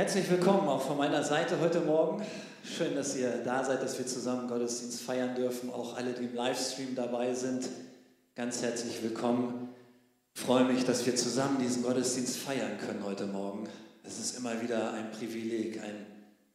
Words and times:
Herzlich 0.00 0.30
willkommen 0.30 0.66
auch 0.66 0.80
von 0.80 0.96
meiner 0.96 1.22
Seite 1.22 1.60
heute 1.60 1.80
Morgen. 1.80 2.24
Schön, 2.64 2.94
dass 2.94 3.14
ihr 3.16 3.42
da 3.44 3.62
seid, 3.62 3.82
dass 3.82 3.98
wir 3.98 4.06
zusammen 4.06 4.48
Gottesdienst 4.48 5.02
feiern 5.02 5.34
dürfen. 5.34 5.68
Auch 5.68 5.94
alle, 5.94 6.14
die 6.14 6.24
im 6.24 6.34
Livestream 6.34 6.94
dabei 6.94 7.34
sind, 7.34 7.68
ganz 8.34 8.62
herzlich 8.62 9.02
willkommen. 9.02 9.68
Ich 10.34 10.40
freue 10.40 10.64
mich, 10.64 10.86
dass 10.86 11.04
wir 11.04 11.16
zusammen 11.16 11.58
diesen 11.60 11.82
Gottesdienst 11.82 12.38
feiern 12.38 12.78
können 12.78 13.04
heute 13.04 13.26
Morgen. 13.26 13.68
Es 14.02 14.18
ist 14.18 14.38
immer 14.38 14.62
wieder 14.62 14.94
ein 14.94 15.10
Privileg, 15.10 15.82
ein 15.82 16.06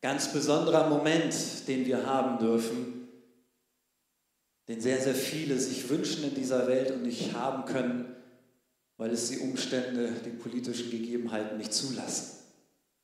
ganz 0.01 0.33
besonderer 0.33 0.89
Moment, 0.89 1.35
den 1.67 1.85
wir 1.85 2.03
haben 2.03 2.39
dürfen, 2.39 3.09
den 4.67 4.81
sehr, 4.81 4.99
sehr 4.99 5.13
viele 5.13 5.59
sich 5.59 5.87
wünschen 5.87 6.23
in 6.23 6.33
dieser 6.33 6.65
Welt 6.65 6.89
und 6.89 7.03
nicht 7.03 7.35
haben 7.35 7.65
können, 7.65 8.15
weil 8.97 9.11
es 9.11 9.29
die 9.29 9.37
Umstände, 9.37 10.13
die 10.25 10.31
politischen 10.31 10.89
Gegebenheiten 10.89 11.59
nicht 11.59 11.75
zulassen. 11.75 12.44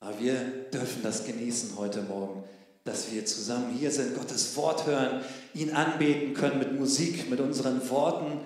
Aber 0.02 0.20
wir 0.20 0.34
dürfen 0.74 1.04
das 1.04 1.26
genießen 1.26 1.78
heute 1.78 2.02
Morgen, 2.02 2.44
dass 2.84 3.12
wir 3.12 3.24
zusammen 3.24 3.72
hier 3.78 3.92
sind, 3.92 4.18
Gottes 4.18 4.56
Wort 4.56 4.88
hören, 4.88 5.24
ihn 5.54 5.72
anbeten 5.72 6.34
können 6.34 6.58
mit 6.58 6.78
Musik, 6.78 7.30
mit 7.30 7.40
unseren 7.40 7.88
Worten. 7.90 8.42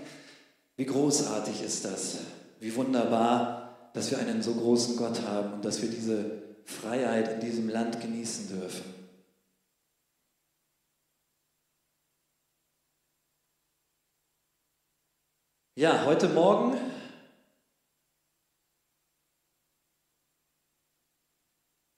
Wie 0.75 0.85
großartig 0.85 1.63
ist 1.63 1.85
das? 1.85 2.17
Wie 2.59 2.75
wunderbar, 2.75 3.89
dass 3.93 4.11
wir 4.11 4.19
einen 4.19 4.43
so 4.43 4.53
großen 4.53 4.97
Gott 4.97 5.21
haben 5.21 5.53
und 5.53 5.65
dass 5.65 5.81
wir 5.81 5.89
diese 5.89 6.43
Freiheit 6.65 7.35
in 7.35 7.39
diesem 7.39 7.69
Land 7.69 8.01
genießen 8.01 8.49
dürfen. 8.49 8.93
Ja, 15.75 16.03
heute 16.05 16.27
Morgen 16.27 16.77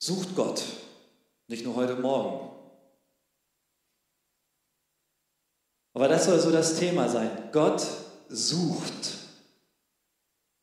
Sucht 0.07 0.37
Gott, 0.37 0.63
nicht 1.49 1.65
nur 1.65 1.75
heute 1.75 1.97
Morgen. 1.97 2.49
Aber 5.93 6.07
das 6.07 6.23
soll 6.23 6.39
so 6.39 6.49
das 6.49 6.79
Thema 6.79 7.09
sein. 7.09 7.49
Gott 7.51 7.85
sucht. 8.29 9.17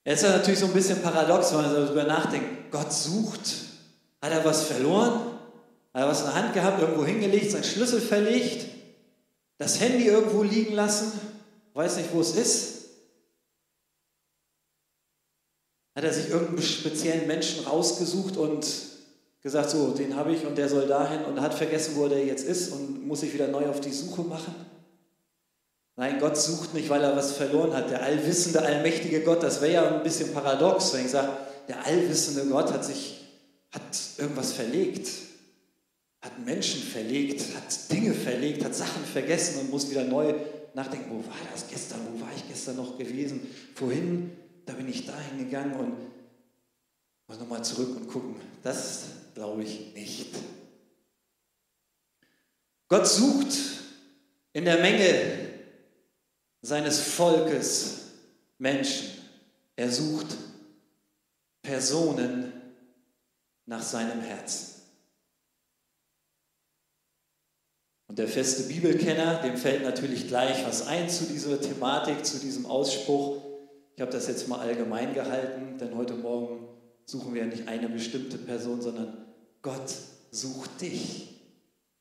Jetzt 0.06 0.22
ist 0.22 0.30
ja 0.30 0.38
natürlich 0.38 0.60
so 0.60 0.64
ein 0.64 0.72
bisschen 0.72 1.02
paradox, 1.02 1.52
wenn 1.52 1.60
man 1.60 1.74
darüber 1.74 2.04
nachdenkt. 2.04 2.70
Gott 2.70 2.90
sucht. 2.90 3.54
Hat 4.22 4.32
er 4.32 4.42
was 4.46 4.62
verloren? 4.62 5.12
Hat 5.92 6.00
er 6.00 6.08
was 6.08 6.20
in 6.20 6.26
der 6.28 6.34
Hand 6.36 6.54
gehabt, 6.54 6.80
irgendwo 6.80 7.04
hingelegt, 7.04 7.50
seinen 7.50 7.64
Schlüssel 7.64 8.00
verlegt, 8.00 8.66
das 9.58 9.78
Handy 9.78 10.06
irgendwo 10.06 10.42
liegen 10.42 10.72
lassen, 10.72 11.20
weiß 11.74 11.98
nicht, 11.98 12.14
wo 12.14 12.22
es 12.22 12.34
ist? 12.34 12.84
Hat 15.94 16.04
er 16.04 16.14
sich 16.14 16.30
irgendeinen 16.30 16.62
speziellen 16.62 17.26
Menschen 17.26 17.66
rausgesucht 17.66 18.38
und 18.38 18.93
gesagt, 19.44 19.70
so, 19.70 19.90
den 19.90 20.16
habe 20.16 20.32
ich 20.32 20.44
und 20.46 20.56
der 20.56 20.68
soll 20.68 20.88
dahin 20.88 21.22
und 21.26 21.40
hat 21.40 21.52
vergessen, 21.52 21.92
wo 21.96 22.06
er 22.06 22.24
jetzt 22.24 22.46
ist 22.46 22.72
und 22.72 23.06
muss 23.06 23.20
sich 23.20 23.32
wieder 23.32 23.46
neu 23.46 23.66
auf 23.66 23.78
die 23.78 23.92
Suche 23.92 24.22
machen. 24.22 24.54
Nein, 25.96 26.18
Gott 26.18 26.36
sucht 26.36 26.72
nicht, 26.74 26.88
weil 26.88 27.04
er 27.04 27.14
was 27.14 27.32
verloren 27.32 27.74
hat. 27.74 27.90
Der 27.90 28.02
allwissende, 28.02 28.62
allmächtige 28.62 29.20
Gott, 29.20 29.42
das 29.42 29.60
wäre 29.60 29.72
ja 29.74 29.96
ein 29.96 30.02
bisschen 30.02 30.32
paradox, 30.32 30.94
wenn 30.94 31.04
ich 31.04 31.10
sage, 31.10 31.28
der 31.68 31.84
allwissende 31.86 32.46
Gott 32.46 32.72
hat 32.72 32.84
sich, 32.84 33.20
hat 33.70 33.82
irgendwas 34.16 34.54
verlegt, 34.54 35.08
hat 36.22 36.44
Menschen 36.44 36.82
verlegt, 36.82 37.42
hat 37.54 37.92
Dinge 37.92 38.14
verlegt, 38.14 38.64
hat 38.64 38.74
Sachen 38.74 39.04
vergessen 39.04 39.60
und 39.60 39.70
muss 39.70 39.90
wieder 39.90 40.04
neu 40.04 40.34
nachdenken, 40.72 41.10
wo 41.10 41.18
war 41.18 41.36
das 41.52 41.68
gestern, 41.68 42.00
wo 42.10 42.20
war 42.20 42.30
ich 42.34 42.48
gestern 42.48 42.76
noch 42.76 42.96
gewesen, 42.96 43.46
vorhin, 43.74 44.32
da 44.64 44.72
bin 44.72 44.88
ich 44.88 45.04
dahin 45.04 45.38
gegangen 45.38 45.74
und 45.74 46.13
muss 47.26 47.38
nochmal 47.38 47.64
zurück 47.64 47.96
und 47.96 48.08
gucken. 48.08 48.36
Das 48.62 49.04
glaube 49.34 49.62
ich 49.64 49.94
nicht. 49.94 50.34
Gott 52.88 53.06
sucht 53.06 53.54
in 54.52 54.64
der 54.64 54.80
Menge 54.80 55.48
seines 56.62 57.00
Volkes 57.00 58.12
Menschen. 58.58 59.08
Er 59.76 59.90
sucht 59.90 60.36
Personen 61.62 62.52
nach 63.66 63.82
seinem 63.82 64.20
Herzen. 64.20 64.82
Und 68.06 68.18
der 68.18 68.28
feste 68.28 68.64
Bibelkenner, 68.64 69.42
dem 69.42 69.56
fällt 69.56 69.82
natürlich 69.82 70.28
gleich 70.28 70.64
was 70.66 70.86
ein 70.86 71.08
zu 71.08 71.24
dieser 71.24 71.60
Thematik, 71.60 72.24
zu 72.24 72.38
diesem 72.38 72.66
Ausspruch. 72.66 73.42
Ich 73.96 74.00
habe 74.00 74.12
das 74.12 74.28
jetzt 74.28 74.46
mal 74.46 74.60
allgemein 74.60 75.14
gehalten, 75.14 75.78
denn 75.78 75.96
heute 75.96 76.14
Morgen 76.14 76.63
suchen 77.06 77.34
wir 77.34 77.44
nicht 77.44 77.68
eine 77.68 77.88
bestimmte 77.88 78.38
Person, 78.38 78.80
sondern 78.80 79.26
Gott 79.62 79.94
sucht 80.30 80.80
dich. 80.80 81.40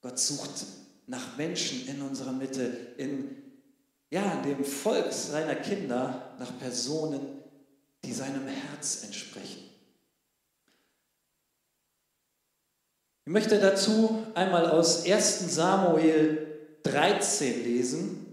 Gott 0.02 0.20
sucht 0.20 0.66
nach 1.08 1.38
Menschen 1.38 1.88
in 1.88 2.02
unserer 2.02 2.32
Mitte, 2.32 2.72
in 2.98 3.36
ja, 4.10 4.42
dem 4.44 4.64
Volk 4.64 5.12
seiner 5.12 5.56
Kinder, 5.56 6.36
nach 6.40 6.58
Personen, 6.60 7.20
die 8.04 8.14
seinem 8.14 8.48
Herz 8.48 9.04
entsprechen. 9.04 9.64
Ich 13.26 13.32
möchte 13.32 13.58
dazu 13.60 14.24
einmal 14.36 14.70
aus 14.70 15.06
1 15.06 15.56
Samuel 15.56 16.46
13 16.84 17.64
lesen. 17.64 18.26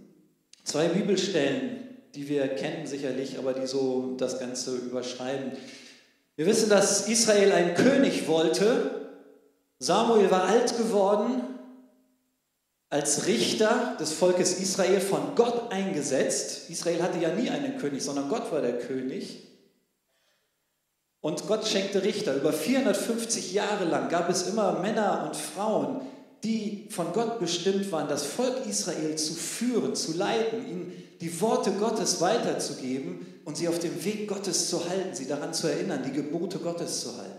Zwei 0.64 0.88
Bibelstellen, 0.88 1.88
die 2.14 2.28
wir 2.28 2.48
kennen 2.48 2.86
sicherlich, 2.86 3.38
aber 3.38 3.54
die 3.54 3.66
so 3.66 4.16
das 4.18 4.40
Ganze 4.40 4.76
überschreiben. 4.76 5.52
Wir 6.40 6.46
wissen, 6.46 6.70
dass 6.70 7.06
Israel 7.06 7.52
einen 7.52 7.74
König 7.74 8.26
wollte 8.26 8.98
Samuel 9.78 10.30
war 10.30 10.44
alt 10.44 10.74
geworden, 10.78 11.42
als 12.88 13.26
Richter 13.26 13.94
des 14.00 14.14
Volkes 14.14 14.58
Israel 14.58 15.02
von 15.02 15.34
Gott 15.34 15.70
eingesetzt. 15.70 16.70
Israel 16.70 17.02
hatte 17.02 17.18
ja 17.18 17.34
nie 17.34 17.50
einen 17.50 17.76
König, 17.76 18.02
sondern 18.02 18.30
Gott 18.30 18.50
war 18.52 18.62
der 18.62 18.78
König. 18.78 19.48
Und 21.20 21.46
Gott 21.46 21.68
schenkte 21.68 22.04
Richter. 22.04 22.34
Über 22.36 22.54
450 22.54 23.52
Jahre 23.52 23.84
lang 23.84 24.08
gab 24.08 24.30
es 24.30 24.48
immer 24.48 24.80
Männer 24.80 25.26
und 25.26 25.36
Frauen, 25.36 26.00
die 26.42 26.88
von 26.88 27.12
Gott 27.12 27.38
bestimmt 27.38 27.92
waren, 27.92 28.08
das 28.08 28.24
Volk 28.24 28.64
Israel 28.66 29.14
zu 29.16 29.34
führen, 29.34 29.94
zu 29.94 30.16
leiten, 30.16 30.66
ihnen 30.66 30.92
die 31.20 31.38
Worte 31.42 31.72
Gottes 31.72 32.22
weiterzugeben 32.22 33.26
und 33.44 33.56
sie 33.56 33.68
auf 33.68 33.78
dem 33.78 34.04
Weg 34.04 34.28
Gottes 34.28 34.68
zu 34.68 34.88
halten, 34.88 35.14
sie 35.14 35.26
daran 35.26 35.54
zu 35.54 35.68
erinnern, 35.68 36.02
die 36.04 36.12
Gebote 36.12 36.58
Gottes 36.58 37.00
zu 37.00 37.16
halten. 37.16 37.38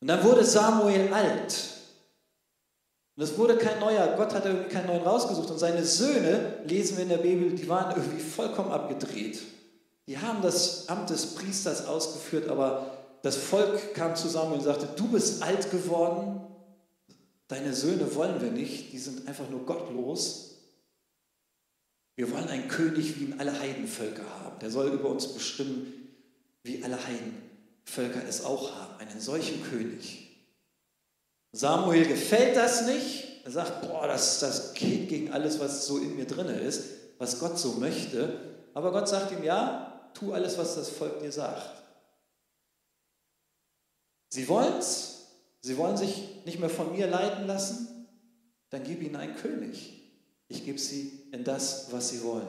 Und 0.00 0.08
dann 0.08 0.24
wurde 0.24 0.44
Samuel 0.44 1.12
alt. 1.12 1.56
Und 3.16 3.24
es 3.24 3.36
wurde 3.36 3.56
kein 3.56 3.80
neuer, 3.80 4.16
Gott 4.16 4.32
hat 4.32 4.46
irgendwie 4.46 4.70
keinen 4.70 4.86
neuen 4.86 5.02
rausgesucht. 5.02 5.50
Und 5.50 5.58
seine 5.58 5.84
Söhne, 5.84 6.62
lesen 6.64 6.96
wir 6.96 7.02
in 7.02 7.10
der 7.10 7.18
Bibel, 7.18 7.50
die 7.50 7.68
waren 7.68 7.94
irgendwie 7.94 8.20
vollkommen 8.20 8.72
abgedreht. 8.72 9.40
Die 10.06 10.18
haben 10.18 10.40
das 10.42 10.88
Amt 10.88 11.10
des 11.10 11.34
Priesters 11.34 11.86
ausgeführt, 11.86 12.48
aber 12.48 12.86
das 13.22 13.36
Volk 13.36 13.94
kam 13.94 14.16
zusammen 14.16 14.54
und 14.54 14.62
sagte, 14.62 14.88
du 14.96 15.08
bist 15.08 15.42
alt 15.42 15.70
geworden, 15.70 16.40
deine 17.48 17.74
Söhne 17.74 18.14
wollen 18.14 18.40
wir 18.40 18.50
nicht, 18.50 18.92
die 18.92 18.98
sind 18.98 19.28
einfach 19.28 19.48
nur 19.50 19.66
gottlos. 19.66 20.49
Wir 22.16 22.30
wollen 22.30 22.48
einen 22.48 22.68
König, 22.68 23.18
wie 23.18 23.24
ihn 23.24 23.40
alle 23.40 23.58
Heidenvölker 23.58 24.28
haben. 24.40 24.58
Der 24.58 24.70
soll 24.70 24.88
über 24.88 25.08
uns 25.08 25.32
bestimmen, 25.32 26.00
wie 26.62 26.82
alle 26.84 27.04
Heiden 27.06 27.50
Völker 27.84 28.22
es 28.28 28.44
auch 28.44 28.74
haben, 28.76 29.00
einen 29.00 29.20
solchen 29.20 29.62
König. 29.64 30.28
Samuel 31.52 32.06
gefällt 32.06 32.56
das 32.56 32.86
nicht. 32.86 33.44
Er 33.44 33.50
sagt, 33.50 33.82
boah, 33.88 34.06
das, 34.06 34.38
das 34.38 34.74
geht 34.74 35.08
gegen 35.08 35.32
alles, 35.32 35.58
was 35.58 35.86
so 35.86 35.98
in 35.98 36.14
mir 36.14 36.26
drin 36.26 36.46
ist, 36.46 36.84
was 37.18 37.40
Gott 37.40 37.58
so 37.58 37.72
möchte. 37.72 38.38
Aber 38.74 38.92
Gott 38.92 39.08
sagt 39.08 39.32
ihm, 39.32 39.42
ja, 39.42 40.10
tu 40.14 40.32
alles, 40.32 40.58
was 40.58 40.76
das 40.76 40.88
Volk 40.90 41.20
dir 41.20 41.32
sagt. 41.32 41.82
Sie 44.28 44.46
wollen 44.46 44.78
es, 44.78 45.26
sie 45.62 45.76
wollen 45.76 45.96
sich 45.96 46.44
nicht 46.44 46.60
mehr 46.60 46.70
von 46.70 46.92
mir 46.92 47.08
leiten 47.08 47.46
lassen, 47.48 48.06
dann 48.68 48.84
gib 48.84 49.02
ihnen 49.02 49.16
einen 49.16 49.34
König. 49.34 49.99
Ich 50.50 50.64
gebe 50.64 50.78
sie 50.78 51.22
in 51.30 51.44
das, 51.44 51.86
was 51.92 52.10
sie 52.10 52.22
wollen. 52.24 52.48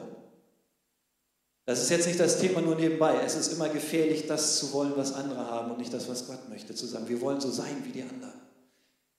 Das 1.64 1.80
ist 1.80 1.90
jetzt 1.90 2.08
nicht 2.08 2.18
das 2.18 2.40
Thema 2.40 2.60
nur 2.60 2.74
nebenbei. 2.74 3.22
Es 3.24 3.36
ist 3.36 3.52
immer 3.52 3.68
gefährlich, 3.68 4.26
das 4.26 4.58
zu 4.58 4.72
wollen, 4.72 4.94
was 4.96 5.14
andere 5.14 5.46
haben 5.46 5.70
und 5.70 5.78
nicht 5.78 5.94
das, 5.94 6.08
was 6.08 6.26
Gott 6.26 6.48
möchte. 6.48 6.74
Zu 6.74 6.86
sagen, 6.86 7.08
wir 7.08 7.20
wollen 7.20 7.40
so 7.40 7.50
sein 7.50 7.84
wie 7.84 7.92
die 7.92 8.02
anderen. 8.02 8.40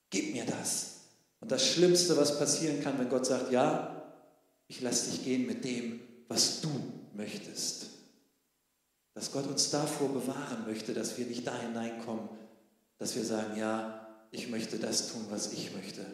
Gib 0.10 0.34
mir 0.34 0.46
das. 0.46 0.98
Und 1.40 1.52
das 1.52 1.66
Schlimmste, 1.66 2.18
was 2.18 2.38
passieren 2.38 2.84
kann, 2.84 3.00
wenn 3.00 3.10
Gott 3.10 3.26
sagt, 3.26 3.54
ja, 3.54 4.04
ich 4.68 4.82
lasse 4.82 5.12
dich 5.12 5.24
gehen 5.24 5.46
mit 5.46 5.64
dem, 5.64 6.02
was 6.28 6.60
du 6.60 6.70
möchtest. 7.14 7.86
Dass 9.14 9.32
Gott 9.32 9.48
uns 9.48 9.70
davor 9.70 10.10
bewahren 10.10 10.66
möchte, 10.68 10.94
dass 10.94 11.18
wir 11.18 11.26
nicht 11.26 11.48
da 11.48 11.58
hineinkommen, 11.58 12.28
dass 12.98 13.16
wir 13.16 13.24
sagen, 13.24 13.58
ja, 13.58 14.28
ich 14.32 14.50
möchte 14.50 14.78
das 14.78 15.14
tun, 15.14 15.26
was 15.30 15.54
ich 15.54 15.74
möchte. 15.74 16.06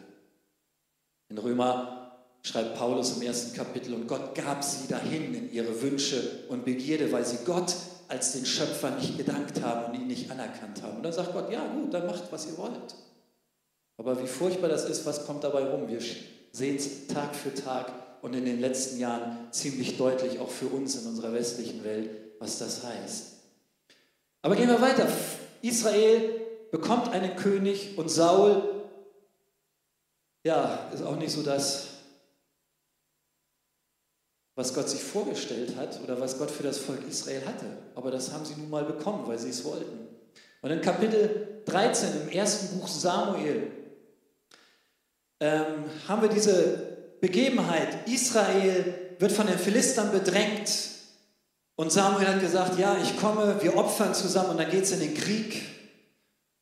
In 1.28 1.38
Römer 1.38 1.99
schreibt 2.42 2.76
Paulus 2.76 3.16
im 3.16 3.22
ersten 3.22 3.54
Kapitel, 3.54 3.94
und 3.94 4.06
Gott 4.06 4.34
gab 4.34 4.64
sie 4.64 4.88
dahin 4.88 5.34
in 5.34 5.52
ihre 5.52 5.82
Wünsche 5.82 6.44
und 6.48 6.64
Begierde, 6.64 7.12
weil 7.12 7.24
sie 7.24 7.38
Gott 7.44 7.74
als 8.08 8.32
den 8.32 8.44
Schöpfer 8.44 8.90
nicht 8.90 9.16
gedankt 9.16 9.62
haben 9.62 9.86
und 9.86 10.00
ihn 10.00 10.06
nicht 10.06 10.30
anerkannt 10.30 10.82
haben. 10.82 10.96
Und 10.96 11.02
dann 11.02 11.12
sagt 11.12 11.32
Gott, 11.32 11.50
ja 11.52 11.64
gut, 11.66 11.94
dann 11.94 12.06
macht, 12.06 12.24
was 12.30 12.46
ihr 12.46 12.58
wollt. 12.58 12.94
Aber 13.98 14.20
wie 14.20 14.26
furchtbar 14.26 14.68
das 14.68 14.88
ist, 14.88 15.06
was 15.06 15.26
kommt 15.26 15.44
dabei 15.44 15.64
rum? 15.64 15.86
Wir 15.88 16.00
sehen 16.52 16.76
es 16.76 17.06
Tag 17.06 17.34
für 17.36 17.54
Tag 17.54 17.92
und 18.22 18.34
in 18.34 18.44
den 18.44 18.60
letzten 18.60 18.98
Jahren 18.98 19.48
ziemlich 19.50 19.96
deutlich 19.96 20.40
auch 20.40 20.50
für 20.50 20.66
uns 20.66 20.96
in 20.96 21.06
unserer 21.06 21.32
westlichen 21.32 21.84
Welt, 21.84 22.10
was 22.38 22.58
das 22.58 22.82
heißt. 22.84 23.26
Aber 24.42 24.56
gehen 24.56 24.68
wir 24.68 24.80
weiter. 24.80 25.06
Israel 25.62 26.40
bekommt 26.70 27.12
einen 27.12 27.36
König 27.36 27.98
und 27.98 28.10
Saul, 28.10 28.62
ja, 30.44 30.90
ist 30.92 31.02
auch 31.02 31.16
nicht 31.16 31.32
so 31.32 31.42
das, 31.42 31.88
was 34.54 34.74
Gott 34.74 34.88
sich 34.88 35.02
vorgestellt 35.02 35.76
hat 35.76 36.00
oder 36.02 36.20
was 36.20 36.38
Gott 36.38 36.50
für 36.50 36.62
das 36.62 36.78
Volk 36.78 37.00
Israel 37.08 37.42
hatte. 37.46 37.66
Aber 37.94 38.10
das 38.10 38.32
haben 38.32 38.44
sie 38.44 38.54
nun 38.54 38.70
mal 38.70 38.84
bekommen, 38.84 39.26
weil 39.26 39.38
sie 39.38 39.50
es 39.50 39.64
wollten. 39.64 40.08
Und 40.62 40.70
in 40.70 40.80
Kapitel 40.80 41.62
13 41.66 42.22
im 42.22 42.28
ersten 42.28 42.78
Buch 42.78 42.88
Samuel 42.88 43.70
ähm, 45.40 45.84
haben 46.06 46.22
wir 46.22 46.28
diese 46.28 47.16
Begebenheit. 47.20 48.08
Israel 48.08 49.16
wird 49.18 49.32
von 49.32 49.46
den 49.46 49.58
Philistern 49.58 50.10
bedrängt 50.12 50.70
und 51.76 51.90
Samuel 51.90 52.28
hat 52.28 52.40
gesagt, 52.40 52.78
ja, 52.78 52.98
ich 53.02 53.18
komme, 53.18 53.56
wir 53.62 53.74
opfern 53.74 54.14
zusammen 54.14 54.50
und 54.50 54.58
dann 54.58 54.70
geht 54.70 54.82
es 54.82 54.92
in 54.92 55.00
den 55.00 55.14
Krieg. 55.14 55.62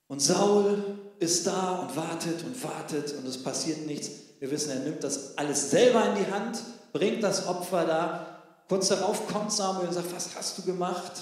Und 0.07 0.23
Saul 0.23 0.81
ist 1.19 1.45
da 1.45 1.81
und 1.81 1.97
wartet 1.97 2.45
und 2.45 2.63
wartet 2.63 3.13
und 3.15 3.27
es 3.27 3.43
passiert 3.43 3.85
nichts. 3.87 4.11
Wir 4.39 4.49
wissen, 4.51 4.71
er 4.71 4.79
nimmt 4.79 5.03
das 5.03 5.37
alles 5.37 5.73
selber 5.73 6.05
in 6.11 6.25
die 6.25 6.31
Hand, 6.31 6.63
bringt 6.93 7.23
das 7.23 7.47
Opfer 7.47 7.85
da. 7.85 8.43
Kurz 8.69 8.89
darauf 8.89 9.27
kommt 9.27 9.53
Samuel 9.53 9.89
und 9.89 9.95
sagt, 9.95 10.15
was 10.15 10.35
hast 10.35 10.59
du 10.59 10.63
gemacht? 10.63 11.13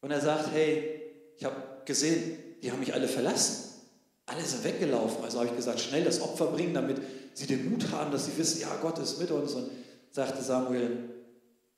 Und 0.00 0.10
er 0.10 0.20
sagt, 0.20 0.50
hey, 0.52 1.00
ich 1.36 1.44
habe 1.44 1.56
gesehen, 1.84 2.38
die 2.62 2.70
haben 2.70 2.80
mich 2.80 2.94
alle 2.94 3.08
verlassen. 3.08 3.72
Alle 4.26 4.42
sind 4.42 4.64
weggelaufen. 4.64 5.22
Also 5.22 5.38
habe 5.38 5.48
ich 5.48 5.56
gesagt, 5.56 5.80
schnell 5.80 6.04
das 6.04 6.20
Opfer 6.20 6.46
bringen, 6.46 6.74
damit 6.74 7.00
sie 7.34 7.46
den 7.46 7.70
Mut 7.70 7.90
haben, 7.92 8.10
dass 8.10 8.26
sie 8.26 8.36
wissen, 8.36 8.60
ja, 8.60 8.76
Gott 8.82 8.98
ist 8.98 9.20
mit 9.20 9.30
uns. 9.30 9.52
Und 9.54 9.70
sagte 10.10 10.42
Samuel, 10.42 11.10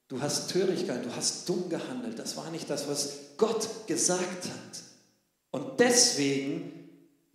du 0.08 0.20
hast 0.20 0.50
Törigkeit, 0.50 1.04
du 1.04 1.14
hast 1.14 1.48
dumm 1.48 1.68
gehandelt. 1.68 2.18
Das 2.18 2.36
war 2.36 2.50
nicht 2.50 2.70
das, 2.70 2.88
was 2.88 3.10
Gott 3.36 3.68
gesagt 3.86 4.44
hat. 4.44 4.82
Und 5.50 5.80
deswegen 5.80 6.77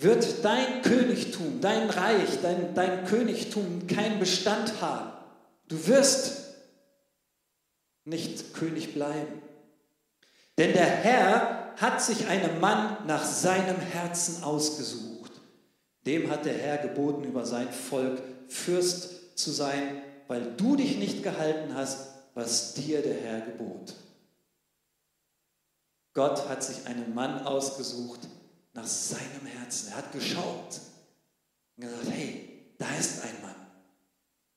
wird 0.04 0.44
dein 0.44 0.82
Königtum, 0.82 1.62
dein 1.62 1.90
Reich, 1.90 2.42
dein, 2.42 2.76
dein 2.76 3.06
Königtum 3.06 3.88
keinen 3.88 4.20
Bestand 4.20 4.82
haben. 4.82 5.12
Du 5.68 5.88
wirst 5.88 6.44
nicht 8.06 8.54
König 8.54 8.94
bleiben. 8.94 9.42
Denn 10.58 10.74
der 10.74 10.86
Herr 10.86 11.74
hat 11.78 12.02
sich 12.02 12.28
einen 12.28 12.60
Mann 12.60 12.98
nach 13.08 13.26
seinem 13.26 13.80
Herzen 13.80 14.44
ausgesucht. 14.44 15.32
Dem 16.06 16.30
hat 16.30 16.46
der 16.46 16.58
Herr 16.58 16.78
geboten, 16.78 17.24
über 17.24 17.46
sein 17.46 17.72
Volk 17.72 18.22
Fürst 18.50 19.38
zu 19.38 19.52
sein, 19.52 20.04
weil 20.28 20.54
du 20.58 20.76
dich 20.76 20.98
nicht 20.98 21.24
gehalten 21.24 21.74
hast, 21.74 22.10
was 22.36 22.74
dir 22.74 23.02
der 23.02 23.16
Herr 23.16 23.42
gebot. 23.42 23.96
Gott 26.14 26.48
hat 26.50 26.64
sich 26.64 26.86
einen 26.86 27.16
Mann 27.16 27.46
ausgesucht 27.46 28.20
nach 28.74 28.86
seinem 28.86 29.46
Herzen. 29.46 29.90
Er 29.90 29.98
hat 29.98 30.12
geschaut 30.12 30.82
und 31.78 31.86
gesagt, 31.86 32.10
hey, 32.10 32.74
da 32.78 32.94
ist 32.96 33.24
ein 33.24 33.42
Mann. 33.42 33.56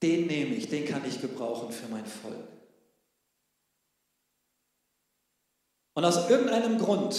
Den 0.02 0.26
nehme 0.26 0.54
ich, 0.54 0.68
den 0.68 0.86
kann 0.86 1.04
ich 1.06 1.20
gebrauchen 1.20 1.72
für 1.72 1.88
mein 1.88 2.06
Volk. 2.06 2.48
Und 5.94 6.04
aus 6.04 6.28
irgendeinem 6.28 6.78
Grund 6.78 7.14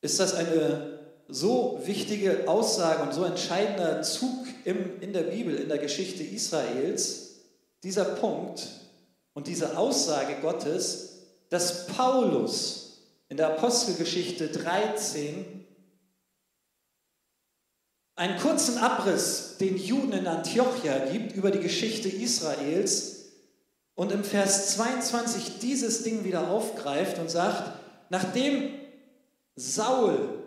ist 0.00 0.20
das 0.20 0.34
eine 0.34 0.96
so 1.28 1.80
wichtige 1.84 2.46
Aussage 2.46 3.02
und 3.02 3.12
so 3.12 3.24
entscheidender 3.24 4.02
Zug 4.02 4.46
im, 4.64 5.00
in 5.00 5.12
der 5.12 5.24
Bibel, 5.24 5.56
in 5.56 5.68
der 5.68 5.78
Geschichte 5.78 6.22
Israels, 6.22 7.40
dieser 7.82 8.04
Punkt 8.04 8.68
und 9.34 9.48
diese 9.48 9.76
Aussage 9.76 10.40
Gottes, 10.40 11.24
dass 11.50 11.88
Paulus 11.88 12.85
in 13.28 13.36
der 13.36 13.48
Apostelgeschichte 13.48 14.48
13 14.48 15.66
einen 18.14 18.38
kurzen 18.38 18.78
Abriss 18.78 19.56
den 19.58 19.76
Juden 19.76 20.12
in 20.12 20.26
Antiochia 20.26 20.98
gibt 21.10 21.32
über 21.32 21.50
die 21.50 21.60
Geschichte 21.60 22.08
Israels 22.08 23.32
und 23.94 24.12
im 24.12 24.24
Vers 24.24 24.74
22 24.74 25.58
dieses 25.60 26.02
Ding 26.02 26.24
wieder 26.24 26.48
aufgreift 26.48 27.18
und 27.18 27.30
sagt, 27.30 27.78
nachdem 28.08 28.70
Saul 29.54 30.42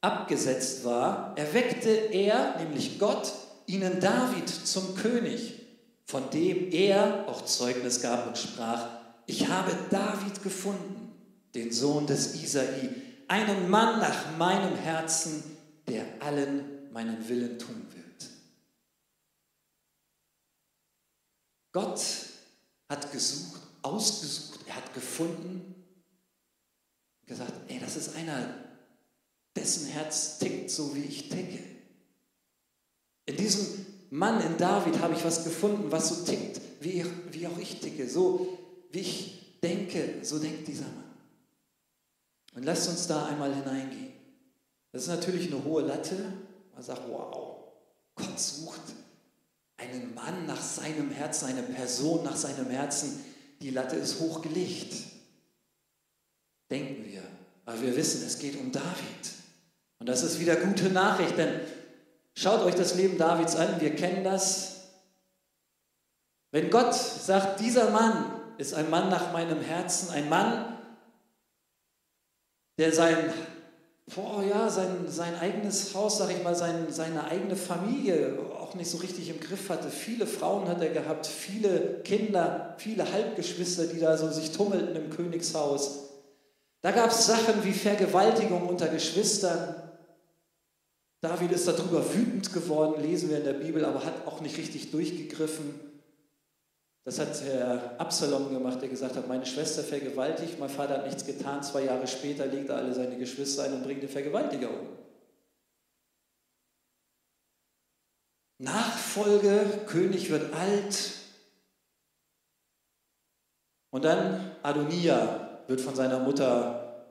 abgesetzt 0.00 0.84
war, 0.84 1.34
erweckte 1.36 1.90
er, 1.90 2.56
nämlich 2.58 2.98
Gott, 2.98 3.32
ihnen 3.66 4.00
David 4.00 4.48
zum 4.48 4.94
König, 4.94 5.66
von 6.04 6.30
dem 6.30 6.72
er 6.72 7.28
auch 7.28 7.44
Zeugnis 7.44 8.00
gab 8.00 8.26
und 8.26 8.38
sprach, 8.38 8.86
ich 9.26 9.48
habe 9.48 9.72
David 9.90 10.42
gefunden, 10.42 11.07
den 11.58 11.72
Sohn 11.72 12.06
des 12.06 12.34
Isai, 12.34 12.90
einen 13.26 13.68
Mann 13.68 14.00
nach 14.00 14.36
meinem 14.36 14.76
Herzen, 14.76 15.42
der 15.86 16.04
allen 16.20 16.90
meinen 16.92 17.28
Willen 17.28 17.58
tun 17.58 17.86
wird. 17.94 18.30
Gott 21.72 22.00
hat 22.88 23.12
gesucht, 23.12 23.60
ausgesucht, 23.82 24.60
er 24.66 24.76
hat 24.76 24.94
gefunden, 24.94 25.74
gesagt, 27.26 27.52
ey, 27.68 27.78
das 27.78 27.96
ist 27.96 28.16
einer, 28.16 28.54
dessen 29.54 29.88
Herz 29.88 30.38
tickt 30.38 30.70
so 30.70 30.94
wie 30.94 31.02
ich 31.02 31.28
ticke. 31.28 31.62
In 33.26 33.36
diesem 33.36 33.86
Mann, 34.10 34.40
in 34.40 34.56
David, 34.56 35.00
habe 35.00 35.14
ich 35.14 35.24
was 35.24 35.44
gefunden, 35.44 35.92
was 35.92 36.08
so 36.08 36.24
tickt, 36.24 36.60
wie, 36.80 37.04
wie 37.30 37.46
auch 37.46 37.58
ich 37.58 37.78
ticke. 37.80 38.08
So 38.08 38.58
wie 38.90 39.00
ich 39.00 39.58
denke, 39.62 40.20
so 40.22 40.38
denkt 40.38 40.66
dieser 40.66 40.84
Mann. 40.84 41.07
Und 42.58 42.64
lasst 42.64 42.88
uns 42.88 43.06
da 43.06 43.26
einmal 43.26 43.54
hineingehen. 43.54 44.14
Das 44.90 45.02
ist 45.02 45.08
natürlich 45.08 45.46
eine 45.46 45.62
hohe 45.62 45.80
Latte. 45.80 46.16
Man 46.74 46.82
sagt, 46.82 47.02
wow, 47.08 47.56
Gott 48.16 48.40
sucht 48.40 48.80
einen 49.76 50.12
Mann 50.12 50.44
nach 50.44 50.60
seinem 50.60 51.12
Herzen, 51.12 51.50
eine 51.50 51.62
Person 51.62 52.24
nach 52.24 52.34
seinem 52.34 52.68
Herzen. 52.68 53.24
Die 53.60 53.70
Latte 53.70 53.94
ist 53.94 54.18
hochgelegt. 54.18 54.92
Denken 56.68 57.04
wir. 57.04 57.22
Aber 57.64 57.80
wir 57.80 57.94
wissen, 57.94 58.26
es 58.26 58.40
geht 58.40 58.58
um 58.58 58.72
David. 58.72 59.30
Und 60.00 60.08
das 60.08 60.24
ist 60.24 60.40
wieder 60.40 60.56
gute 60.56 60.90
Nachricht, 60.90 61.38
denn 61.38 61.60
schaut 62.34 62.62
euch 62.62 62.74
das 62.74 62.96
Leben 62.96 63.18
Davids 63.18 63.54
an, 63.54 63.80
wir 63.80 63.94
kennen 63.94 64.24
das. 64.24 64.80
Wenn 66.50 66.70
Gott 66.70 66.92
sagt, 66.92 67.60
dieser 67.60 67.90
Mann 67.90 68.32
ist 68.56 68.74
ein 68.74 68.90
Mann 68.90 69.10
nach 69.10 69.32
meinem 69.32 69.60
Herzen, 69.60 70.10
ein 70.10 70.28
Mann, 70.28 70.77
der 72.78 72.92
sein, 72.92 73.16
boah, 74.14 74.42
ja, 74.42 74.70
sein, 74.70 75.08
sein 75.08 75.34
eigenes 75.34 75.94
Haus, 75.94 76.18
sag 76.18 76.30
ich 76.30 76.42
mal, 76.42 76.54
sein, 76.54 76.86
seine 76.90 77.24
eigene 77.24 77.56
Familie 77.56 78.38
auch 78.58 78.74
nicht 78.74 78.90
so 78.90 78.98
richtig 78.98 79.28
im 79.28 79.40
Griff 79.40 79.68
hatte. 79.68 79.90
Viele 79.90 80.26
Frauen 80.26 80.68
hat 80.68 80.80
er 80.80 80.90
gehabt, 80.90 81.26
viele 81.26 82.00
Kinder, 82.04 82.74
viele 82.78 83.10
Halbgeschwister, 83.10 83.86
die 83.86 83.98
da 83.98 84.16
so 84.16 84.30
sich 84.30 84.52
tummelten 84.52 84.96
im 84.96 85.10
Königshaus. 85.10 86.04
Da 86.80 86.92
gab 86.92 87.10
es 87.10 87.26
Sachen 87.26 87.64
wie 87.64 87.72
Vergewaltigung 87.72 88.68
unter 88.68 88.86
Geschwistern. 88.86 89.74
David 91.20 91.50
ist 91.50 91.66
darüber 91.66 92.14
wütend 92.14 92.52
geworden, 92.52 93.02
lesen 93.02 93.30
wir 93.30 93.38
in 93.38 93.44
der 93.44 93.54
Bibel, 93.54 93.84
aber 93.84 94.04
hat 94.04 94.26
auch 94.26 94.40
nicht 94.40 94.56
richtig 94.56 94.92
durchgegriffen. 94.92 95.87
Das 97.08 97.18
hat 97.20 97.40
Herr 97.40 97.98
Absalom 97.98 98.52
gemacht, 98.52 98.82
der 98.82 98.90
gesagt 98.90 99.16
hat, 99.16 99.26
meine 99.26 99.46
Schwester 99.46 99.82
vergewaltigt, 99.82 100.58
mein 100.58 100.68
Vater 100.68 100.98
hat 100.98 101.06
nichts 101.06 101.24
getan, 101.24 101.62
zwei 101.62 101.84
Jahre 101.84 102.06
später 102.06 102.44
legt 102.44 102.68
er 102.68 102.76
alle 102.76 102.92
seine 102.92 103.16
Geschwister 103.16 103.62
ein 103.62 103.72
und 103.72 103.82
bringt 103.82 104.02
den 104.02 104.10
Vergewaltiger 104.10 104.68
um. 104.68 104.88
Nachfolge, 108.58 109.84
König 109.86 110.28
wird 110.28 110.52
alt. 110.52 111.12
Und 113.88 114.04
dann 114.04 114.54
Adonia 114.62 115.62
wird 115.66 115.80
von 115.80 115.96
seiner 115.96 116.18
Mutter 116.18 117.06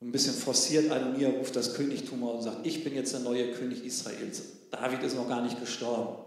ein 0.00 0.12
bisschen 0.12 0.34
forciert. 0.34 0.92
Adonia 0.92 1.30
ruft 1.30 1.56
das 1.56 1.74
Königtum 1.74 2.22
aus 2.22 2.36
und 2.36 2.42
sagt, 2.42 2.66
ich 2.68 2.84
bin 2.84 2.94
jetzt 2.94 3.12
der 3.14 3.20
neue 3.20 3.50
König 3.50 3.84
Israels. 3.84 4.70
David 4.70 5.02
ist 5.02 5.16
noch 5.16 5.28
gar 5.28 5.42
nicht 5.42 5.58
gestorben. 5.58 6.24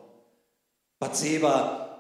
Bathseba 1.00 1.91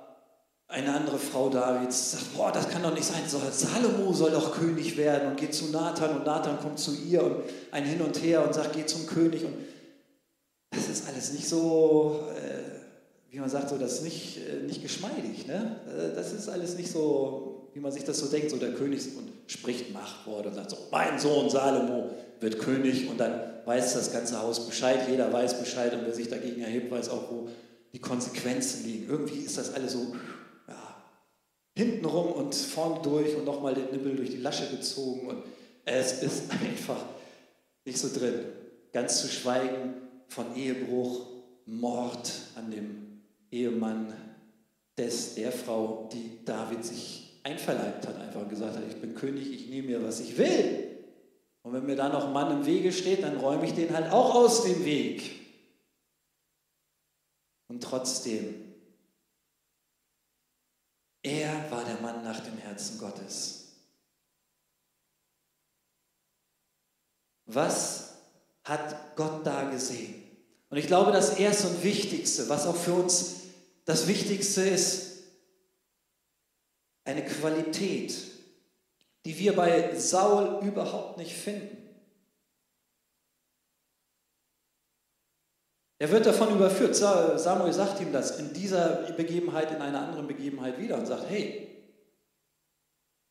eine 0.72 0.94
andere 0.94 1.20
Frau 1.20 1.50
Davids 1.50 2.12
sagt, 2.12 2.34
boah, 2.36 2.52
das 2.52 2.70
kann 2.70 2.82
doch 2.82 2.94
nicht 2.94 3.04
sein, 3.04 3.22
Salomo 3.28 4.14
soll 4.14 4.32
doch 4.32 4.58
König 4.58 4.96
werden 4.96 5.30
und 5.30 5.38
geht 5.38 5.54
zu 5.54 5.66
Nathan 5.66 6.16
und 6.18 6.26
Nathan 6.26 6.60
kommt 6.60 6.80
zu 6.80 6.96
ihr 6.96 7.24
und 7.24 7.36
ein 7.72 7.84
Hin 7.84 8.02
und 8.02 8.22
Her 8.24 8.46
und 8.46 8.54
sagt, 8.54 8.74
geh 8.74 8.86
zum 8.86 9.06
König 9.06 9.44
und 9.44 9.54
das 10.72 10.88
ist 10.88 11.08
alles 11.10 11.34
nicht 11.34 11.48
so, 11.48 12.22
äh, 12.38 13.32
wie 13.32 13.40
man 13.40 13.50
sagt, 13.50 13.70
so 13.70 13.78
das 13.78 14.02
nicht, 14.02 14.38
äh, 14.38 14.66
nicht 14.66 14.82
geschmeidig. 14.82 15.46
Ne? 15.46 15.76
Äh, 15.88 16.16
das 16.16 16.32
ist 16.32 16.48
alles 16.48 16.78
nicht 16.78 16.90
so, 16.90 17.70
wie 17.74 17.82
man 17.82 17.92
sich 17.92 18.06
das 18.06 18.20
so 18.20 18.28
denkt, 18.28 18.50
so 18.50 18.58
der 18.58 18.74
König 18.74 19.02
und 19.18 19.30
spricht 19.48 19.94
Machtwort 19.94 20.46
und 20.46 20.54
sagt 20.54 20.70
so, 20.70 20.78
mein 20.90 21.20
Sohn 21.20 21.50
Salomo 21.50 22.12
wird 22.40 22.60
König 22.60 23.10
und 23.10 23.20
dann 23.20 23.42
weiß 23.66 23.94
das 23.94 24.14
ganze 24.14 24.42
Haus 24.42 24.66
Bescheid, 24.66 25.00
jeder 25.10 25.32
weiß 25.34 25.60
Bescheid 25.60 25.94
und 25.94 26.06
wer 26.06 26.14
sich 26.14 26.30
dagegen 26.30 26.62
erhebt, 26.62 26.90
weiß 26.90 27.10
auch, 27.10 27.30
wo 27.30 27.50
die 27.92 28.00
Konsequenzen 28.00 28.86
liegen. 28.86 29.10
Irgendwie 29.10 29.40
ist 29.40 29.58
das 29.58 29.74
alles 29.74 29.92
so 29.92 30.16
hintenrum 31.82 32.32
und 32.32 32.54
vorn 32.54 33.02
durch 33.02 33.36
und 33.36 33.46
nochmal 33.46 33.74
den 33.74 33.92
Nippel 33.92 34.16
durch 34.16 34.30
die 34.30 34.38
Lasche 34.38 34.70
gezogen 34.70 35.28
und 35.28 35.44
es 35.86 36.22
ist 36.22 36.52
einfach 36.62 37.04
nicht 37.86 37.98
so 37.98 38.08
drin. 38.18 38.46
Ganz 38.94 39.22
zu 39.22 39.28
schweigen 39.28 39.94
von 40.28 40.56
Ehebruch, 40.56 41.26
Mord 41.66 42.32
an 42.56 42.72
dem 42.72 43.22
Ehemann 43.52 44.14
des, 44.98 45.36
der 45.36 45.52
Frau, 45.52 46.10
die 46.12 46.44
David 46.46 46.86
sich 46.86 47.40
einverleibt 47.44 48.08
hat, 48.08 48.20
einfach 48.20 48.48
gesagt 48.48 48.76
hat, 48.76 48.84
ich 48.88 48.98
bin 48.98 49.16
König, 49.16 49.52
ich 49.52 49.70
nehme 49.70 49.88
mir, 49.88 50.04
was 50.04 50.20
ich 50.20 50.38
will. 50.38 50.88
Und 51.64 51.74
wenn 51.74 51.86
mir 51.86 51.96
da 51.96 52.10
noch 52.10 52.28
ein 52.28 52.34
Mann 52.34 52.52
im 52.52 52.66
Wege 52.66 52.92
steht, 52.92 53.24
dann 53.24 53.38
räume 53.38 53.66
ich 53.66 53.74
den 53.74 53.96
halt 53.96 54.12
auch 54.12 54.36
aus 54.36 54.64
dem 54.64 54.84
Weg. 54.86 55.32
Und 57.68 57.82
trotzdem, 57.84 58.71
er 61.24 61.70
war 61.72 61.86
der 61.86 62.00
Mann 62.02 62.24
nach 62.24 62.40
dem 62.40 62.58
Herzen 62.58 62.98
Gottes. 62.98 63.68
Was 67.46 68.16
hat 68.64 69.16
Gott 69.16 69.46
da 69.46 69.70
gesehen? 69.70 70.24
Und 70.70 70.78
ich 70.78 70.88
glaube, 70.88 71.12
das 71.12 71.38
Erste 71.38 71.68
und 71.68 71.84
Wichtigste, 71.84 72.48
was 72.48 72.66
auch 72.66 72.76
für 72.76 72.94
uns 72.94 73.42
das 73.86 74.08
Wichtigste 74.08 74.62
ist, 74.62 75.24
eine 77.04 77.26
Qualität, 77.26 78.16
die 79.26 79.38
wir 79.38 79.56
bei 79.56 79.96
Saul 80.00 80.66
überhaupt 80.66 81.18
nicht 81.18 81.36
finden. 81.36 81.81
Er 86.02 86.10
wird 86.10 86.26
davon 86.26 86.56
überführt. 86.56 86.96
Samuel 86.96 87.72
sagt 87.72 88.02
ihm 88.02 88.12
das 88.12 88.40
in 88.40 88.52
dieser 88.54 89.14
Begebenheit, 89.14 89.70
in 89.70 89.84
einer 89.84 90.02
anderen 90.02 90.26
Begebenheit 90.26 90.80
wieder 90.80 90.98
und 90.98 91.06
sagt, 91.06 91.30
hey, 91.30 91.86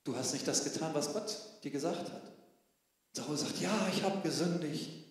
du 0.05 0.15
hast 0.15 0.33
nicht 0.33 0.47
das 0.47 0.63
getan, 0.63 0.95
was 0.95 1.13
Gott 1.13 1.37
dir 1.65 1.73
gesagt 1.73 2.13
hat. 2.13 2.23
Saul 3.13 3.37
sagt, 3.37 3.61
ja, 3.61 3.73
ich 3.93 4.05
habe 4.05 4.21
gesündigt. 4.21 5.05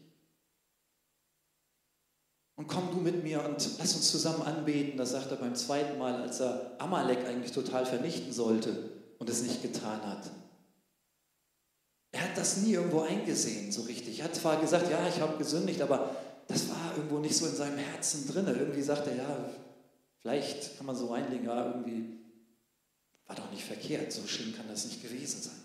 Und 2.56 2.68
komm 2.68 2.92
du 2.92 3.02
mit 3.02 3.26
mir 3.26 3.44
und 3.44 3.58
lass 3.78 3.94
uns 3.94 4.10
zusammen 4.10 4.44
anbeten. 4.44 4.98
Das 4.98 5.12
sagt 5.12 5.30
er 5.30 5.36
beim 5.36 5.56
zweiten 5.56 5.98
Mal, 5.98 6.16
als 6.16 6.40
er 6.40 6.78
Amalek 6.78 7.26
eigentlich 7.26 7.52
total 7.52 7.86
vernichten 7.86 8.32
sollte 8.32 8.74
und 9.18 9.30
es 9.30 9.42
nicht 9.42 9.62
getan 9.62 10.02
hat. 10.06 10.32
Er 12.12 12.22
hat 12.22 12.38
das 12.38 12.56
nie 12.56 12.72
irgendwo 12.72 13.02
eingesehen, 13.02 13.74
so 13.74 13.82
richtig. 13.82 14.20
Er 14.20 14.26
hat 14.26 14.36
zwar 14.36 14.62
gesagt, 14.62 14.90
ja, 14.90 15.06
ich 15.10 15.20
habe 15.20 15.38
gesündigt, 15.38 15.82
aber 15.82 16.16
das 16.50 16.68
war 16.68 16.98
irgendwo 16.98 17.20
nicht 17.20 17.36
so 17.36 17.46
in 17.46 17.56
seinem 17.56 17.78
Herzen 17.78 18.28
drin. 18.28 18.48
Irgendwie 18.48 18.82
sagt 18.82 19.06
er, 19.06 19.16
ja, 19.16 19.50
vielleicht 20.20 20.76
kann 20.78 20.88
man 20.88 20.96
so 20.96 21.14
reinlegen, 21.14 21.46
ja, 21.46 21.68
irgendwie 21.68 22.18
war 23.28 23.36
doch 23.36 23.52
nicht 23.52 23.64
verkehrt. 23.64 24.12
So 24.12 24.26
schlimm 24.28 24.56
kann 24.56 24.68
das 24.68 24.86
nicht 24.86 25.02
gewesen 25.02 25.44
sein. 25.44 25.62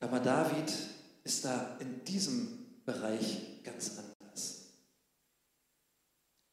Aber 0.00 0.20
David 0.20 0.72
ist 1.22 1.44
da 1.44 1.76
in 1.78 2.02
diesem 2.04 2.82
Bereich 2.86 3.62
ganz 3.62 3.98
anders. 3.98 4.72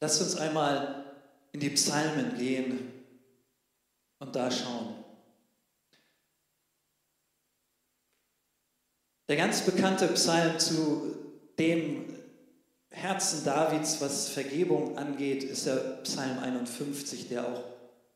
Lasst 0.02 0.22
uns 0.22 0.36
einmal 0.36 1.06
in 1.54 1.62
die 1.62 1.70
Psalmen 1.70 2.38
gehen 2.38 2.92
und 4.20 4.36
da 4.36 4.52
schauen. 4.52 5.01
Der 9.32 9.38
ganz 9.38 9.62
bekannte 9.62 10.08
Psalm 10.08 10.60
zu 10.60 11.16
dem 11.58 12.04
Herzen 12.90 13.46
Davids, 13.46 14.02
was 14.02 14.28
Vergebung 14.28 14.98
angeht, 14.98 15.46
ist 15.46 15.68
der 15.68 16.02
Psalm 16.04 16.38
51, 16.40 17.30
der 17.30 17.48
auch 17.48 17.64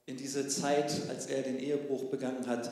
in 0.08 0.18
diese 0.18 0.50
Zeit, 0.50 0.94
als 1.08 1.28
er 1.28 1.44
den 1.44 1.58
Ehebruch 1.58 2.10
begangen 2.10 2.48
hat, 2.48 2.70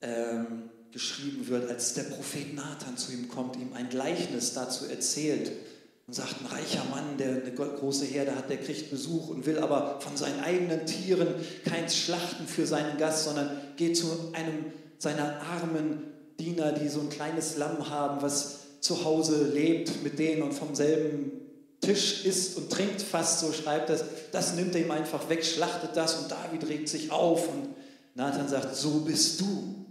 ähm, 0.00 0.70
geschrieben 0.90 1.48
wird, 1.48 1.68
als 1.68 1.92
der 1.92 2.04
Prophet 2.04 2.54
Nathan 2.54 2.96
zu 2.96 3.12
ihm 3.12 3.28
kommt, 3.28 3.56
ihm 3.56 3.74
ein 3.74 3.90
Gleichnis 3.90 4.54
dazu 4.54 4.86
erzählt 4.86 5.52
und 6.06 6.14
sagt, 6.14 6.36
ein 6.40 6.46
reicher 6.46 6.86
Mann, 6.86 7.18
der 7.18 7.42
eine 7.42 7.52
große 7.52 8.06
Herde 8.06 8.36
hat, 8.36 8.48
der 8.48 8.56
kriegt 8.56 8.90
Besuch 8.90 9.28
und 9.28 9.44
will 9.44 9.58
aber 9.58 10.00
von 10.00 10.16
seinen 10.16 10.40
eigenen 10.40 10.86
Tieren 10.86 11.34
keins 11.66 11.94
schlachten 11.94 12.46
für 12.46 12.64
seinen 12.64 12.96
Gast, 12.96 13.24
sondern 13.24 13.60
geht 13.76 13.98
zu 13.98 14.32
einem 14.32 14.72
seiner 14.96 15.42
armen 15.42 16.09
Diener, 16.40 16.72
die 16.72 16.88
so 16.88 17.00
ein 17.00 17.10
kleines 17.10 17.56
Lamm 17.56 17.90
haben, 17.90 18.22
was 18.22 18.80
zu 18.80 19.04
Hause 19.04 19.44
lebt 19.44 20.02
mit 20.02 20.18
denen 20.18 20.42
und 20.42 20.54
vom 20.54 20.74
selben 20.74 21.32
Tisch 21.80 22.24
isst 22.24 22.56
und 22.56 22.70
trinkt 22.70 23.00
fast, 23.00 23.40
so 23.40 23.52
schreibt 23.52 23.90
es, 23.90 24.04
das 24.32 24.54
nimmt 24.54 24.74
er 24.74 24.82
ihm 24.82 24.90
einfach 24.90 25.28
weg, 25.28 25.44
schlachtet 25.44 25.96
das 25.96 26.14
und 26.14 26.30
David 26.30 26.68
regt 26.68 26.88
sich 26.88 27.10
auf 27.10 27.48
und 27.48 27.74
Nathan 28.14 28.48
sagt, 28.48 28.74
so 28.74 29.00
bist 29.00 29.40
du. 29.40 29.86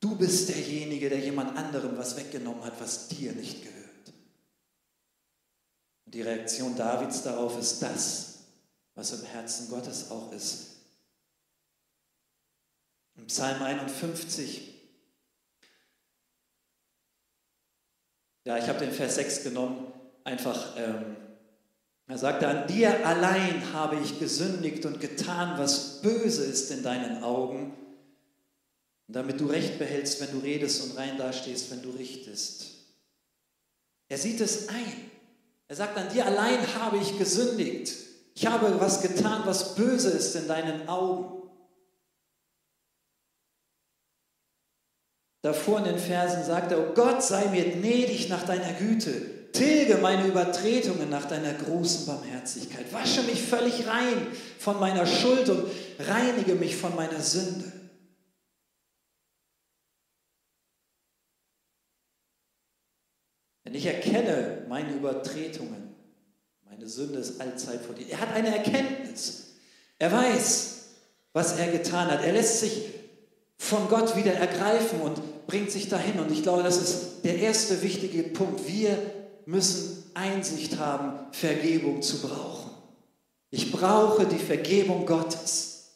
Du 0.00 0.16
bist 0.16 0.48
derjenige, 0.48 1.08
der 1.08 1.18
jemand 1.18 1.56
anderem 1.56 1.98
was 1.98 2.16
weggenommen 2.16 2.64
hat, 2.64 2.80
was 2.80 3.08
dir 3.08 3.32
nicht 3.32 3.62
gehört. 3.62 3.78
Und 6.06 6.14
die 6.14 6.22
Reaktion 6.22 6.76
Davids 6.76 7.22
darauf 7.22 7.58
ist 7.58 7.82
das, 7.82 8.38
was 8.94 9.12
im 9.12 9.24
Herzen 9.26 9.68
Gottes 9.68 10.10
auch 10.10 10.32
ist. 10.32 10.68
Im 13.16 13.26
Psalm 13.26 13.62
51, 13.62 14.77
ja, 18.48 18.58
ich 18.58 18.68
habe 18.68 18.80
den 18.80 18.90
Vers 18.90 19.14
6 19.14 19.44
genommen, 19.44 19.92
einfach, 20.24 20.76
ähm, 20.76 21.16
er 22.06 22.18
sagte, 22.18 22.48
an 22.48 22.66
dir 22.66 23.06
allein 23.06 23.72
habe 23.72 23.96
ich 24.02 24.18
gesündigt 24.18 24.84
und 24.86 25.00
getan, 25.00 25.58
was 25.58 26.00
böse 26.02 26.44
ist 26.44 26.70
in 26.70 26.82
deinen 26.82 27.22
Augen 27.22 27.74
damit 29.08 29.40
du 29.40 29.46
Recht 29.46 29.78
behältst, 29.78 30.20
wenn 30.20 30.38
du 30.38 30.44
redest 30.44 30.84
und 30.84 30.98
rein 30.98 31.16
dastehst, 31.16 31.70
wenn 31.70 31.82
du 31.82 31.90
richtest. 31.90 32.66
Er 34.08 34.18
sieht 34.18 34.40
es 34.40 34.68
ein. 34.68 35.10
Er 35.66 35.76
sagt, 35.76 35.96
an 35.96 36.10
dir 36.12 36.26
allein 36.26 36.58
habe 36.74 36.98
ich 36.98 37.18
gesündigt. 37.18 37.94
Ich 38.34 38.46
habe 38.46 38.80
was 38.80 39.02
getan, 39.02 39.42
was 39.44 39.74
böse 39.74 40.10
ist 40.10 40.36
in 40.36 40.46
deinen 40.46 40.88
Augen. 40.88 41.37
Davor 45.42 45.78
in 45.78 45.84
den 45.84 45.98
Versen 45.98 46.44
sagt 46.44 46.72
er, 46.72 46.80
oh 46.80 46.94
Gott 46.94 47.22
sei 47.22 47.46
mir 47.46 47.64
gnädig 47.64 48.28
nach 48.28 48.44
deiner 48.44 48.72
Güte, 48.72 49.52
tilge 49.52 49.98
meine 49.98 50.26
Übertretungen 50.26 51.08
nach 51.08 51.26
deiner 51.26 51.52
großen 51.52 52.06
Barmherzigkeit, 52.06 52.92
wasche 52.92 53.22
mich 53.22 53.42
völlig 53.42 53.86
rein 53.86 54.26
von 54.58 54.80
meiner 54.80 55.06
Schuld 55.06 55.48
und 55.48 55.64
reinige 56.00 56.54
mich 56.54 56.76
von 56.76 56.94
meiner 56.96 57.20
Sünde. 57.20 57.72
Denn 63.64 63.74
ich 63.74 63.86
erkenne 63.86 64.64
meine 64.68 64.94
Übertretungen. 64.94 65.94
Meine 66.64 66.88
Sünde 66.88 67.18
ist 67.18 67.40
allzeit 67.40 67.82
vor 67.82 67.94
dir. 67.94 68.08
Er 68.08 68.20
hat 68.20 68.32
eine 68.32 68.56
Erkenntnis. 68.56 69.56
Er 69.98 70.10
weiß, 70.10 70.94
was 71.34 71.58
er 71.58 71.70
getan 71.70 72.10
hat. 72.10 72.24
Er 72.24 72.32
lässt 72.32 72.60
sich 72.60 72.97
von 73.58 73.88
Gott 73.88 74.16
wieder 74.16 74.32
ergreifen 74.32 75.00
und 75.00 75.46
bringt 75.46 75.70
sich 75.70 75.88
dahin. 75.88 76.20
Und 76.20 76.30
ich 76.30 76.42
glaube, 76.42 76.62
das 76.62 76.80
ist 76.80 77.24
der 77.24 77.38
erste 77.38 77.82
wichtige 77.82 78.22
Punkt. 78.22 78.66
Wir 78.66 78.96
müssen 79.46 80.04
Einsicht 80.14 80.78
haben, 80.78 81.32
Vergebung 81.32 82.00
zu 82.02 82.20
brauchen. 82.20 82.70
Ich 83.50 83.72
brauche 83.72 84.26
die 84.26 84.38
Vergebung 84.38 85.06
Gottes. 85.06 85.94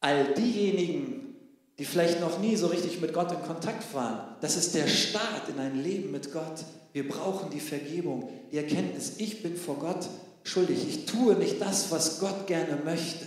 All 0.00 0.34
diejenigen, 0.34 1.34
die 1.78 1.84
vielleicht 1.84 2.20
noch 2.20 2.38
nie 2.38 2.56
so 2.56 2.68
richtig 2.68 3.00
mit 3.00 3.12
Gott 3.12 3.32
in 3.32 3.42
Kontakt 3.42 3.94
waren. 3.94 4.36
Das 4.40 4.56
ist 4.56 4.74
der 4.74 4.86
Start 4.86 5.48
in 5.48 5.58
ein 5.58 5.82
Leben 5.82 6.10
mit 6.10 6.32
Gott. 6.32 6.64
Wir 6.92 7.08
brauchen 7.08 7.50
die 7.50 7.60
Vergebung, 7.60 8.28
die 8.50 8.58
Erkenntnis, 8.58 9.14
ich 9.18 9.42
bin 9.42 9.56
vor 9.56 9.76
Gott 9.76 10.08
schuldig. 10.42 10.86
Ich 10.88 11.06
tue 11.06 11.34
nicht 11.36 11.60
das, 11.60 11.90
was 11.90 12.20
Gott 12.20 12.46
gerne 12.46 12.76
möchte. 12.84 13.26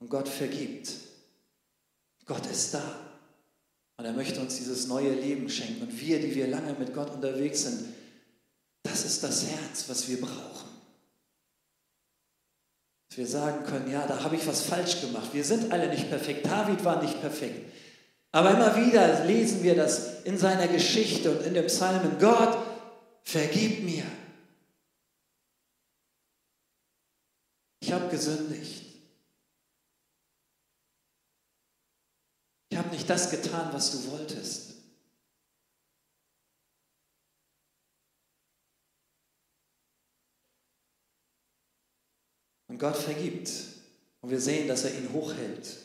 Und 0.00 0.10
Gott 0.10 0.28
vergibt. 0.28 0.90
Gott 2.24 2.46
ist 2.46 2.74
da. 2.74 3.00
Und 3.96 4.04
er 4.04 4.12
möchte 4.12 4.40
uns 4.40 4.56
dieses 4.56 4.86
neue 4.88 5.14
Leben 5.14 5.48
schenken. 5.48 5.82
Und 5.82 6.00
wir, 6.00 6.20
die 6.20 6.34
wir 6.34 6.48
lange 6.48 6.74
mit 6.74 6.92
Gott 6.92 7.10
unterwegs 7.10 7.62
sind, 7.62 7.84
das 8.82 9.04
ist 9.04 9.22
das 9.22 9.46
Herz, 9.46 9.88
was 9.88 10.08
wir 10.08 10.20
brauchen 10.20 10.76
wir 13.16 13.26
sagen 13.26 13.64
können, 13.64 13.90
ja, 13.90 14.06
da 14.06 14.22
habe 14.22 14.36
ich 14.36 14.46
was 14.46 14.62
falsch 14.62 15.00
gemacht. 15.00 15.32
Wir 15.32 15.44
sind 15.44 15.72
alle 15.72 15.88
nicht 15.88 16.08
perfekt. 16.08 16.44
David 16.44 16.84
war 16.84 17.02
nicht 17.02 17.20
perfekt. 17.20 17.72
Aber 18.32 18.50
immer 18.50 18.76
wieder 18.76 19.24
lesen 19.24 19.62
wir 19.62 19.74
das 19.74 20.22
in 20.24 20.36
seiner 20.36 20.68
Geschichte 20.68 21.30
und 21.30 21.46
in 21.46 21.54
den 21.54 21.66
Psalmen. 21.66 22.18
Gott, 22.20 22.58
vergib 23.22 23.84
mir. 23.84 24.04
Ich 27.80 27.92
habe 27.92 28.08
gesündigt. 28.08 28.82
Ich 32.68 32.76
habe 32.76 32.85
nicht 32.96 33.10
das 33.10 33.30
getan, 33.30 33.68
was 33.72 33.92
du 33.92 34.10
wolltest. 34.12 34.72
Und 42.68 42.78
Gott 42.78 42.96
vergibt. 42.96 43.50
Und 44.22 44.30
wir 44.30 44.40
sehen, 44.40 44.66
dass 44.66 44.84
er 44.84 44.94
ihn 44.94 45.12
hochhält. 45.12 45.76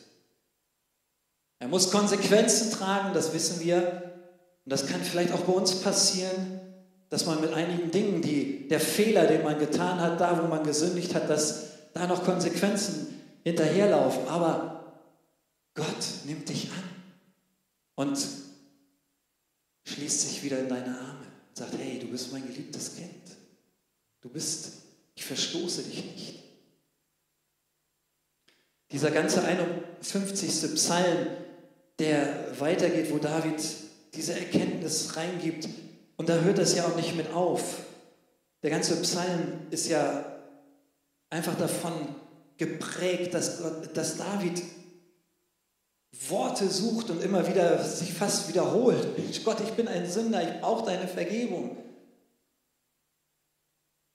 Er 1.58 1.68
muss 1.68 1.90
Konsequenzen 1.90 2.72
tragen, 2.72 3.12
das 3.12 3.34
wissen 3.34 3.60
wir. 3.60 4.14
Und 4.64 4.72
das 4.72 4.86
kann 4.86 5.02
vielleicht 5.02 5.32
auch 5.32 5.42
bei 5.42 5.52
uns 5.52 5.80
passieren, 5.80 6.60
dass 7.10 7.26
man 7.26 7.42
mit 7.42 7.52
einigen 7.52 7.90
Dingen, 7.90 8.22
die 8.22 8.68
der 8.68 8.80
Fehler, 8.80 9.26
den 9.26 9.44
man 9.44 9.58
getan 9.58 10.00
hat, 10.00 10.18
da 10.18 10.42
wo 10.42 10.48
man 10.48 10.64
gesündigt 10.64 11.14
hat, 11.14 11.28
dass 11.28 11.92
da 11.92 12.06
noch 12.06 12.24
Konsequenzen 12.24 13.20
hinterherlaufen. 13.44 14.26
Aber 14.28 14.96
Gott 15.74 16.24
nimmt 16.24 16.48
dich 16.48 16.70
an 16.70 16.91
und 17.94 18.18
schließt 19.84 20.20
sich 20.20 20.42
wieder 20.42 20.60
in 20.60 20.68
deine 20.68 20.98
Arme. 20.98 21.26
und 21.48 21.56
Sagt, 21.56 21.74
hey, 21.78 21.98
du 21.98 22.08
bist 22.08 22.32
mein 22.32 22.46
geliebtes 22.46 22.96
Kind. 22.96 23.36
Du 24.20 24.28
bist, 24.28 24.72
ich 25.14 25.24
verstoße 25.24 25.82
dich 25.82 26.04
nicht. 26.04 26.42
Dieser 28.92 29.10
ganze 29.10 29.42
51. 29.42 30.74
Psalm, 30.74 31.26
der 31.98 32.60
weitergeht, 32.60 33.10
wo 33.10 33.18
David 33.18 33.60
diese 34.14 34.38
Erkenntnis 34.38 35.16
reingibt. 35.16 35.68
Und 36.16 36.28
da 36.28 36.40
hört 36.40 36.58
das 36.58 36.74
ja 36.74 36.84
auch 36.86 36.96
nicht 36.96 37.16
mit 37.16 37.32
auf. 37.32 37.78
Der 38.62 38.70
ganze 38.70 39.00
Psalm 39.00 39.66
ist 39.70 39.88
ja 39.88 40.24
einfach 41.30 41.56
davon 41.56 42.14
geprägt, 42.58 43.34
dass, 43.34 43.62
dass 43.94 44.18
David 44.18 44.62
Worte 46.28 46.68
sucht 46.68 47.10
und 47.10 47.22
immer 47.22 47.46
wieder 47.48 47.82
sich 47.82 48.12
fast 48.12 48.48
wiederholt. 48.48 49.06
Gott, 49.44 49.60
ich 49.60 49.72
bin 49.72 49.88
ein 49.88 50.08
Sünder, 50.08 50.42
ich 50.42 50.60
brauche 50.60 50.86
deine 50.86 51.08
Vergebung. 51.08 51.76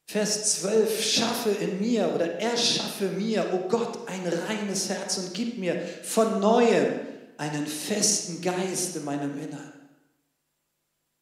Vers 0.10 0.62
12, 0.62 1.04
schaffe 1.04 1.50
in 1.50 1.82
mir 1.82 2.10
oder 2.14 2.40
erschaffe 2.40 3.10
mir, 3.10 3.46
oh 3.54 3.68
Gott, 3.68 4.08
ein 4.08 4.26
reines 4.26 4.90
Herz 4.90 5.18
und 5.18 5.34
gib 5.34 5.58
mir 5.58 5.82
von 6.04 6.40
neuem 6.40 7.00
einen 7.38 7.68
festen 7.68 8.42
Geist 8.42 8.96
in 8.96 9.04
meinem 9.04 9.38
Innern. 9.38 9.74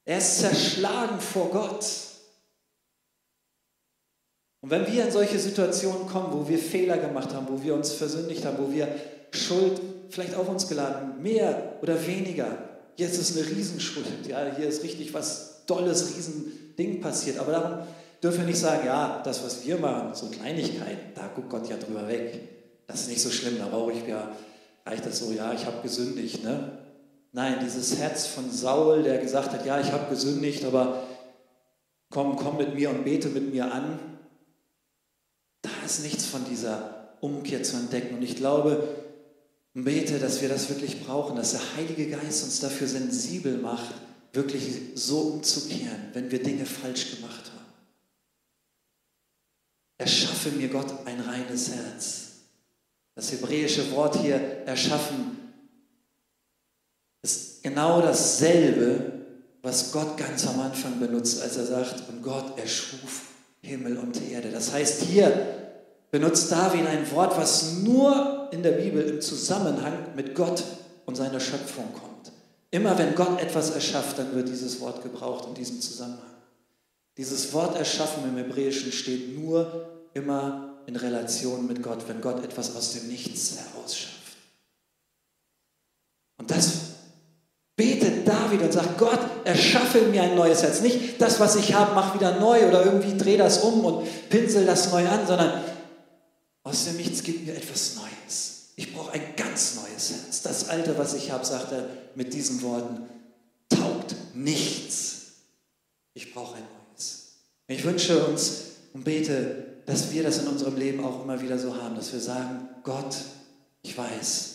Er 0.05 0.19
ist 0.19 0.39
zerschlagen 0.39 1.19
vor 1.19 1.49
Gott. 1.49 1.85
Und 4.61 4.69
wenn 4.69 4.85
wir 4.85 5.05
in 5.05 5.11
solche 5.11 5.39
Situationen 5.39 6.07
kommen, 6.07 6.31
wo 6.31 6.47
wir 6.47 6.59
Fehler 6.59 6.97
gemacht 6.97 7.33
haben, 7.33 7.47
wo 7.49 7.61
wir 7.63 7.73
uns 7.73 7.91
versündigt 7.91 8.45
haben, 8.45 8.59
wo 8.59 8.71
wir 8.71 8.87
Schuld 9.31 9.81
vielleicht 10.09 10.35
auf 10.35 10.47
uns 10.49 10.67
geladen 10.67 11.21
mehr 11.21 11.73
oder 11.81 12.05
weniger, 12.05 12.57
jetzt 12.95 13.19
ist 13.19 13.37
eine 13.37 13.47
Riesenschuld, 13.47 14.27
ja, 14.27 14.53
hier 14.55 14.67
ist 14.67 14.83
richtig 14.83 15.13
was 15.13 15.63
Dolles, 15.65 16.15
Riesending 16.15 17.01
passiert, 17.01 17.39
aber 17.39 17.51
darum 17.51 17.87
dürfen 18.21 18.39
wir 18.39 18.47
nicht 18.47 18.59
sagen, 18.59 18.85
ja, 18.85 19.21
das, 19.23 19.43
was 19.43 19.65
wir 19.65 19.77
machen, 19.77 20.15
so 20.15 20.27
Kleinigkeiten, 20.27 21.13
da 21.13 21.29
guckt 21.33 21.49
Gott 21.49 21.69
ja 21.69 21.77
drüber 21.77 22.07
weg. 22.07 22.39
Das 22.87 23.01
ist 23.01 23.09
nicht 23.09 23.21
so 23.21 23.29
schlimm, 23.29 23.57
da 23.57 23.67
brauche 23.67 23.91
ich 23.91 24.07
ja, 24.07 24.35
reicht 24.85 25.05
das 25.05 25.19
so, 25.19 25.31
ja, 25.31 25.53
ich 25.53 25.65
habe 25.65 25.81
gesündigt. 25.81 26.43
Ne? 26.43 26.77
Nein, 27.31 27.57
dieses 27.63 27.97
Herz 27.97 28.27
von 28.27 28.49
Saul, 28.49 29.03
der 29.03 29.17
gesagt 29.17 29.51
hat, 29.51 29.65
ja, 29.65 29.79
ich 29.79 29.91
habe 29.91 30.09
gesündigt, 30.09 30.63
aber 30.65 31.03
komm, 32.09 32.35
komm 32.35 32.57
mit 32.57 32.75
mir 32.75 32.89
und 32.89 33.03
bete 33.03 33.29
mit 33.29 33.51
mir 33.51 33.71
an. 33.71 33.99
Da 35.61 35.69
ist 35.85 36.03
nichts 36.03 36.25
von 36.25 36.45
dieser 36.45 37.15
Umkehr 37.21 37.63
zu 37.63 37.75
entdecken. 37.75 38.17
Und 38.17 38.23
ich 38.23 38.35
glaube, 38.35 38.87
bete, 39.83 40.19
dass 40.19 40.41
wir 40.41 40.49
das 40.49 40.69
wirklich 40.69 41.05
brauchen, 41.05 41.35
dass 41.35 41.51
der 41.51 41.75
Heilige 41.75 42.09
Geist 42.09 42.43
uns 42.45 42.61
dafür 42.61 42.87
sensibel 42.87 43.57
macht, 43.57 43.93
wirklich 44.31 44.63
so 44.95 45.19
umzukehren, 45.19 46.09
wenn 46.13 46.31
wir 46.31 46.41
Dinge 46.41 46.65
falsch 46.65 47.15
gemacht 47.15 47.51
haben. 47.51 47.65
Erschaffe 49.97 50.49
mir 50.51 50.69
Gott 50.69 51.05
ein 51.05 51.19
reines 51.19 51.71
Herz. 51.71 52.21
Das 53.15 53.31
hebräische 53.31 53.91
Wort 53.91 54.21
hier, 54.21 54.35
erschaffen, 54.65 55.37
ist 57.21 57.63
genau 57.63 58.01
dasselbe, 58.01 59.13
was 59.61 59.91
Gott 59.91 60.17
ganz 60.17 60.45
am 60.47 60.59
Anfang 60.59 60.99
benutzt, 60.99 61.41
als 61.41 61.57
er 61.57 61.65
sagt, 61.65 62.07
und 62.09 62.21
Gott 62.21 62.57
erschuf 62.57 63.23
Himmel 63.61 63.97
und 63.97 64.21
Erde. 64.29 64.51
Das 64.51 64.71
heißt, 64.71 65.03
hier 65.03 65.64
benutzt 66.15 66.49
David 66.49 66.87
ein 66.87 67.11
Wort, 67.11 67.35
was 67.35 67.79
nur 67.83 68.47
in 68.51 68.63
der 68.63 68.71
Bibel 68.71 69.03
im 69.03 69.19
Zusammenhang 69.19 69.91
mit 70.15 70.33
Gott 70.33 70.63
und 71.05 71.15
seiner 71.15 71.41
Schöpfung 71.41 71.91
kommt. 71.91 72.31
Immer 72.71 72.97
wenn 72.97 73.15
Gott 73.15 73.41
etwas 73.41 73.71
erschafft, 73.71 74.17
dann 74.17 74.33
wird 74.33 74.47
dieses 74.47 74.79
Wort 74.79 75.03
gebraucht 75.03 75.49
in 75.49 75.55
diesem 75.55 75.81
Zusammenhang. 75.81 76.23
Dieses 77.17 77.51
Wort 77.51 77.77
erschaffen 77.77 78.23
im 78.23 78.37
Hebräischen 78.37 78.93
steht 78.93 79.37
nur 79.37 79.89
immer 80.13 80.77
in 80.85 80.95
Relation 80.95 81.67
mit 81.67 81.83
Gott, 81.83 82.07
wenn 82.07 82.21
Gott 82.21 82.41
etwas 82.45 82.77
aus 82.77 82.93
dem 82.93 83.09
Nichts 83.09 83.57
herausschafft. 83.57 84.37
Und 86.37 86.49
das 86.49 86.71
betet 87.75 88.25
David 88.25 88.61
und 88.61 88.71
sagt, 88.71 88.97
Gott, 88.97 89.19
erschaffe 89.43 90.03
mir 90.03 90.23
ein 90.23 90.35
neues 90.35 90.63
Herz. 90.63 90.79
Nicht 90.79 91.21
das, 91.21 91.41
was 91.41 91.57
ich 91.57 91.73
habe, 91.73 91.93
mach 91.93 92.15
wieder 92.15 92.39
neu 92.39 92.69
oder 92.69 92.85
irgendwie 92.85 93.17
dreh 93.17 93.35
das 93.35 93.63
um 93.63 93.83
und 93.83 94.29
pinsel 94.29 94.65
das 94.65 94.93
neu 94.93 95.05
an, 95.09 95.27
sondern 95.27 95.74
aus 96.65 96.85
dem 96.85 96.97
Nichts 96.97 97.23
gibt 97.23 97.45
mir 97.45 97.55
etwas 97.55 97.95
Neues. 97.95 98.71
Ich 98.75 98.93
brauche 98.93 99.11
ein 99.11 99.35
ganz 99.37 99.75
neues 99.75 100.11
Herz. 100.11 100.41
Das 100.41 100.67
alte, 100.67 100.97
was 100.97 101.13
ich 101.13 101.31
habe, 101.31 101.45
sagt 101.45 101.71
er 101.71 101.87
mit 102.15 102.33
diesen 102.33 102.61
Worten, 102.63 103.07
taugt 103.69 104.15
nichts. 104.33 105.27
Ich 106.15 106.33
brauche 106.33 106.55
ein 106.55 106.63
neues. 106.63 107.35
Ich 107.67 107.83
wünsche 107.83 108.25
uns 108.25 108.63
und 108.93 109.03
bete, 109.03 109.81
dass 109.85 110.11
wir 110.11 110.23
das 110.23 110.39
in 110.39 110.47
unserem 110.47 110.75
Leben 110.75 111.05
auch 111.05 111.23
immer 111.23 111.39
wieder 111.39 111.59
so 111.59 111.75
haben, 111.81 111.95
dass 111.95 112.11
wir 112.11 112.19
sagen, 112.19 112.67
Gott, 112.83 113.15
ich 113.83 113.95
weiß, 113.95 114.51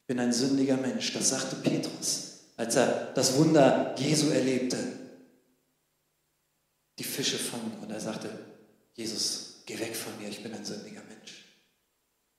ich 0.00 0.06
bin 0.06 0.18
ein 0.18 0.32
sündiger 0.32 0.78
Mensch. 0.78 1.12
Das 1.12 1.28
sagte 1.28 1.56
Petrus, 1.56 2.38
als 2.56 2.74
er 2.76 3.12
das 3.14 3.36
Wunder 3.36 3.94
Jesu 3.98 4.30
erlebte. 4.30 4.78
Die 6.98 7.04
Fische 7.04 7.38
fangen 7.38 7.76
und 7.82 7.90
er 7.90 8.00
sagte, 8.00 8.30
Jesus, 8.94 9.62
geh 9.66 9.78
weg 9.78 9.94
von 9.94 10.12
mir, 10.20 10.28
ich 10.28 10.42
bin 10.42 10.52
ein 10.52 10.64
sündiger 10.64 11.00
Mensch. 11.00 11.01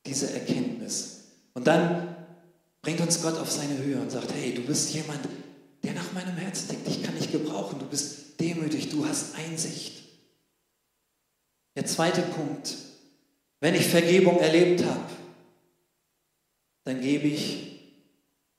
Diese 0.06 0.34
Erkenntnis. 0.34 1.22
Und 1.54 1.68
dann 1.68 2.16
bringt 2.82 3.02
uns 3.02 3.22
Gott 3.22 3.38
auf 3.38 3.52
seine 3.52 3.78
Höhe 3.78 4.00
und 4.00 4.12
sagt, 4.12 4.34
hey, 4.34 4.54
du 4.54 4.62
bist 4.62 4.94
jemand, 4.94 5.20
der 5.84 5.94
nach 5.94 6.12
meinem 6.14 6.36
Herzen 6.36 6.70
denkt, 6.70 6.88
ich 6.88 7.04
kann 7.04 7.16
dich 7.16 7.32
gebrauchen, 7.32 7.80
du 7.80 7.86
bist 7.86 8.40
demütig, 8.40 8.90
du 8.90 9.08
hast 9.08 9.36
Einsicht. 9.36 10.04
Der 11.76 11.86
zweite 11.86 12.22
Punkt, 12.22 12.76
wenn 13.60 13.76
ich 13.76 13.88
Vergebung 13.88 14.40
erlebt 14.40 14.84
habe, 14.84 15.10
dann 16.84 17.02
gebe 17.02 17.28
ich 17.28 17.80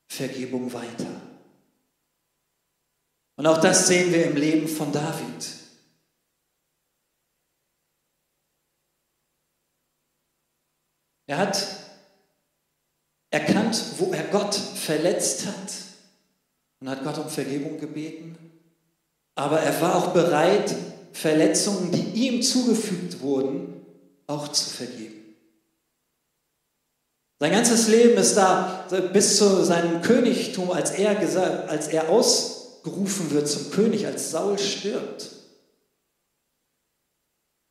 Vergebung 0.07 0.73
weiter. 0.73 1.21
Und 3.37 3.47
auch 3.47 3.61
das 3.61 3.89
sehen 3.89 4.13
wir 4.13 4.25
im 4.27 4.37
Leben 4.37 4.69
von 4.69 4.93
David. 4.93 5.64
Er 11.27 11.39
hat 11.39 11.67
erkannt, 13.31 13.83
wo 13.99 14.13
er 14.13 14.25
Gott 14.25 14.55
verletzt 14.55 15.47
hat 15.47 15.73
und 16.81 16.89
hat 16.89 17.03
Gott 17.03 17.19
um 17.19 17.29
Vergebung 17.29 17.79
gebeten. 17.79 18.37
Aber 19.35 19.61
er 19.61 19.81
war 19.81 19.97
auch 19.97 20.13
bereit, 20.13 20.75
Verletzungen, 21.13 21.91
die 21.91 22.27
ihm 22.27 22.43
zugefügt 22.43 23.21
wurden, 23.21 23.85
auch 24.27 24.49
zu 24.49 24.71
vergeben. 24.71 25.15
Sein 27.41 27.53
ganzes 27.53 27.89
Leben 27.89 28.17
ist 28.17 28.37
da 28.37 28.87
bis 29.13 29.39
zu 29.39 29.65
seinem 29.65 30.03
Königtum, 30.03 30.71
als 30.71 30.93
er, 30.93 31.15
gesagt, 31.15 31.69
als 31.69 31.89
er 31.89 32.09
ausgerufen 32.09 33.31
wird 33.33 33.49
zum 33.49 33.71
König, 33.71 34.07
als 34.07 34.31
Saul 34.31 34.59
stirbt, 34.59 35.31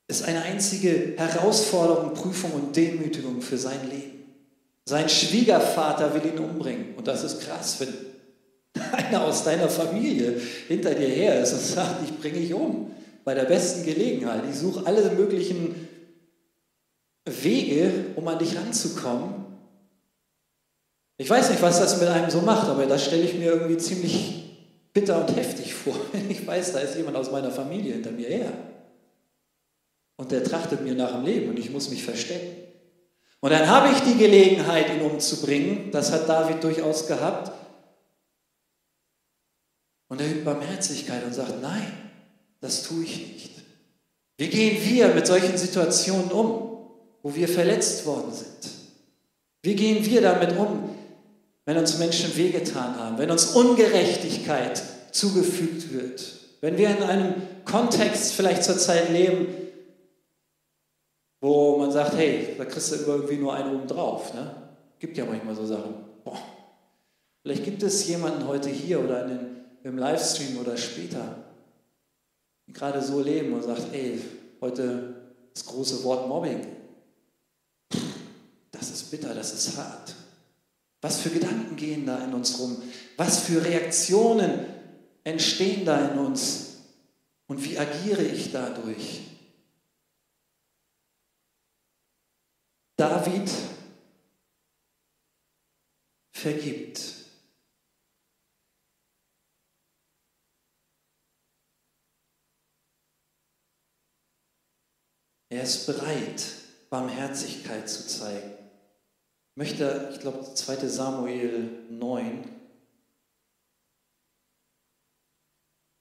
ist 0.07 0.23
eine 0.23 0.41
einzige 0.41 1.13
Herausforderung, 1.17 2.13
Prüfung 2.13 2.51
und 2.51 2.75
Demütigung 2.75 3.41
für 3.41 3.57
sein 3.57 3.89
Leben. 3.89 4.23
Sein 4.85 5.07
Schwiegervater 5.07 6.13
will 6.13 6.25
ihn 6.25 6.39
umbringen. 6.39 6.95
Und 6.95 7.07
das 7.07 7.23
ist 7.23 7.41
krass, 7.41 7.79
wenn 7.79 7.93
einer 8.91 9.23
aus 9.23 9.43
deiner 9.43 9.69
Familie 9.69 10.39
hinter 10.67 10.93
dir 10.93 11.07
her 11.07 11.41
ist 11.41 11.53
und 11.53 11.61
sagt, 11.61 12.03
ich 12.03 12.19
bringe 12.19 12.39
dich 12.39 12.53
um 12.53 12.91
bei 13.23 13.33
der 13.33 13.45
besten 13.45 13.85
Gelegenheit. 13.85 14.43
Ich 14.49 14.57
suche 14.57 14.85
alle 14.85 15.11
möglichen 15.11 15.87
Wege, 17.25 17.91
um 18.15 18.27
an 18.27 18.39
dich 18.39 18.57
ranzukommen. 18.57 19.45
Ich 21.17 21.29
weiß 21.29 21.51
nicht, 21.51 21.61
was 21.61 21.79
das 21.79 22.01
mit 22.01 22.09
einem 22.09 22.29
so 22.29 22.41
macht, 22.41 22.67
aber 22.67 22.85
das 22.85 23.05
stelle 23.05 23.23
ich 23.23 23.35
mir 23.35 23.51
irgendwie 23.51 23.77
ziemlich 23.77 24.43
bitter 24.93 25.21
und 25.21 25.35
heftig 25.35 25.73
vor, 25.73 25.95
wenn 26.11 26.29
ich 26.29 26.45
weiß, 26.45 26.73
da 26.73 26.79
ist 26.79 26.95
jemand 26.97 27.15
aus 27.15 27.31
meiner 27.31 27.51
Familie 27.51 27.93
hinter 27.93 28.11
mir 28.11 28.27
her. 28.27 28.51
Und 30.17 30.31
der 30.31 30.43
trachtet 30.43 30.81
mir 30.81 30.93
nach 30.93 31.11
dem 31.11 31.23
Leben 31.23 31.49
und 31.49 31.59
ich 31.59 31.71
muss 31.71 31.89
mich 31.89 32.03
verstecken. 32.03 32.55
Und 33.39 33.51
dann 33.51 33.67
habe 33.67 33.89
ich 33.89 33.99
die 34.01 34.17
Gelegenheit, 34.17 34.89
ihn 34.89 35.01
umzubringen. 35.01 35.91
Das 35.91 36.11
hat 36.11 36.29
David 36.29 36.63
durchaus 36.63 37.07
gehabt. 37.07 37.51
Und 40.07 40.21
er 40.21 40.27
übt 40.27 40.45
Barmherzigkeit 40.45 41.25
und 41.25 41.33
sagt, 41.33 41.61
nein, 41.61 41.91
das 42.61 42.83
tue 42.83 43.03
ich 43.03 43.33
nicht. 43.33 43.51
Wie 44.37 44.47
gehen 44.47 44.77
wir 44.85 45.09
mit 45.09 45.27
solchen 45.27 45.57
Situationen 45.57 46.31
um, 46.31 46.77
wo 47.21 47.35
wir 47.35 47.47
verletzt 47.47 48.05
worden 48.05 48.31
sind? 48.31 48.71
Wie 49.61 49.75
gehen 49.75 50.05
wir 50.05 50.21
damit 50.21 50.57
um, 50.57 50.89
wenn 51.65 51.77
uns 51.77 51.97
Menschen 51.97 52.35
wehgetan 52.37 52.97
haben, 52.97 53.17
wenn 53.17 53.31
uns 53.31 53.47
Ungerechtigkeit 53.47 54.81
zugefügt 55.11 55.93
wird, 55.93 56.23
wenn 56.61 56.77
wir 56.77 56.89
in 56.89 57.03
einem 57.03 57.33
Kontext 57.65 58.33
vielleicht 58.33 58.63
zurzeit 58.63 59.09
leben, 59.09 59.47
wo 61.43 61.77
man 61.77 61.91
sagt, 61.91 62.15
hey, 62.15 62.55
da 62.57 62.63
kriegst 62.63 62.89
du 62.93 62.95
irgendwie 63.05 63.35
nur 63.35 63.53
einen 63.53 63.75
oben 63.75 63.85
drauf. 63.85 64.33
Ne? 64.33 64.49
Gibt 64.97 65.17
ja 65.17 65.25
manchmal 65.25 65.53
so 65.53 65.65
Sachen. 65.65 65.93
Boah. 66.23 66.39
Vielleicht 67.41 67.65
gibt 67.65 67.83
es 67.83 68.07
jemanden 68.07 68.47
heute 68.47 68.69
hier 68.69 69.03
oder 69.03 69.27
den, 69.27 69.57
im 69.83 69.97
Livestream 69.97 70.57
oder 70.57 70.77
später, 70.77 71.35
die 72.65 72.71
gerade 72.71 73.01
so 73.01 73.19
leben 73.19 73.51
und 73.51 73.61
sagt, 73.61 73.93
ey, 73.93 74.21
heute 74.61 75.15
das 75.53 75.65
große 75.65 76.05
Wort 76.05 76.29
Mobbing. 76.29 76.65
Das 78.71 78.89
ist 78.89 79.11
bitter, 79.11 79.35
das 79.35 79.53
ist 79.53 79.75
hart. 79.75 80.15
Was 81.01 81.19
für 81.19 81.29
Gedanken 81.29 81.75
gehen 81.75 82.05
da 82.05 82.23
in 82.23 82.33
uns 82.33 82.57
rum? 82.57 82.81
Was 83.17 83.41
für 83.41 83.65
Reaktionen 83.65 84.65
entstehen 85.25 85.83
da 85.83 86.07
in 86.07 86.19
uns? 86.19 86.77
Und 87.47 87.61
wie 87.65 87.77
agiere 87.77 88.23
ich 88.23 88.53
dadurch? 88.53 89.23
David 93.09 93.51
vergibt. 96.31 97.15
Er 105.49 105.63
ist 105.63 105.85
bereit, 105.85 106.45
Barmherzigkeit 106.89 107.89
zu 107.89 108.07
zeigen. 108.07 108.53
Ich 109.51 109.57
möchte, 109.57 110.09
ich 110.13 110.21
glaube, 110.21 110.41
2 110.53 110.87
Samuel 110.87 111.85
9. 111.89 112.49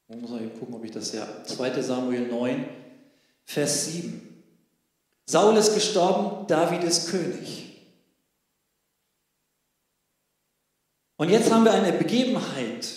Ich 0.07 0.21
muss 0.21 0.31
mal 0.31 0.49
gucken, 0.51 0.75
ob 0.77 0.85
ich 0.85 0.93
das 0.93 1.13
ja. 1.13 1.45
2 1.45 1.83
Samuel 1.83 2.29
9, 2.29 2.65
Vers 3.45 3.87
7. 3.87 4.32
Saul 5.27 5.57
ist 5.57 5.75
gestorben, 5.75 6.47
David 6.47 6.85
ist 6.85 7.11
König. 7.11 7.63
Und 11.17 11.29
jetzt 11.29 11.51
haben 11.53 11.65
wir 11.65 11.73
eine 11.73 11.93
Begebenheit. 11.93 12.89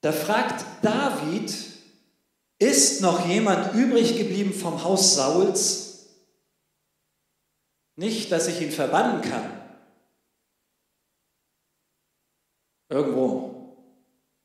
Da 0.00 0.12
fragt 0.12 0.64
David, 0.82 1.54
ist 2.58 3.00
noch 3.00 3.26
jemand 3.26 3.74
übrig 3.74 4.18
geblieben 4.18 4.52
vom 4.52 4.82
Haus 4.82 5.14
Sauls? 5.14 5.84
Nicht, 7.96 8.32
dass 8.32 8.48
ich 8.48 8.60
ihn 8.60 8.72
verbannen 8.72 9.22
kann. 9.22 9.60
Irgendwo. 12.88 13.76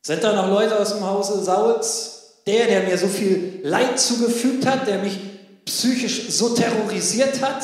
Sind 0.06 0.23
da 0.23 0.34
noch 0.34 0.47
Leute 0.47 0.80
aus 0.80 0.93
dem 0.93 1.04
Hause 1.04 1.43
Sauls? 1.43 2.41
Der, 2.45 2.67
der 2.67 2.84
mir 2.84 2.97
so 2.97 3.08
viel 3.08 3.60
Leid 3.63 3.99
zugefügt 3.99 4.65
hat, 4.65 4.88
der 4.88 4.99
mich 4.99 5.19
psychisch 5.69 6.29
so 6.29 6.55
terrorisiert 6.55 7.41
hat, 7.41 7.63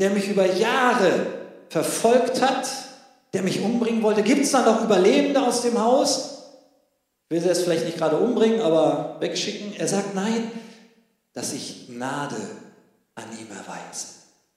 der 0.00 0.10
mich 0.10 0.28
über 0.28 0.46
Jahre 0.46 1.26
verfolgt 1.68 2.42
hat, 2.42 2.68
der 3.32 3.42
mich 3.42 3.60
umbringen 3.60 4.02
wollte? 4.02 4.22
Gibt 4.22 4.42
es 4.42 4.50
da 4.50 4.62
noch 4.62 4.84
Überlebende 4.84 5.40
aus 5.40 5.62
dem 5.62 5.78
Haus? 5.78 6.38
Will 7.28 7.40
sie 7.40 7.46
jetzt 7.46 7.62
vielleicht 7.62 7.84
nicht 7.84 7.98
gerade 7.98 8.16
umbringen, 8.16 8.60
aber 8.60 9.16
wegschicken. 9.20 9.74
Er 9.76 9.86
sagt, 9.86 10.16
nein, 10.16 10.50
dass 11.32 11.52
ich 11.52 11.86
Gnade 11.86 12.34
an 13.14 13.24
ihm 13.38 13.46
erweise. 13.56 14.06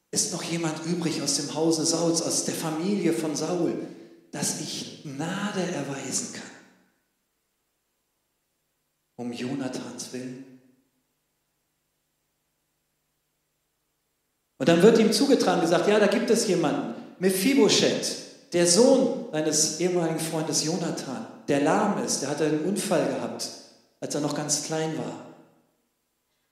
Ist 0.10 0.34
noch 0.34 0.42
jemand 0.42 0.84
übrig 0.86 1.22
aus 1.22 1.36
dem 1.36 1.54
Hause 1.54 1.86
Sauls, 1.86 2.24
aus 2.24 2.46
der 2.46 2.56
Familie 2.56 3.14
von 3.14 3.36
Saul, 3.36 3.88
dass 4.32 4.62
ich 4.62 5.04
Gnade 5.04 5.62
erweisen 5.62 6.34
kann? 6.34 6.44
Um 9.16 9.32
Jonathans 9.32 10.12
Willen? 10.12 10.53
Und 14.64 14.70
dann 14.70 14.82
wird 14.82 14.98
ihm 14.98 15.12
zugetragen 15.12 15.60
gesagt, 15.60 15.90
ja, 15.90 16.00
da 16.00 16.08
gibt 16.08 16.30
es 16.30 16.48
jemanden, 16.48 16.94
Mephibosheth, 17.20 18.16
der 18.54 18.66
Sohn 18.66 19.26
seines 19.30 19.82
ehemaligen 19.82 20.22
Freundes 20.22 20.64
Jonathan, 20.64 21.28
der 21.50 21.60
lahm 21.60 22.02
ist, 22.02 22.22
der 22.22 22.30
hatte 22.30 22.46
einen 22.46 22.64
Unfall 22.64 23.06
gehabt, 23.08 23.46
als 24.00 24.16
er 24.16 24.22
noch 24.22 24.34
ganz 24.34 24.64
klein 24.64 24.98
war. 24.98 25.26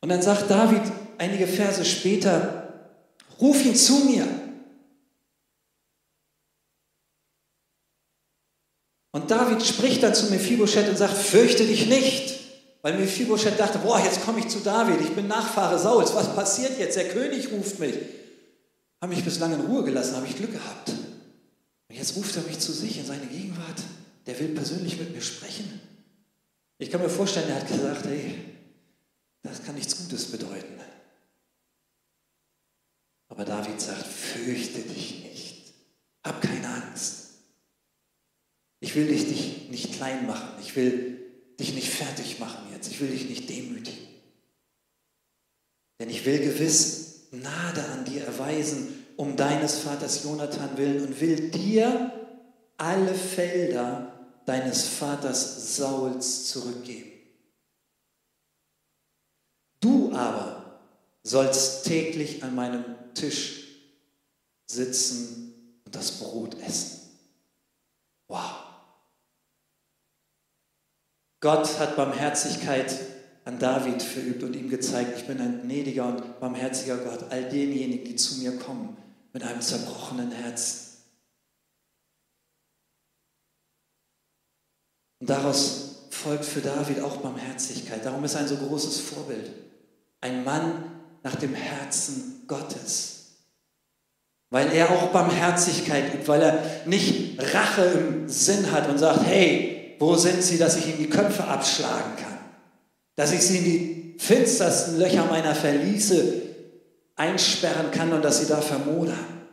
Und 0.02 0.10
dann 0.10 0.21
sagt 0.21 0.52
David 0.52 0.82
einige 1.19 1.47
Verse 1.47 1.86
später, 1.86 2.67
ruf 3.39 3.63
ihn 3.63 3.78
zu 3.78 4.04
mir. 4.04 4.28
Und 9.13 9.32
David 9.32 9.65
spricht 9.65 10.04
dann 10.04 10.13
zu 10.13 10.32
Mephibosheth 10.32 10.89
und 10.89 10.97
sagt, 10.97 11.15
fürchte 11.15 11.65
dich 11.65 11.88
nicht. 11.88 12.41
Weil 12.82 12.98
Mephibosheth 12.98 13.60
dachte, 13.60 13.78
boah, 13.80 14.00
jetzt 14.00 14.24
komme 14.26 14.39
ich 14.39 14.48
zu 14.48 14.60
David, 14.60 15.02
ich 15.02 15.13
bin 15.13 15.28
Nachfahre 15.28 15.78
Sauls, 15.78 16.15
was 16.15 16.36
passiert 16.36 16.80
jetzt? 16.80 16.98
Der 16.98 17.10
König 17.10 17.52
ruft 17.52 17.80
mich. 17.80 17.96
Habe 19.00 19.13
mich 19.13 19.24
bislang 19.24 19.54
in 19.54 19.62
Ruhe 19.62 19.84
gelassen, 19.84 20.15
habe 20.15 20.28
ich 20.28 20.36
Glück 20.36 20.52
gehabt. 20.52 20.89
Und 20.89 21.96
jetzt 21.96 22.15
ruft 22.15 22.36
er 22.36 22.44
mich 22.44 22.60
zu 22.60 22.72
sich 22.72 22.98
in 22.98 23.06
seine 23.06 23.26
Gegenwart. 23.26 23.82
Der 24.26 24.39
will 24.39 24.50
persönlich 24.50 24.98
mit 24.98 25.13
mir 25.13 25.22
sprechen. 25.22 25.80
Ich 26.78 26.89
kann 26.89 27.02
mir 27.02 27.10
vorstellen, 27.10 27.50
er 27.50 27.58
hat 27.58 27.67
gesagt, 27.67 28.06
hey, 28.06 28.36
das 29.44 29.63
kann 29.63 29.76
nichts 29.76 29.98
Gutes 29.98 30.32
bedeuten. 30.32 30.80
Aber 33.30 33.46
David 33.46 33.80
sagt, 33.80 34.06
fürchte 34.06 34.82
dich 34.82 35.24
nicht. 35.24 35.74
Hab 36.24 36.41
keine 36.41 36.67
Angst. 36.67 37.30
Ich 38.80 38.96
will 38.96 39.08
dich 39.08 39.70
nicht 39.70 39.94
klein 39.94 40.28
machen. 40.28 40.50
Ich 40.62 40.76
will 40.76 41.21
dich 41.62 41.74
nicht 41.74 41.89
fertig 41.89 42.39
machen 42.39 42.67
jetzt. 42.74 42.91
Ich 42.91 43.00
will 43.00 43.10
dich 43.10 43.30
nicht 43.30 43.50
demütigen. 43.50 44.08
Denn 46.00 46.10
ich 46.10 46.26
will 46.26 46.39
gewiss 46.39 47.30
Gnade 47.32 47.86
an 47.86 48.04
dir 48.04 48.26
erweisen, 48.26 49.06
um 49.15 49.38
deines 49.38 49.80
Vaters 49.80 50.24
Jonathan 50.24 50.76
willen 50.78 51.06
und 51.06 51.21
will 51.21 51.50
dir 51.52 52.12
alle 52.78 53.13
Felder 53.13 54.12
deines 54.45 54.88
Vaters 54.88 55.76
Sauls 55.78 56.47
zurückgeben. 56.47 57.12
Du 59.80 60.12
aber 60.13 60.82
sollst 61.24 61.86
täglich 61.86 62.43
an 62.43 62.56
meinem 62.56 62.84
Tisch 63.13 63.67
sitzen 64.67 65.82
und 65.86 65.95
das 65.95 66.19
Brot 66.19 66.60
essen. 66.62 67.00
Wow. 68.28 68.61
Gott 71.42 71.80
hat 71.80 71.96
Barmherzigkeit 71.96 72.96
an 73.46 73.58
David 73.58 74.02
verübt 74.02 74.44
und 74.44 74.56
ihm 74.56 74.70
gezeigt, 74.70 75.18
ich 75.18 75.26
bin 75.26 75.42
ein 75.42 75.64
gnädiger 75.64 76.08
und 76.08 76.40
barmherziger 76.40 76.98
Gott, 76.98 77.26
all 77.32 77.50
denjenigen, 77.50 78.06
die 78.06 78.16
zu 78.16 78.38
mir 78.38 78.58
kommen 78.58 78.96
mit 79.34 79.44
einem 79.44 79.62
zerbrochenen 79.62 80.32
Herzen. 80.32 80.92
Und 85.20 85.30
daraus 85.30 86.08
folgt 86.12 86.46
für 86.46 86.62
David 86.62 87.02
auch 87.02 87.18
Barmherzigkeit. 87.18 88.06
Darum 88.06 88.24
ist 88.24 88.36
er 88.36 88.42
ein 88.42 88.48
so 88.48 88.58
großes 88.58 89.00
Vorbild. 89.00 89.52
Ein 90.20 90.44
Mann 90.44 90.84
nach 91.24 91.36
dem 91.36 91.56
Herzen 91.56 92.44
Gottes. 92.48 93.38
Weil 94.52 94.72
er 94.74 94.92
auch 94.92 95.12
Barmherzigkeit 95.12 96.14
übt, 96.14 96.28
weil 96.28 96.42
er 96.42 96.64
nicht 96.86 97.42
Rache 97.54 97.86
im 97.86 98.30
Sinn 98.30 98.72
hat 98.72 98.90
und 98.90 98.98
sagt, 98.98 99.26
hey, 99.26 99.81
wo 100.02 100.16
sind 100.16 100.42
sie, 100.42 100.58
dass 100.58 100.78
ich 100.78 100.88
ihnen 100.88 100.98
die 100.98 101.10
Köpfe 101.10 101.44
abschlagen 101.44 102.16
kann? 102.18 102.40
Dass 103.16 103.32
ich 103.32 103.42
sie 103.42 103.58
in 103.60 103.64
die 103.64 104.16
finstersten 104.18 104.98
Löcher 104.98 105.26
meiner 105.30 105.54
Verliese 105.54 106.42
einsperren 107.16 107.92
kann 107.92 108.12
und 108.12 108.26
dass 108.26 108.40
sie 108.40 108.48
da 108.48 108.58
vermodern? 108.62 109.44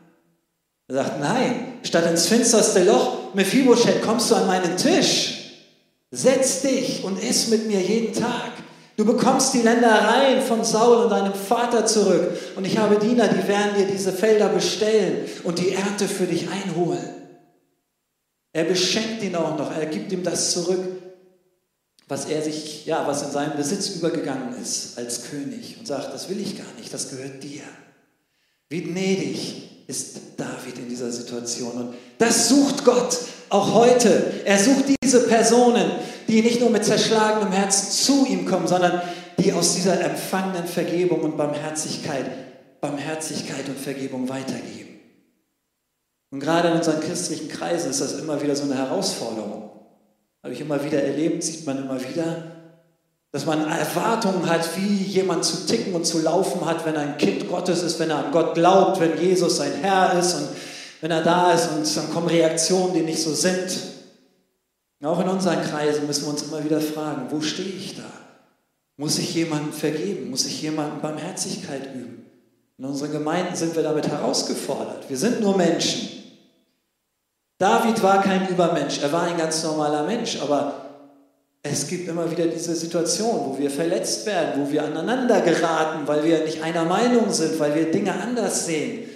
Er 0.88 0.94
sagt, 0.94 1.20
nein, 1.20 1.74
statt 1.82 2.06
ins 2.10 2.26
finsterste 2.26 2.82
Loch, 2.84 3.34
Mephibosheth, 3.34 4.00
kommst 4.00 4.30
du 4.30 4.36
an 4.36 4.46
meinen 4.46 4.78
Tisch. 4.78 5.34
Setz 6.10 6.62
dich 6.62 7.04
und 7.04 7.22
iss 7.22 7.48
mit 7.48 7.66
mir 7.66 7.80
jeden 7.82 8.14
Tag. 8.14 8.52
Du 8.96 9.04
bekommst 9.04 9.52
die 9.52 9.60
Ländereien 9.60 10.40
von 10.40 10.64
Saul 10.64 11.04
und 11.04 11.10
deinem 11.10 11.34
Vater 11.34 11.84
zurück. 11.84 12.30
Und 12.56 12.66
ich 12.66 12.78
habe 12.78 12.96
Diener, 12.96 13.28
die 13.28 13.46
werden 13.46 13.76
dir 13.76 13.86
diese 13.86 14.14
Felder 14.14 14.48
bestellen 14.48 15.26
und 15.44 15.58
die 15.58 15.72
Ernte 15.72 16.08
für 16.08 16.24
dich 16.24 16.48
einholen. 16.48 17.18
Er 18.58 18.64
beschenkt 18.64 19.22
ihn 19.22 19.36
auch 19.36 19.56
noch, 19.56 19.70
er 19.70 19.86
gibt 19.86 20.10
ihm 20.10 20.24
das 20.24 20.50
zurück, 20.50 20.80
was 22.08 22.24
er 22.24 22.42
sich, 22.42 22.86
ja, 22.86 23.06
was 23.06 23.22
in 23.22 23.30
seinem 23.30 23.56
Besitz 23.56 23.90
übergegangen 23.90 24.60
ist 24.60 24.98
als 24.98 25.30
König 25.30 25.76
und 25.78 25.86
sagt, 25.86 26.12
das 26.12 26.28
will 26.28 26.40
ich 26.40 26.58
gar 26.58 26.66
nicht, 26.76 26.92
das 26.92 27.08
gehört 27.08 27.40
dir. 27.40 27.62
Wie 28.68 28.82
gnädig 28.82 29.84
ist 29.86 30.16
David 30.36 30.76
in 30.76 30.88
dieser 30.88 31.12
Situation. 31.12 31.70
Und 31.70 31.94
das 32.18 32.48
sucht 32.48 32.84
Gott 32.84 33.16
auch 33.48 33.74
heute. 33.74 34.42
Er 34.44 34.58
sucht 34.58 34.86
diese 35.04 35.28
Personen, 35.28 35.92
die 36.26 36.42
nicht 36.42 36.58
nur 36.58 36.70
mit 36.70 36.84
zerschlagenem 36.84 37.52
Herzen 37.52 37.92
zu 37.92 38.26
ihm 38.26 38.44
kommen, 38.44 38.66
sondern 38.66 39.02
die 39.38 39.52
aus 39.52 39.76
dieser 39.76 40.00
empfangenen 40.00 40.66
Vergebung 40.66 41.20
und 41.20 41.36
Barmherzigkeit, 41.36 42.80
Barmherzigkeit 42.80 43.68
und 43.68 43.78
Vergebung 43.78 44.28
weitergeben. 44.28 44.87
Und 46.30 46.40
gerade 46.40 46.68
in 46.68 46.74
unseren 46.74 47.00
christlichen 47.00 47.48
Kreisen 47.48 47.90
ist 47.90 48.00
das 48.00 48.14
immer 48.14 48.40
wieder 48.42 48.54
so 48.54 48.64
eine 48.64 48.76
Herausforderung. 48.76 49.70
Habe 50.42 50.52
ich 50.52 50.60
immer 50.60 50.82
wieder 50.84 51.02
erlebt, 51.02 51.42
sieht 51.42 51.66
man 51.66 51.78
immer 51.78 52.00
wieder, 52.00 52.52
dass 53.32 53.44
man 53.44 53.66
Erwartungen 53.68 54.48
hat, 54.48 54.76
wie 54.76 55.04
jemand 55.04 55.44
zu 55.44 55.66
ticken 55.66 55.94
und 55.94 56.06
zu 56.06 56.20
laufen 56.20 56.64
hat, 56.64 56.86
wenn 56.86 56.94
er 56.94 57.02
ein 57.02 57.18
Kind 57.18 57.48
Gottes 57.48 57.82
ist, 57.82 57.98
wenn 57.98 58.10
er 58.10 58.26
an 58.26 58.32
Gott 58.32 58.54
glaubt, 58.54 59.00
wenn 59.00 59.20
Jesus 59.20 59.56
sein 59.56 59.72
Herr 59.82 60.18
ist 60.18 60.34
und 60.34 60.48
wenn 61.00 61.10
er 61.10 61.22
da 61.22 61.52
ist 61.52 61.68
und 61.70 61.96
dann 61.96 62.12
kommen 62.12 62.28
Reaktionen, 62.28 62.94
die 62.94 63.00
nicht 63.00 63.22
so 63.22 63.32
sind. 63.32 63.78
Auch 65.02 65.20
in 65.20 65.28
unseren 65.28 65.62
Kreisen 65.62 66.06
müssen 66.06 66.24
wir 66.24 66.30
uns 66.30 66.42
immer 66.42 66.64
wieder 66.64 66.80
fragen, 66.80 67.26
wo 67.30 67.40
stehe 67.40 67.68
ich 67.68 67.96
da? 67.96 68.10
Muss 68.96 69.18
ich 69.18 69.32
jemandem 69.32 69.72
vergeben? 69.72 70.28
Muss 70.30 70.44
ich 70.44 70.60
jemandem 70.60 71.00
Barmherzigkeit 71.00 71.94
üben? 71.94 72.26
In 72.78 72.84
unseren 72.84 73.12
Gemeinden 73.12 73.54
sind 73.54 73.76
wir 73.76 73.84
damit 73.84 74.08
herausgefordert. 74.08 75.08
Wir 75.08 75.16
sind 75.16 75.40
nur 75.40 75.56
Menschen. 75.56 76.17
David 77.58 78.02
war 78.02 78.22
kein 78.22 78.48
Übermensch, 78.48 79.02
er 79.02 79.12
war 79.12 79.22
ein 79.22 79.36
ganz 79.36 79.64
normaler 79.64 80.04
Mensch, 80.04 80.40
aber 80.40 80.88
es 81.62 81.88
gibt 81.88 82.08
immer 82.08 82.30
wieder 82.30 82.46
diese 82.46 82.74
Situation, 82.74 83.46
wo 83.46 83.58
wir 83.58 83.70
verletzt 83.70 84.26
werden, 84.26 84.64
wo 84.64 84.70
wir 84.70 84.84
aneinander 84.84 85.40
geraten, 85.40 86.06
weil 86.06 86.24
wir 86.24 86.44
nicht 86.44 86.62
einer 86.62 86.84
Meinung 86.84 87.32
sind, 87.32 87.58
weil 87.58 87.74
wir 87.74 87.90
Dinge 87.90 88.14
anders 88.14 88.66
sehen. 88.66 89.08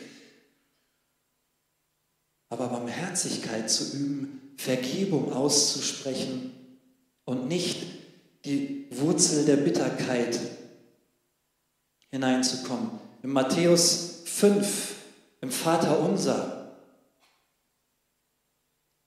Aber 2.48 2.66
Barmherzigkeit 2.66 3.70
zu 3.70 3.96
üben, 3.96 4.52
Vergebung 4.56 5.32
auszusprechen 5.32 6.52
und 7.24 7.48
nicht 7.48 7.84
die 8.44 8.88
Wurzel 8.90 9.44
der 9.44 9.56
Bitterkeit 9.56 10.38
hineinzukommen. 12.10 12.90
In 13.22 13.30
Matthäus 13.30 14.22
5, 14.26 14.94
im 15.40 15.50
Vater 15.50 16.00
unser, 16.00 16.61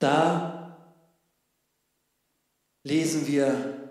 da 0.06 0.78
lesen 2.84 3.26
wir 3.28 3.82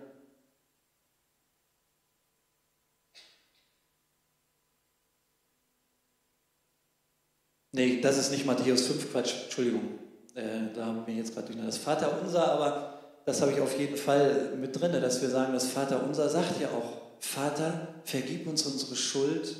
Nee, 7.77 8.01
das 8.01 8.19
ist 8.19 8.31
nicht 8.31 8.47
Matthäus 8.47 8.87
5, 8.87 9.11
Quatsch, 9.11 9.35
Entschuldigung. 9.43 9.99
Äh, 10.37 10.73
da 10.77 10.87
haben 10.87 11.05
wir 11.09 11.15
jetzt 11.15 11.35
gerade 11.35 11.53
das 11.57 11.77
Vater 11.77 12.23
unser, 12.23 12.53
aber 12.53 13.01
das 13.27 13.43
habe 13.43 13.51
ich 13.51 13.61
auf 13.61 13.77
jeden 13.77 13.97
Fall 13.97 14.55
mit 14.61 14.81
drin, 14.81 14.93
dass 14.93 15.21
wir 15.21 15.29
sagen, 15.29 15.53
das 15.55 15.67
Vater 15.67 16.05
unser 16.05 16.29
sagt 16.29 16.61
ja 16.61 16.69
auch, 16.69 17.19
Vater, 17.19 17.89
vergib 18.05 18.47
uns 18.47 18.65
unsere 18.65 18.95
Schuld, 18.95 19.57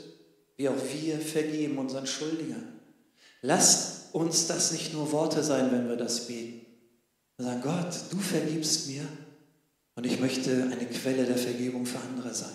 wie 0.57 0.69
auch 0.69 0.77
wir 0.93 1.19
vergeben 1.19 1.77
unseren 1.79 2.07
Schuldigern. 2.07 2.81
Lasst 3.43 4.04
uns 4.15 4.47
das 4.47 4.71
nicht 4.71 4.93
nur 4.93 5.11
Worte 5.11 5.43
sein, 5.43 5.73
wenn 5.73 5.89
wir 5.89 5.97
das 5.97 6.29
beten. 6.29 6.65
Wir 7.37 7.47
sagen, 7.47 7.63
Gott, 7.63 7.95
du 8.11 8.19
vergibst 8.19 8.87
mir 8.87 9.07
und 9.97 10.07
ich 10.07 10.21
möchte 10.21 10.51
eine 10.71 10.87
Quelle 10.87 11.25
der 11.25 11.37
Vergebung 11.37 11.85
für 11.85 11.99
andere 11.99 12.33
sein. 12.33 12.55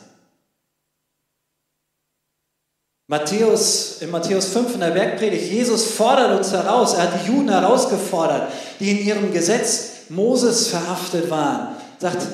Matthäus, 3.08 4.02
in 4.02 4.10
Matthäus 4.10 4.54
5 4.54 4.76
in 4.76 4.80
der 4.80 4.91
Bergpredigt, 4.91 5.52
Jesus 5.52 5.91
fordert 5.91 6.38
uns 6.38 6.52
heraus, 6.54 6.93
er 6.93 7.12
hat 7.12 7.22
die 7.22 7.32
Juden 7.32 7.50
herausgefordert, 7.50 8.54
die 8.80 8.91
in 8.91 9.06
ihrem 9.06 9.34
Gesetz 9.34 10.10
Moses 10.10 10.67
verhaftet 10.67 11.30
waren. 11.30 11.76
Sagt, 11.98 12.26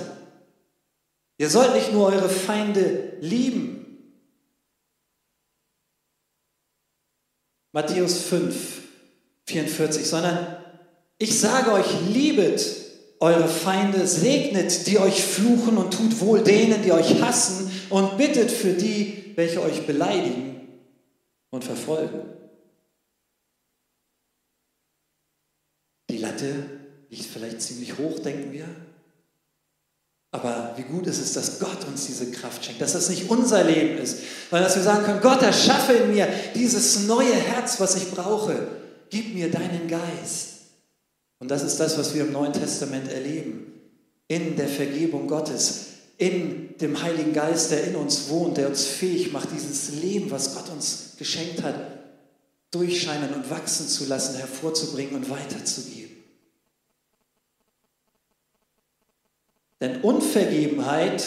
ihr 1.38 1.50
sollt 1.50 1.74
nicht 1.74 1.92
nur 1.94 2.08
eure 2.08 2.30
Feinde 2.30 3.14
lieben. 3.22 3.72
Matthäus 7.72 8.22
5, 8.22 8.85
44, 9.47 10.05
sondern 10.05 10.58
ich 11.17 11.39
sage 11.39 11.71
euch, 11.71 11.88
liebet 12.10 12.86
eure 13.19 13.47
Feinde, 13.47 14.05
segnet 14.05 14.88
die 14.88 14.99
euch 14.99 15.23
fluchen 15.23 15.77
und 15.77 15.93
tut 15.93 16.19
wohl 16.19 16.43
denen, 16.43 16.84
die 16.84 16.91
euch 16.91 17.21
hassen 17.21 17.71
und 17.89 18.17
bittet 18.17 18.51
für 18.51 18.73
die, 18.73 19.34
welche 19.36 19.62
euch 19.62 19.86
beleidigen 19.88 20.67
und 21.51 21.63
verfolgen. 21.63 22.21
Die 26.10 26.17
Latte 26.17 26.47
liegt 27.10 27.25
vielleicht 27.25 27.62
ziemlich 27.62 27.97
hoch, 27.97 28.19
denken 28.19 28.51
wir. 28.51 28.67
Aber 30.31 30.73
wie 30.75 30.84
gut 30.84 31.08
ist 31.08 31.19
es, 31.19 31.31
dass 31.31 31.60
Gott 31.60 31.86
uns 31.88 32.08
diese 32.08 32.29
Kraft 32.29 32.65
schenkt, 32.65 32.81
dass 32.81 32.91
das 32.91 33.10
nicht 33.10 33.29
unser 33.29 33.63
Leben 33.63 33.97
ist, 33.97 34.17
sondern 34.49 34.67
dass 34.67 34.75
wir 34.75 34.84
sagen 34.84 35.05
können, 35.05 35.21
Gott, 35.21 35.41
erschaffe 35.41 35.93
in 35.93 36.12
mir 36.12 36.27
dieses 36.53 37.08
neue 37.08 37.34
Herz, 37.34 37.79
was 37.79 37.95
ich 37.95 38.12
brauche 38.12 38.85
gib 39.10 39.34
mir 39.34 39.52
deinen 39.52 39.88
Geist. 39.88 40.56
Und 41.39 41.52
das 41.52 41.63
ist 41.63 41.78
das, 41.80 41.98
was 41.98 42.13
wir 42.13 42.24
im 42.24 42.32
Neuen 42.32 42.54
Testament 42.54 43.12
erleben. 43.12 43.72
In 44.28 44.56
der 44.56 44.68
Vergebung 44.68 45.28
Gottes, 45.28 45.86
in 46.18 46.78
dem 46.78 47.02
Heiligen 47.02 47.34
Geist, 47.34 47.72
der 47.72 47.86
in 47.86 47.96
uns 47.96 48.30
wohnt, 48.30 48.58
der 48.58 48.68
uns 48.68 48.86
fähig 48.86 49.32
macht, 49.32 49.50
dieses 49.54 50.02
Leben, 50.02 50.32
was 50.32 50.56
Gott 50.56 50.70
uns 50.70 51.13
geschenkt 51.18 51.62
hat, 51.62 51.76
durchscheinen 52.72 53.34
und 53.34 53.50
wachsen 53.50 53.88
zu 53.88 54.06
lassen, 54.06 54.36
hervorzubringen 54.38 55.15
und 55.15 55.30
weiterzugeben. 55.30 56.15
Denn 59.82 60.02
Unvergebenheit 60.02 61.24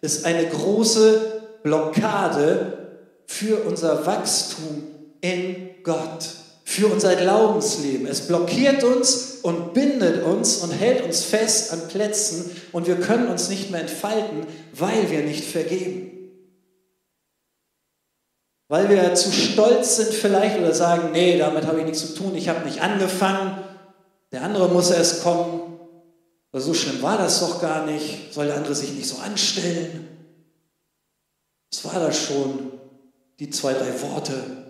ist 0.00 0.24
eine 0.24 0.46
große 0.46 1.42
Blockade 1.62 3.00
für 3.26 3.64
unser 3.64 4.06
Wachstum 4.06 4.84
in 5.20 5.70
Gott 5.82 6.28
für 6.76 6.88
unser 6.88 7.16
Glaubensleben. 7.16 8.06
Es 8.06 8.26
blockiert 8.26 8.84
uns 8.84 9.38
und 9.42 9.72
bindet 9.72 10.22
uns 10.22 10.58
und 10.58 10.70
hält 10.70 11.02
uns 11.04 11.24
fest 11.24 11.72
an 11.72 11.88
Plätzen 11.88 12.50
und 12.70 12.86
wir 12.86 12.96
können 12.96 13.28
uns 13.28 13.48
nicht 13.48 13.70
mehr 13.70 13.80
entfalten, 13.80 14.46
weil 14.74 15.10
wir 15.10 15.22
nicht 15.22 15.44
vergeben. 15.44 16.12
Weil 18.68 18.90
wir 18.90 19.14
zu 19.14 19.32
stolz 19.32 19.96
sind 19.96 20.12
vielleicht 20.12 20.58
oder 20.58 20.74
sagen, 20.74 21.12
nee, 21.12 21.38
damit 21.38 21.66
habe 21.66 21.78
ich 21.78 21.86
nichts 21.86 22.08
zu 22.08 22.14
tun, 22.14 22.34
ich 22.34 22.50
habe 22.50 22.66
nicht 22.66 22.82
angefangen, 22.82 23.56
der 24.32 24.42
andere 24.42 24.68
muss 24.68 24.90
erst 24.90 25.22
kommen. 25.22 25.78
Aber 26.52 26.60
so 26.60 26.74
schlimm 26.74 27.00
war 27.00 27.16
das 27.16 27.40
doch 27.40 27.58
gar 27.58 27.86
nicht, 27.86 28.34
soll 28.34 28.46
der 28.46 28.56
andere 28.56 28.74
sich 28.74 28.92
nicht 28.92 29.08
so 29.08 29.16
anstellen. 29.16 30.08
Was 31.72 31.84
war 31.86 32.00
das 32.00 32.18
schon? 32.18 32.72
Die 33.38 33.48
zwei, 33.50 33.72
drei 33.72 34.00
Worte, 34.02 34.65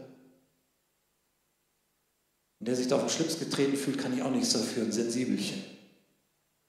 und 2.58 2.68
der 2.68 2.76
sich 2.76 2.88
da 2.88 2.96
auf 2.96 3.02
den 3.02 3.10
Schlips 3.10 3.38
getreten 3.38 3.76
fühlt, 3.76 3.98
kann 3.98 4.14
ich 4.14 4.22
auch 4.22 4.30
nichts 4.30 4.52
dafür, 4.52 4.84
ein 4.84 4.92
Sensibelchen. 4.92 5.62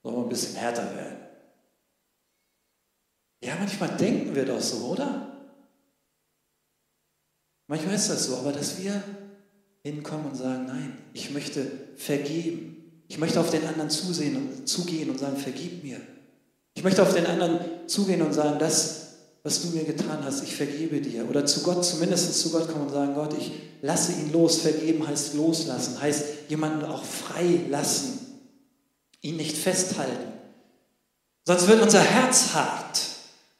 Soll 0.03 0.13
mal 0.13 0.23
ein 0.23 0.29
bisschen 0.29 0.55
härter 0.55 0.95
werden. 0.95 1.17
Ja, 3.43 3.55
manchmal 3.59 3.95
denken 3.97 4.35
wir 4.35 4.45
doch 4.45 4.61
so, 4.61 4.87
oder? 4.87 5.51
Manchmal 7.67 7.95
ist 7.95 8.09
das 8.09 8.25
so, 8.25 8.37
aber 8.37 8.51
dass 8.51 8.81
wir 8.81 9.03
hinkommen 9.83 10.27
und 10.27 10.35
sagen, 10.35 10.65
nein, 10.65 10.97
ich 11.13 11.31
möchte 11.31 11.69
vergeben. 11.95 13.03
Ich 13.07 13.17
möchte 13.17 13.39
auf 13.39 13.51
den 13.51 13.65
anderen 13.65 13.89
zusehen 13.89 14.35
und 14.35 14.67
zugehen 14.67 15.09
und 15.09 15.19
sagen, 15.19 15.37
vergib 15.37 15.83
mir. 15.83 16.01
Ich 16.73 16.83
möchte 16.83 17.01
auf 17.01 17.13
den 17.13 17.25
anderen 17.25 17.59
zugehen 17.87 18.21
und 18.21 18.33
sagen, 18.33 18.59
das 18.59 19.06
was 19.47 19.61
du 19.61 19.69
mir 19.69 19.85
getan 19.85 20.25
hast, 20.25 20.43
ich 20.43 20.53
vergebe 20.53 20.99
dir. 20.99 21.29
Oder 21.29 21.45
zu 21.45 21.63
Gott, 21.63 21.85
zumindest 21.85 22.37
zu 22.37 22.51
Gott 22.51 22.67
kommen 22.67 22.87
und 22.87 22.93
sagen, 22.93 23.15
Gott, 23.15 23.33
ich 23.39 23.53
lasse 23.81 24.11
ihn 24.11 24.33
los. 24.33 24.59
Vergeben 24.59 25.07
heißt 25.07 25.35
loslassen, 25.35 26.01
heißt 26.01 26.25
jemanden 26.49 26.83
auch 26.83 27.05
frei 27.05 27.61
lassen, 27.69 28.19
ihn 29.21 29.37
nicht 29.37 29.55
festhalten. 29.55 30.33
Sonst 31.45 31.69
wird 31.69 31.81
unser 31.81 32.01
Herz 32.01 32.53
hart. 32.55 32.99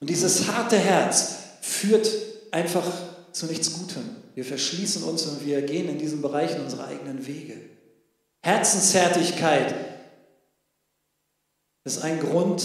Und 0.01 0.09
dieses 0.09 0.47
harte 0.51 0.77
Herz 0.77 1.35
führt 1.61 2.11
einfach 2.51 2.85
zu 3.31 3.45
nichts 3.45 3.71
Gutem. 3.71 4.03
Wir 4.35 4.43
verschließen 4.43 5.03
uns 5.03 5.23
und 5.23 5.45
wir 5.45 5.61
gehen 5.61 5.87
in 5.87 5.99
diesem 5.99 6.21
Bereich 6.21 6.53
in 6.53 6.63
unsere 6.63 6.85
eigenen 6.85 7.25
Wege. 7.25 7.61
Herzenshärtigkeit 8.41 9.73
ist 11.85 12.03
ein 12.03 12.19
Grund, 12.19 12.61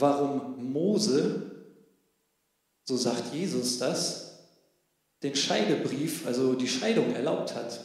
warum 0.00 0.72
Mose, 0.72 1.42
so 2.84 2.96
sagt 2.96 3.34
Jesus 3.34 3.78
das, 3.78 4.38
den 5.22 5.34
Scheidebrief, 5.34 6.26
also 6.26 6.54
die 6.54 6.68
Scheidung 6.68 7.14
erlaubt 7.14 7.54
hat. 7.54 7.80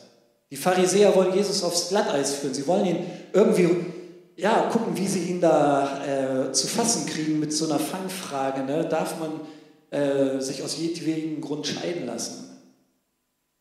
Die 0.52 0.56
Pharisäer 0.56 1.16
wollen 1.16 1.34
Jesus 1.34 1.64
aufs 1.64 1.90
Glatteis 1.90 2.36
führen. 2.36 2.54
Sie 2.54 2.66
wollen 2.66 2.86
ihn 2.86 3.06
irgendwie, 3.34 3.70
ja, 4.38 4.70
gucken, 4.72 4.96
wie 4.96 5.08
sie 5.08 5.24
ihn 5.24 5.42
da 5.42 6.48
äh, 6.48 6.52
zu 6.54 6.68
fassen 6.68 7.06
kriegen 7.08 7.40
mit 7.40 7.52
so 7.52 7.66
einer 7.66 7.80
Fangfrage. 7.80 8.64
Ne? 8.64 8.88
Darf 8.88 9.16
man 9.20 9.42
äh, 9.92 10.40
sich 10.40 10.64
aus 10.64 10.78
jedwedem 10.78 11.42
Grund 11.42 11.68
scheiden 11.68 12.06
lassen? 12.06 12.44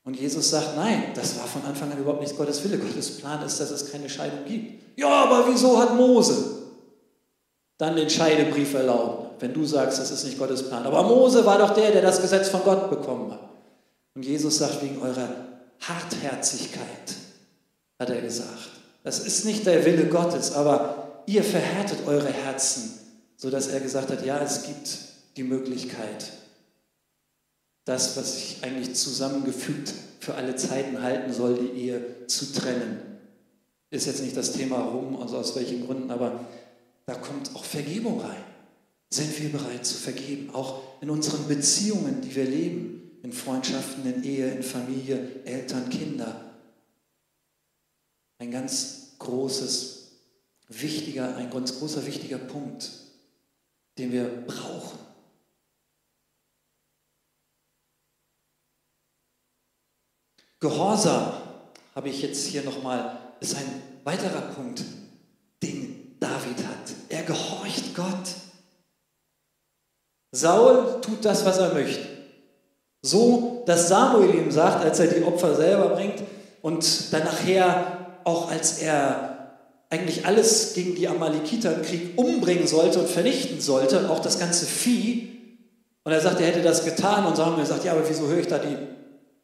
Und 0.04 0.20
Jesus 0.20 0.50
sagt, 0.50 0.76
nein, 0.76 1.04
das 1.14 1.38
war 1.38 1.46
von 1.46 1.64
Anfang 1.64 1.90
an 1.90 1.98
überhaupt 1.98 2.20
nicht 2.20 2.36
Gottes 2.36 2.62
Wille. 2.62 2.78
Gottes 2.78 3.16
Plan 3.16 3.44
ist, 3.44 3.58
dass 3.58 3.70
es 3.70 3.90
keine 3.90 4.10
Scheidung 4.10 4.44
gibt. 4.46 4.98
Ja, 4.98 5.08
aber 5.08 5.48
wieso 5.48 5.78
hat 5.80 5.96
Mose 5.96 6.63
dann 7.78 7.96
den 7.96 8.10
Scheidebrief 8.10 8.74
erlaubt, 8.74 9.40
wenn 9.42 9.52
du 9.52 9.64
sagst, 9.64 9.98
das 9.98 10.10
ist 10.10 10.24
nicht 10.24 10.38
Gottes 10.38 10.68
Plan? 10.68 10.86
Aber 10.86 11.02
Mose 11.02 11.44
war 11.44 11.58
doch 11.58 11.74
der, 11.74 11.90
der 11.90 12.02
das 12.02 12.20
Gesetz 12.20 12.48
von 12.48 12.62
Gott 12.62 12.90
bekommen 12.90 13.32
hat. 13.32 13.40
Und 14.14 14.24
Jesus 14.24 14.58
sagt, 14.58 14.82
wegen 14.82 15.02
eurer 15.02 15.28
Hartherzigkeit, 15.80 17.14
hat 17.98 18.10
er 18.10 18.20
gesagt. 18.20 18.70
Das 19.02 19.20
ist 19.20 19.44
nicht 19.44 19.66
der 19.66 19.84
Wille 19.84 20.06
Gottes, 20.06 20.52
aber 20.52 21.22
ihr 21.26 21.42
verhärtet 21.42 22.06
eure 22.06 22.32
Herzen, 22.32 22.98
sodass 23.36 23.68
er 23.68 23.80
gesagt 23.80 24.10
hat, 24.10 24.24
ja, 24.24 24.38
es 24.38 24.62
gibt 24.62 24.98
die 25.36 25.42
Möglichkeit, 25.42 26.32
das, 27.84 28.16
was 28.16 28.36
sich 28.36 28.58
eigentlich 28.62 28.94
zusammengefügt 28.94 29.92
für 30.20 30.34
alle 30.34 30.56
Zeiten 30.56 31.02
halten 31.02 31.32
soll, 31.32 31.58
die 31.58 31.80
Ehe 31.80 32.26
zu 32.26 32.52
trennen. 32.52 33.00
Ist 33.90 34.06
jetzt 34.06 34.22
nicht 34.22 34.36
das 34.36 34.52
Thema 34.52 34.80
rum, 34.80 35.20
also 35.20 35.36
aus 35.36 35.54
welchen 35.54 35.86
Gründen, 35.86 36.10
aber 36.10 36.40
da 37.06 37.14
kommt 37.14 37.54
auch 37.54 37.64
Vergebung 37.64 38.20
rein. 38.20 38.44
Sind 39.10 39.38
wir 39.40 39.52
bereit 39.52 39.86
zu 39.86 39.94
vergeben, 39.94 40.54
auch 40.54 41.00
in 41.00 41.10
unseren 41.10 41.46
Beziehungen, 41.46 42.20
die 42.20 42.34
wir 42.34 42.44
leben, 42.44 43.18
in 43.22 43.32
Freundschaften, 43.32 44.04
in 44.04 44.24
Ehe, 44.24 44.50
in 44.50 44.62
Familie, 44.62 45.44
Eltern, 45.44 45.88
Kinder. 45.88 46.54
Ein 48.38 48.50
ganz 48.50 49.14
großes, 49.18 50.10
wichtiger, 50.68 51.36
ein 51.36 51.50
ganz 51.50 51.78
großer, 51.78 52.04
wichtiger 52.06 52.38
Punkt, 52.38 52.90
den 53.98 54.12
wir 54.12 54.24
brauchen. 54.46 54.98
Gehorsam 60.60 61.34
habe 61.94 62.08
ich 62.08 62.22
jetzt 62.22 62.46
hier 62.46 62.62
nochmal, 62.62 63.18
ist 63.40 63.54
ein 63.54 63.82
weiterer 64.02 64.40
Punkt, 64.52 64.82
den 65.62 66.16
David 66.18 66.66
hat. 66.66 66.83
Er 67.24 67.32
gehorcht 67.32 67.94
Gott. 67.94 68.06
Saul 70.32 71.00
tut 71.00 71.24
das, 71.24 71.46
was 71.46 71.58
er 71.58 71.72
möchte. 71.72 72.04
So, 73.02 73.62
dass 73.66 73.88
Samuel 73.88 74.34
ihm 74.34 74.50
sagt, 74.50 74.84
als 74.84 74.98
er 74.98 75.06
die 75.06 75.22
Opfer 75.22 75.54
selber 75.54 75.90
bringt 75.90 76.22
und 76.60 77.12
dann 77.12 77.24
nachher 77.24 78.18
auch 78.24 78.50
als 78.50 78.78
er 78.78 79.56
eigentlich 79.90 80.26
alles 80.26 80.74
gegen 80.74 80.94
die 80.94 81.08
Amalekiter 81.08 81.74
im 81.74 81.82
Krieg 81.82 82.12
umbringen 82.16 82.66
sollte 82.66 82.98
und 82.98 83.08
vernichten 83.08 83.60
sollte, 83.60 84.10
auch 84.10 84.20
das 84.20 84.38
ganze 84.38 84.66
Vieh. 84.66 85.58
Und 86.02 86.12
er 86.12 86.20
sagt, 86.20 86.40
er 86.40 86.48
hätte 86.48 86.62
das 86.62 86.84
getan 86.84 87.26
und 87.26 87.36
Samuel 87.36 87.66
sagt, 87.66 87.84
ja, 87.84 87.92
aber 87.92 88.06
wieso 88.06 88.26
höre 88.26 88.40
ich 88.40 88.48
da 88.48 88.58
die 88.58 88.76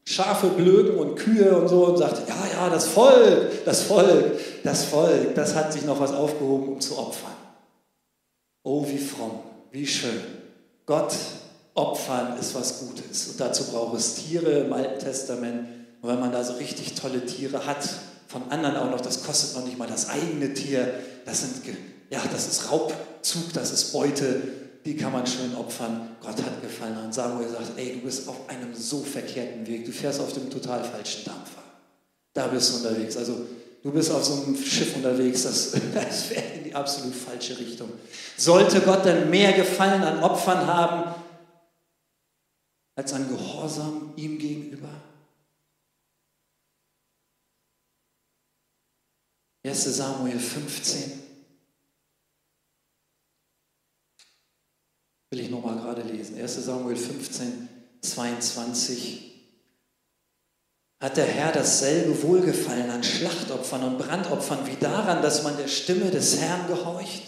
Schafe 0.05 0.49
blöken 0.49 0.99
und 0.99 1.17
Kühe 1.17 1.57
und 1.57 1.69
so 1.69 1.87
und 1.87 1.99
sagt, 1.99 2.29
ja, 2.29 2.37
ja, 2.53 2.69
das 2.69 2.87
Volk, 2.87 3.65
das 3.65 3.83
Volk, 3.83 4.39
das 4.65 4.85
Volk, 4.85 5.35
das 5.35 5.55
hat 5.55 5.73
sich 5.73 5.85
noch 5.85 6.01
was 6.01 6.13
aufgehoben, 6.13 6.69
um 6.69 6.81
zu 6.81 6.99
opfern. 6.99 7.40
Oh, 8.63 8.87
wie 8.87 8.99
fromm, 8.99 9.41
wie 9.71 9.87
schön. 9.87 10.21
Gott 10.87 11.15
opfern 11.75 12.39
ist 12.39 12.55
was 12.55 12.81
Gutes. 12.81 13.29
Und 13.29 13.41
dazu 13.41 13.65
braucht 13.65 13.97
es 13.97 14.17
Tiere 14.17 14.61
im 14.61 14.73
Alten 14.73 14.99
Testament. 14.99 15.69
Und 16.03 16.09
wenn 16.09 16.21
man 16.21 16.33
da 16.33 16.43
so 16.45 16.55
richtig 16.55 16.95
tolle 16.95 17.25
Tiere 17.25 17.67
hat, 17.67 17.89
von 18.27 18.51
anderen 18.51 18.77
auch 18.77 18.91
noch, 18.91 19.01
das 19.01 19.25
kostet 19.25 19.57
noch 19.57 19.65
nicht 19.65 19.79
mal 19.79 19.89
das 19.89 20.09
eigene 20.09 20.55
Tier. 20.55 20.95
Das 21.25 21.41
sind, 21.41 21.63
ja, 22.11 22.21
das 22.33 22.49
ist 22.49 22.71
Raubzug, 22.71 23.53
das 23.53 23.73
ist 23.73 23.93
Beute 23.93 24.43
die 24.85 24.97
kann 24.97 25.13
man 25.13 25.27
schön 25.27 25.55
opfern. 25.55 26.17
Gott 26.21 26.43
hat 26.43 26.63
gefallen 26.63 26.97
an 26.97 27.13
Samuel 27.13 27.49
sagt, 27.49 27.73
ey, 27.77 27.95
du 27.95 28.01
bist 28.01 28.29
auf 28.29 28.49
einem 28.49 28.75
so 28.75 29.01
verkehrten 29.01 29.67
Weg, 29.67 29.85
du 29.85 29.93
fährst 29.93 30.21
auf 30.21 30.33
dem 30.33 30.49
total 30.49 30.83
falschen 30.85 31.25
Dampfer. 31.25 31.63
Da 32.33 32.47
bist 32.47 32.73
du 32.73 32.77
unterwegs. 32.79 33.17
Also 33.17 33.47
du 33.83 33.93
bist 33.93 34.11
auf 34.11 34.25
so 34.25 34.43
einem 34.43 34.57
Schiff 34.57 34.97
unterwegs, 34.97 35.43
das, 35.43 35.73
das 35.95 36.23
fährt 36.25 36.57
in 36.57 36.65
die 36.65 36.75
absolut 36.75 37.15
falsche 37.15 37.59
Richtung. 37.59 37.91
Sollte 38.37 38.81
Gott 38.81 39.05
denn 39.05 39.31
mehr 39.31 39.53
Gefallen 39.53 40.03
an 40.03 40.23
Opfern 40.23 40.67
haben 40.67 41.15
als 42.95 43.13
an 43.13 43.29
Gehorsam 43.29 44.13
ihm 44.17 44.39
gegenüber? 44.39 44.91
1 49.63 49.85
Samuel 49.85 50.39
15. 50.39 51.31
will 55.31 55.41
ich 55.41 55.51
nochmal 55.51 55.77
gerade 55.77 56.03
lesen. 56.03 56.39
1 56.39 56.65
Samuel 56.65 56.97
15, 56.97 57.69
22. 58.01 59.30
Hat 61.01 61.17
der 61.17 61.25
Herr 61.25 61.51
dasselbe 61.51 62.23
Wohlgefallen 62.23 62.91
an 62.91 63.03
Schlachtopfern 63.03 63.85
und 63.85 63.99
Brandopfern 63.99 64.67
wie 64.67 64.77
daran, 64.77 65.23
dass 65.23 65.43
man 65.43 65.57
der 65.57 65.69
Stimme 65.69 66.11
des 66.11 66.39
Herrn 66.39 66.67
gehorcht? 66.67 67.23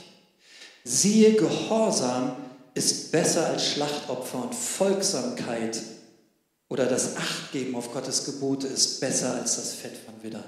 Siehe, 0.84 1.34
Gehorsam 1.34 2.36
ist 2.74 3.12
besser 3.12 3.46
als 3.46 3.66
Schlachtopfer 3.66 4.42
und 4.42 4.54
Folgsamkeit 4.54 5.80
oder 6.68 6.84
das 6.84 7.16
Achtgeben 7.16 7.74
auf 7.74 7.92
Gottes 7.94 8.26
Gebote 8.26 8.66
ist 8.66 9.00
besser 9.00 9.34
als 9.34 9.56
das 9.56 9.72
Fett 9.72 9.96
von 9.96 10.22
Widdern. 10.22 10.44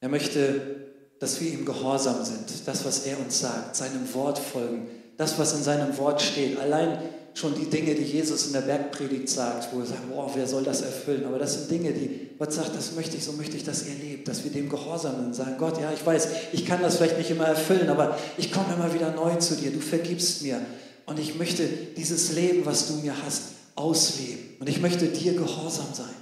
Er 0.00 0.08
möchte, 0.08 0.92
dass 1.18 1.40
wir 1.40 1.50
ihm 1.50 1.64
gehorsam 1.64 2.24
sind, 2.24 2.66
das, 2.66 2.84
was 2.84 3.06
er 3.06 3.18
uns 3.18 3.40
sagt, 3.40 3.76
seinem 3.76 4.12
Wort 4.14 4.38
folgen, 4.38 4.99
das, 5.20 5.38
was 5.38 5.52
in 5.52 5.62
seinem 5.62 5.96
Wort 5.98 6.22
steht. 6.22 6.58
Allein 6.58 6.98
schon 7.34 7.54
die 7.54 7.66
Dinge, 7.66 7.94
die 7.94 8.04
Jesus 8.04 8.46
in 8.46 8.54
der 8.54 8.62
Bergpredigt 8.62 9.28
sagt, 9.28 9.72
wo 9.72 9.80
er 9.80 9.86
sagt, 9.86 10.10
boah, 10.10 10.30
wer 10.34 10.48
soll 10.48 10.64
das 10.64 10.80
erfüllen? 10.80 11.26
Aber 11.26 11.38
das 11.38 11.54
sind 11.54 11.70
Dinge, 11.70 11.92
die 11.92 12.30
Gott 12.38 12.54
sagt, 12.54 12.74
das 12.74 12.92
möchte 12.92 13.18
ich, 13.18 13.24
so 13.24 13.32
möchte 13.32 13.54
ich, 13.54 13.62
dass 13.62 13.86
ihr 13.86 13.94
lebt, 14.02 14.28
dass 14.28 14.44
wir 14.44 14.50
dem 14.50 14.70
gehorsam 14.70 15.16
sind. 15.20 15.34
Sagen, 15.34 15.56
Gott, 15.58 15.78
ja, 15.78 15.92
ich 15.92 16.04
weiß, 16.04 16.28
ich 16.52 16.64
kann 16.64 16.80
das 16.80 16.96
vielleicht 16.96 17.18
nicht 17.18 17.30
immer 17.30 17.44
erfüllen, 17.44 17.90
aber 17.90 18.16
ich 18.38 18.50
komme 18.50 18.72
immer 18.72 18.94
wieder 18.94 19.12
neu 19.12 19.36
zu 19.36 19.56
dir. 19.56 19.70
Du 19.70 19.80
vergibst 19.80 20.40
mir. 20.40 20.58
Und 21.04 21.18
ich 21.18 21.34
möchte 21.34 21.68
dieses 21.68 22.32
Leben, 22.32 22.64
was 22.64 22.88
du 22.88 22.94
mir 22.94 23.14
hast, 23.22 23.42
ausleben. 23.76 24.56
Und 24.58 24.70
ich 24.70 24.80
möchte 24.80 25.06
dir 25.06 25.34
gehorsam 25.34 25.88
sein. 25.92 26.14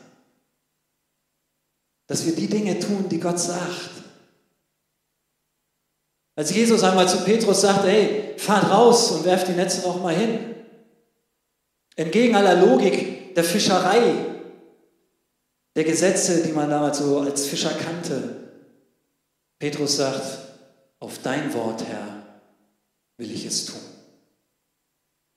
Dass 2.09 2.27
wir 2.27 2.35
die 2.35 2.49
Dinge 2.49 2.81
tun, 2.81 3.07
die 3.09 3.21
Gott 3.21 3.39
sagt. 3.39 3.91
Als 6.35 6.53
Jesus 6.53 6.83
einmal 6.83 7.09
zu 7.09 7.19
Petrus 7.19 7.61
sagte, 7.61 7.89
hey, 7.89 8.28
fahrt 8.39 8.71
raus 8.71 9.11
und 9.13 9.25
werft 9.25 9.49
die 9.49 9.53
Netze 9.53 9.83
noch 9.83 10.01
mal 10.03 10.15
hin. 10.15 10.55
Entgegen 11.97 12.37
aller 12.37 12.55
Logik 12.55 13.35
der 13.35 13.45
Fischerei, 13.45 14.15
der 15.75 15.85
Gesetze, 15.85 16.43
die 16.43 16.53
man 16.53 16.71
damals 16.71 16.99
so 16.99 17.21
als 17.21 17.47
Fischer 17.47 17.71
kannte. 17.71 18.37
Petrus 19.59 19.97
sagt, 19.97 20.39
auf 21.01 21.19
dein 21.23 21.53
Wort, 21.55 21.85
Herr, 21.85 22.23
will 23.17 23.31
ich 23.31 23.45
es 23.45 23.67
tun. 23.67 23.81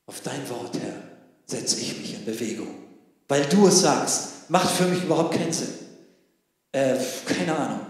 Auf 0.06 0.22
dein 0.22 0.48
Wort, 0.50 0.78
Herr, 0.80 1.02
setze 1.46 1.80
ich 1.80 1.98
mich 1.98 2.14
in 2.14 2.26
Bewegung. 2.26 2.76
Weil 3.28 3.46
du 3.46 3.68
es 3.68 3.82
sagst, 3.82 4.50
macht 4.50 4.70
für 4.70 4.86
mich 4.86 5.04
überhaupt 5.04 5.34
keinen 5.34 5.54
Sinn. 5.54 5.74
Äh, 6.72 6.98
keine 7.26 7.56
Ahnung. 7.56 7.86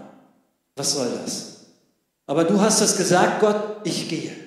Was 0.76 0.94
soll 0.94 1.10
das? 1.22 1.66
Aber 2.26 2.44
du 2.44 2.60
hast 2.60 2.80
es 2.80 2.96
gesagt, 2.96 3.40
Gott, 3.40 3.80
ich 3.84 4.08
gehe. 4.08 4.41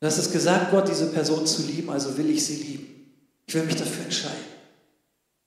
Du 0.00 0.06
hast 0.06 0.18
es 0.18 0.30
gesagt, 0.30 0.70
Gott, 0.70 0.88
diese 0.88 1.12
Person 1.12 1.46
zu 1.46 1.62
lieben, 1.62 1.90
also 1.90 2.16
will 2.16 2.30
ich 2.30 2.44
sie 2.44 2.62
lieben. 2.62 2.88
Ich 3.46 3.54
will 3.54 3.64
mich 3.64 3.76
dafür 3.76 4.04
entscheiden. 4.04 4.44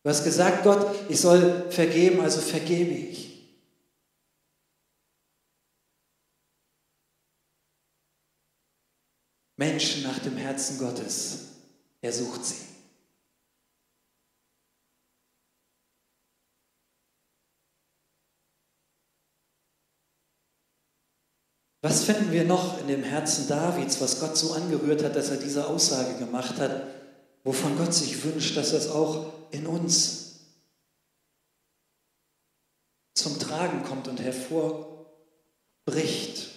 Du 0.03 0.09
hast 0.09 0.23
gesagt, 0.23 0.63
Gott, 0.63 0.95
ich 1.09 1.19
soll 1.19 1.71
vergeben, 1.71 2.21
also 2.21 2.41
vergebe 2.41 2.91
ich. 2.91 3.21
Menschen 9.57 10.03
nach 10.03 10.17
dem 10.19 10.37
Herzen 10.37 10.79
Gottes, 10.79 11.49
er 12.01 12.11
sucht 12.11 12.43
sie. 12.43 12.70
Was 21.81 22.03
finden 22.03 22.31
wir 22.31 22.43
noch 22.43 22.79
in 22.79 22.87
dem 22.87 23.03
Herzen 23.03 23.47
Davids, 23.47 23.99
was 23.99 24.19
Gott 24.19 24.37
so 24.37 24.53
angerührt 24.53 25.03
hat, 25.03 25.15
dass 25.15 25.29
er 25.29 25.37
diese 25.37 25.67
Aussage 25.67 26.19
gemacht 26.19 26.59
hat? 26.59 26.83
wovon 27.43 27.77
Gott 27.77 27.93
sich 27.93 28.23
wünscht, 28.23 28.57
dass 28.57 28.73
es 28.73 28.89
auch 28.89 29.51
in 29.51 29.67
uns 29.67 30.39
zum 33.15 33.37
Tragen 33.39 33.83
kommt 33.83 34.07
und 34.07 34.21
hervorbricht. 34.21 36.49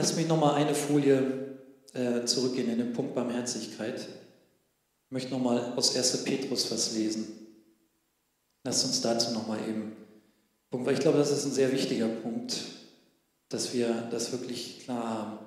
Lass 0.00 0.14
mich 0.14 0.28
noch 0.28 0.38
mal 0.38 0.54
eine 0.54 0.76
Folie 0.76 1.58
äh, 1.92 2.24
zurückgehen 2.24 2.70
in 2.70 2.78
den 2.78 2.92
Punkt 2.92 3.16
Barmherzigkeit. 3.16 4.06
Ich 5.08 5.12
möchte 5.12 5.30
noch 5.30 5.40
mal 5.40 5.72
aus 5.74 5.96
1. 5.96 6.24
Petrus 6.24 6.70
was 6.70 6.92
lesen. 6.92 7.26
Lass 8.64 8.84
uns 8.84 9.00
dazu 9.00 9.32
noch 9.32 9.46
mal 9.46 9.58
eben 9.66 9.96
Punkt, 10.70 10.86
weil 10.86 10.94
ich 10.94 11.00
glaube, 11.00 11.16
das 11.16 11.30
ist 11.30 11.46
ein 11.46 11.52
sehr 11.52 11.72
wichtiger 11.72 12.08
Punkt, 12.08 12.58
dass 13.48 13.72
wir 13.72 14.02
das 14.10 14.32
wirklich 14.32 14.80
klar 14.80 15.08
haben. 15.08 15.38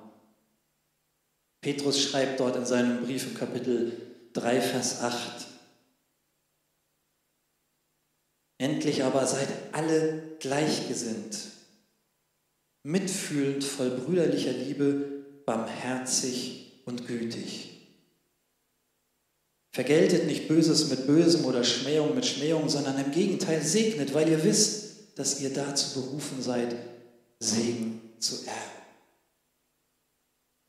Petrus 1.60 2.00
schreibt 2.00 2.40
dort 2.40 2.56
in 2.56 2.66
seinem 2.66 3.04
Brief 3.04 3.28
im 3.28 3.34
Kapitel 3.34 4.28
3, 4.32 4.60
Vers 4.60 5.00
8. 5.00 5.46
Endlich 8.58 9.04
aber 9.04 9.24
seid 9.26 9.48
alle 9.72 10.36
gleichgesinnt 10.40 11.52
mitfühlend, 12.84 13.62
voll 13.62 13.90
brüderlicher 13.90 14.52
Liebe, 14.52 15.24
barmherzig 15.46 16.82
und 16.84 17.06
gütig. 17.06 17.71
Vergeltet 19.72 20.26
nicht 20.26 20.48
Böses 20.48 20.90
mit 20.90 21.06
Bösem 21.06 21.46
oder 21.46 21.64
Schmähung 21.64 22.14
mit 22.14 22.26
Schmähung, 22.26 22.68
sondern 22.68 23.02
im 23.02 23.10
Gegenteil 23.10 23.62
segnet, 23.62 24.12
weil 24.12 24.28
ihr 24.28 24.44
wisst, 24.44 25.18
dass 25.18 25.40
ihr 25.40 25.50
dazu 25.50 26.00
berufen 26.00 26.42
seid, 26.42 26.76
Segen 27.38 28.00
zu 28.18 28.36
erben. 28.44 28.82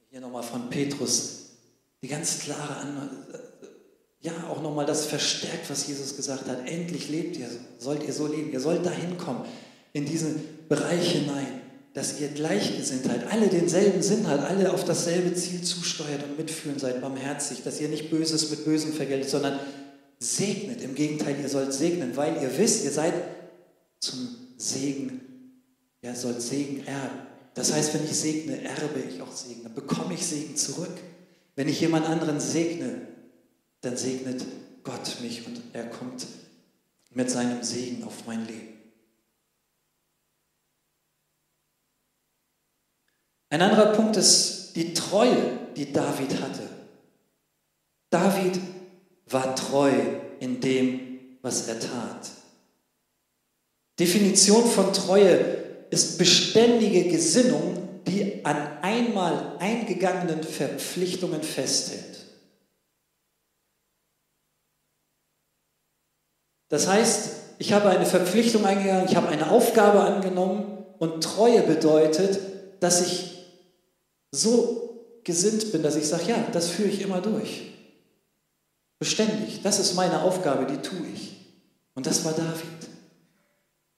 Hier 0.09 0.21
nochmal 0.21 0.43
von 0.43 0.69
Petrus 0.69 1.39
die 2.01 2.07
ganz 2.07 2.39
klare 2.39 2.75
Anweisung, 2.77 3.17
ja, 4.19 4.31
auch 4.49 4.61
nochmal 4.61 4.85
das 4.85 5.05
verstärkt, 5.05 5.69
was 5.69 5.87
Jesus 5.87 6.15
gesagt 6.15 6.47
hat. 6.47 6.67
Endlich 6.67 7.09
lebt 7.09 7.37
ihr, 7.37 7.49
sollt 7.77 8.03
ihr 8.03 8.13
so 8.13 8.27
leben, 8.27 8.51
ihr 8.53 8.59
sollt 8.59 8.85
dahin 8.85 9.17
kommen, 9.17 9.45
in 9.91 10.05
diesen 10.05 10.67
Bereich 10.69 11.11
hinein 11.11 11.62
dass 11.93 12.19
ihr 12.19 12.29
Gleichgesinntheit, 12.29 13.31
alle 13.31 13.47
denselben 13.47 14.01
Sinn 14.01 14.27
hat, 14.27 14.39
alle 14.39 14.73
auf 14.73 14.83
dasselbe 14.83 15.33
Ziel 15.35 15.61
zusteuert 15.61 16.23
und 16.23 16.37
mitfühlen 16.37 16.79
seid, 16.79 17.01
barmherzig, 17.01 17.63
dass 17.63 17.79
ihr 17.79 17.87
nicht 17.87 18.09
Böses 18.09 18.49
mit 18.49 18.65
Bösem 18.65 18.93
vergeltet, 18.93 19.29
sondern 19.29 19.59
segnet. 20.19 20.81
Im 20.81 20.95
Gegenteil, 20.95 21.35
ihr 21.39 21.49
sollt 21.49 21.71
segnen, 21.71 22.15
weil 22.17 22.41
ihr 22.41 22.57
wisst, 22.57 22.83
ihr 22.83 22.91
seid 22.91 23.13
zum 23.99 24.35
Segen, 24.57 25.21
ihr 26.01 26.15
sollt 26.15 26.41
Segen 26.41 26.85
erben. 26.87 27.27
Das 27.53 27.71
heißt, 27.71 27.93
wenn 27.93 28.03
ich 28.05 28.15
segne, 28.15 28.63
erbe 28.63 28.99
ich 29.07 29.21
auch 29.21 29.31
Segen, 29.31 29.63
dann 29.63 29.75
bekomme 29.75 30.15
ich 30.15 30.25
Segen 30.25 30.55
zurück. 30.55 30.97
Wenn 31.55 31.69
ich 31.69 31.79
jemand 31.79 32.07
anderen 32.07 32.39
segne, 32.39 33.07
dann 33.81 33.95
segnet 33.95 34.43
Gott 34.83 35.21
mich 35.21 35.45
und 35.45 35.61
er 35.73 35.85
kommt 35.85 36.25
mit 37.11 37.29
seinem 37.29 37.61
Segen 37.61 38.03
auf 38.03 38.25
mein 38.25 38.47
Leben. 38.47 38.72
Ein 43.53 43.61
anderer 43.61 43.93
Punkt 43.93 44.17
ist 44.17 44.75
die 44.75 44.95
Treue, 44.95 45.59
die 45.77 45.93
David 45.93 46.41
hatte. 46.41 46.67
David 48.09 48.59
war 49.27 49.55
treu 49.55 49.91
in 50.39 50.59
dem, 50.59 51.37
was 51.43 51.67
er 51.67 51.79
tat. 51.79 52.31
Definition 53.99 54.65
von 54.65 54.91
Treue 54.91 55.37
ist 55.91 56.17
beständige 56.17 57.03
Gesinnung, 57.09 58.01
die 58.07 58.43
an 58.43 58.79
einmal 58.81 59.55
eingegangenen 59.59 60.41
Verpflichtungen 60.41 61.43
festhält. 61.43 62.25
Das 66.69 66.87
heißt, 66.87 67.29
ich 67.59 67.71
habe 67.71 67.89
eine 67.89 68.07
Verpflichtung 68.07 68.65
eingegangen, 68.65 69.05
ich 69.07 69.15
habe 69.15 69.27
eine 69.27 69.51
Aufgabe 69.51 70.01
angenommen 70.01 70.85
und 70.97 71.23
Treue 71.23 71.61
bedeutet, 71.61 72.39
dass 72.79 73.05
ich 73.05 73.32
so 74.33 75.19
gesinnt 75.23 75.71
bin, 75.71 75.83
dass 75.83 75.95
ich 75.95 76.07
sage, 76.07 76.23
ja, 76.27 76.47
das 76.51 76.69
führe 76.69 76.89
ich 76.89 77.01
immer 77.01 77.21
durch. 77.21 77.71
Beständig. 78.99 79.61
Das 79.63 79.79
ist 79.79 79.95
meine 79.95 80.23
Aufgabe, 80.23 80.65
die 80.65 80.81
tue 80.81 81.07
ich. 81.13 81.37
Und 81.93 82.07
das 82.07 82.25
war 82.25 82.33
David. 82.33 82.89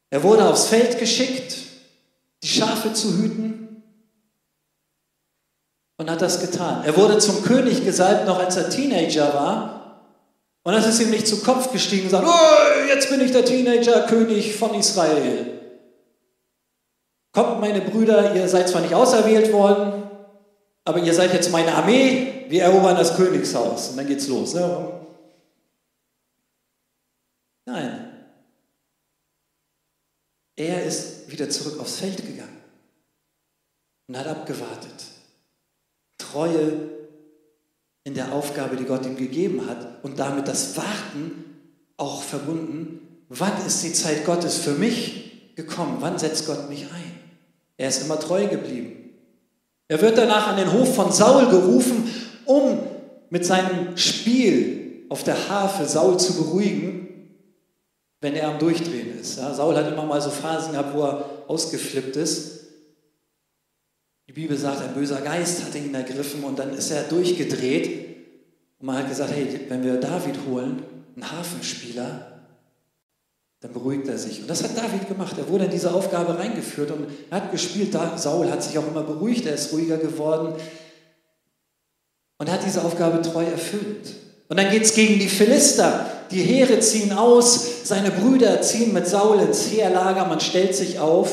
Er 0.10 0.22
wurde 0.24 0.48
aufs 0.48 0.68
Feld 0.68 1.00
geschickt, 1.00 1.56
die 2.44 2.48
Schafe 2.48 2.94
zu 2.94 3.18
hüten 3.18 3.84
und 5.98 6.10
hat 6.10 6.22
das 6.22 6.42
getan. 6.42 6.84
Er 6.84 6.96
wurde 6.98 7.18
zum 7.18 7.44
König 7.44 7.86
gesalbt, 7.86 8.26
noch 8.26 8.38
als 8.38 8.58
er 8.58 8.70
Teenager 8.70 9.34
war. 9.34 9.72
Und 10.64 10.74
das 10.74 10.88
ist 10.88 11.00
ihm 11.00 11.12
nicht 11.12 11.28
zu 11.28 11.42
Kopf 11.42 11.72
gestiegen 11.72 12.06
und 12.06 12.10
sagt, 12.10 12.28
oh, 12.28 12.88
jetzt 12.88 13.10
bin 13.10 13.22
ich 13.22 13.32
der 13.32 13.46
Teenager, 13.46 14.02
König 14.08 14.56
von 14.56 14.74
Israel. 14.74 15.62
Kommt, 17.32 17.62
meine 17.62 17.82
Brüder, 17.82 18.36
ihr 18.36 18.48
seid 18.48 18.68
zwar 18.68 18.82
nicht 18.82 18.94
auserwählt 18.94 19.54
worden, 19.54 20.05
aber 20.86 21.00
ihr 21.00 21.14
seid 21.14 21.34
jetzt 21.34 21.52
meine 21.52 21.74
Armee, 21.74 22.46
wir 22.48 22.62
erobern 22.62 22.96
das 22.96 23.18
Königshaus 23.18 23.90
und 23.90 23.98
dann 23.98 24.08
geht's 24.08 24.28
los. 24.28 24.54
Ne? 24.54 25.02
Nein. 27.66 28.12
Er 30.56 30.84
ist 30.86 31.30
wieder 31.30 31.50
zurück 31.50 31.80
aufs 31.80 31.98
Feld 31.98 32.18
gegangen 32.18 32.62
und 34.08 34.18
hat 34.18 34.28
abgewartet. 34.28 35.06
Treue 36.20 36.90
in 38.04 38.14
der 38.14 38.32
Aufgabe, 38.32 38.78
die 38.78 38.86
Gott 38.86 39.06
ihm 39.06 39.18
gegeben 39.18 39.68
hat 39.68 40.04
und 40.04 40.20
damit 40.20 40.48
das 40.48 40.78
Warten 40.78 41.46
auch 41.98 42.22
verbunden. 42.22 43.26
Wann 43.30 43.66
ist 43.66 43.84
die 43.84 43.94
Zeit 43.94 44.24
Gottes 44.24 44.60
für 44.60 44.74
mich 44.74 45.56
gekommen? 45.56 45.98
Wann 46.00 46.20
setzt 46.20 46.46
Gott 46.46 46.70
mich 46.70 46.84
ein? 46.84 47.20
Er 47.78 47.90
ist 47.90 48.04
immer 48.04 48.20
treu 48.20 48.48
geblieben. 48.48 49.05
Er 49.88 50.02
wird 50.02 50.18
danach 50.18 50.48
an 50.48 50.58
den 50.58 50.72
Hof 50.72 50.96
von 50.96 51.12
Saul 51.12 51.48
gerufen, 51.48 52.10
um 52.46 52.80
mit 53.30 53.46
seinem 53.46 53.98
Spiel 53.98 55.06
auf 55.10 55.24
der 55.24 55.50
Harfe 55.50 55.86
Saul 55.86 56.18
zu 56.18 56.36
beruhigen, 56.36 57.06
wenn 58.22 58.34
er 58.34 58.50
am 58.50 58.60
Durchdrehen 58.60 59.20
ist. 59.20 59.38
Ja, 59.38 59.54
Saul 59.54 59.76
hat 59.76 59.92
immer 59.92 60.06
mal 60.06 60.22
so 60.22 60.30
Phasen 60.30 60.72
gehabt, 60.72 60.96
wo 60.96 61.04
er 61.04 61.44
ausgeflippt 61.48 62.16
ist. 62.16 62.56
Die 64.28 64.34
Bibel 64.34 64.58
sagt, 64.58 64.82
ein 64.82 64.96
böser 64.96 65.22
Geist 65.22 65.64
hatte 65.64 65.78
ihn 65.78 65.94
ergriffen 65.94 66.44
und 66.44 66.58
dann 66.58 66.74
ist 66.74 66.90
er 66.90 67.04
durchgedreht. 67.04 68.16
Und 68.80 68.88
man 68.88 68.98
hat 68.98 69.10
gesagt, 69.10 69.32
hey, 69.32 69.48
wenn 69.70 69.84
wir 69.84 69.98
David 69.98 70.36
holen, 70.50 70.82
einen 71.16 71.32
Hafenspieler, 71.32 72.35
dann 73.66 73.74
beruhigt 73.74 74.08
er 74.08 74.20
sich. 74.20 74.42
Und 74.42 74.48
das 74.48 74.64
hat 74.64 74.78
David 74.78 75.08
gemacht. 75.08 75.36
Er 75.40 75.50
wurde 75.50 75.66
in 75.66 75.72
diese 75.72 75.92
Aufgabe 75.92 76.38
reingeführt 76.38 76.92
und 76.92 77.08
er 77.32 77.38
hat 77.38 77.52
gespielt. 77.52 77.98
Saul 78.16 78.52
hat 78.52 78.62
sich 78.62 78.78
auch 78.78 78.88
immer 78.88 79.02
beruhigt, 79.02 79.48
er 79.48 79.56
ist 79.56 79.74
ruhiger 79.74 79.98
geworden. 79.98 80.54
Und 82.38 82.48
er 82.48 82.54
hat 82.54 82.64
diese 82.64 82.84
Aufgabe 82.84 83.24
treu 83.24 83.44
erfüllt. 83.44 84.14
Und 84.50 84.58
dann 84.58 84.70
geht 84.70 84.84
es 84.84 84.94
gegen 84.94 85.18
die 85.18 85.28
Philister. 85.28 86.06
Die 86.30 86.44
Heere 86.44 86.80
ziehen 86.80 87.12
aus, 87.12 87.88
seine 87.88 88.12
Brüder 88.12 88.62
ziehen 88.62 88.94
mit 88.94 89.08
Saul 89.08 89.40
ins 89.40 89.72
Heerlager, 89.72 90.26
man 90.26 90.40
stellt 90.40 90.76
sich 90.76 91.00
auf. 91.00 91.32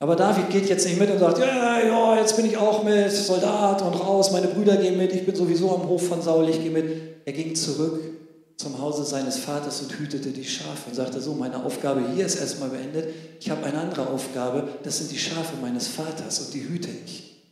Aber 0.00 0.16
David 0.16 0.50
geht 0.50 0.68
jetzt 0.68 0.84
nicht 0.84 0.98
mit 0.98 1.12
und 1.12 1.20
sagt, 1.20 1.38
ja, 1.38 1.80
ja, 1.80 2.16
jetzt 2.18 2.34
bin 2.34 2.46
ich 2.46 2.56
auch 2.56 2.82
mit, 2.82 3.12
Soldat 3.12 3.82
und 3.82 3.94
raus, 3.94 4.32
meine 4.32 4.48
Brüder 4.48 4.76
gehen 4.76 4.98
mit, 4.98 5.12
ich 5.12 5.24
bin 5.24 5.36
sowieso 5.36 5.72
am 5.72 5.88
Hof 5.88 6.08
von 6.08 6.20
Saul, 6.20 6.48
ich 6.48 6.60
gehe 6.60 6.72
mit. 6.72 7.24
Er 7.24 7.32
ging 7.32 7.54
zurück 7.54 8.11
zum 8.56 8.78
Hause 8.80 9.04
seines 9.04 9.38
Vaters 9.38 9.80
und 9.80 9.92
hütete 9.92 10.30
die 10.30 10.44
Schafe 10.44 10.88
und 10.88 10.94
sagte 10.94 11.20
so, 11.20 11.34
meine 11.34 11.64
Aufgabe 11.64 12.02
hier 12.14 12.26
ist 12.26 12.36
erstmal 12.36 12.68
beendet, 12.68 13.08
ich 13.40 13.50
habe 13.50 13.64
eine 13.64 13.80
andere 13.80 14.06
Aufgabe, 14.08 14.68
das 14.82 14.98
sind 14.98 15.10
die 15.10 15.18
Schafe 15.18 15.56
meines 15.60 15.88
Vaters 15.88 16.40
und 16.40 16.54
die 16.54 16.68
hüte 16.68 16.88
ich. 17.04 17.42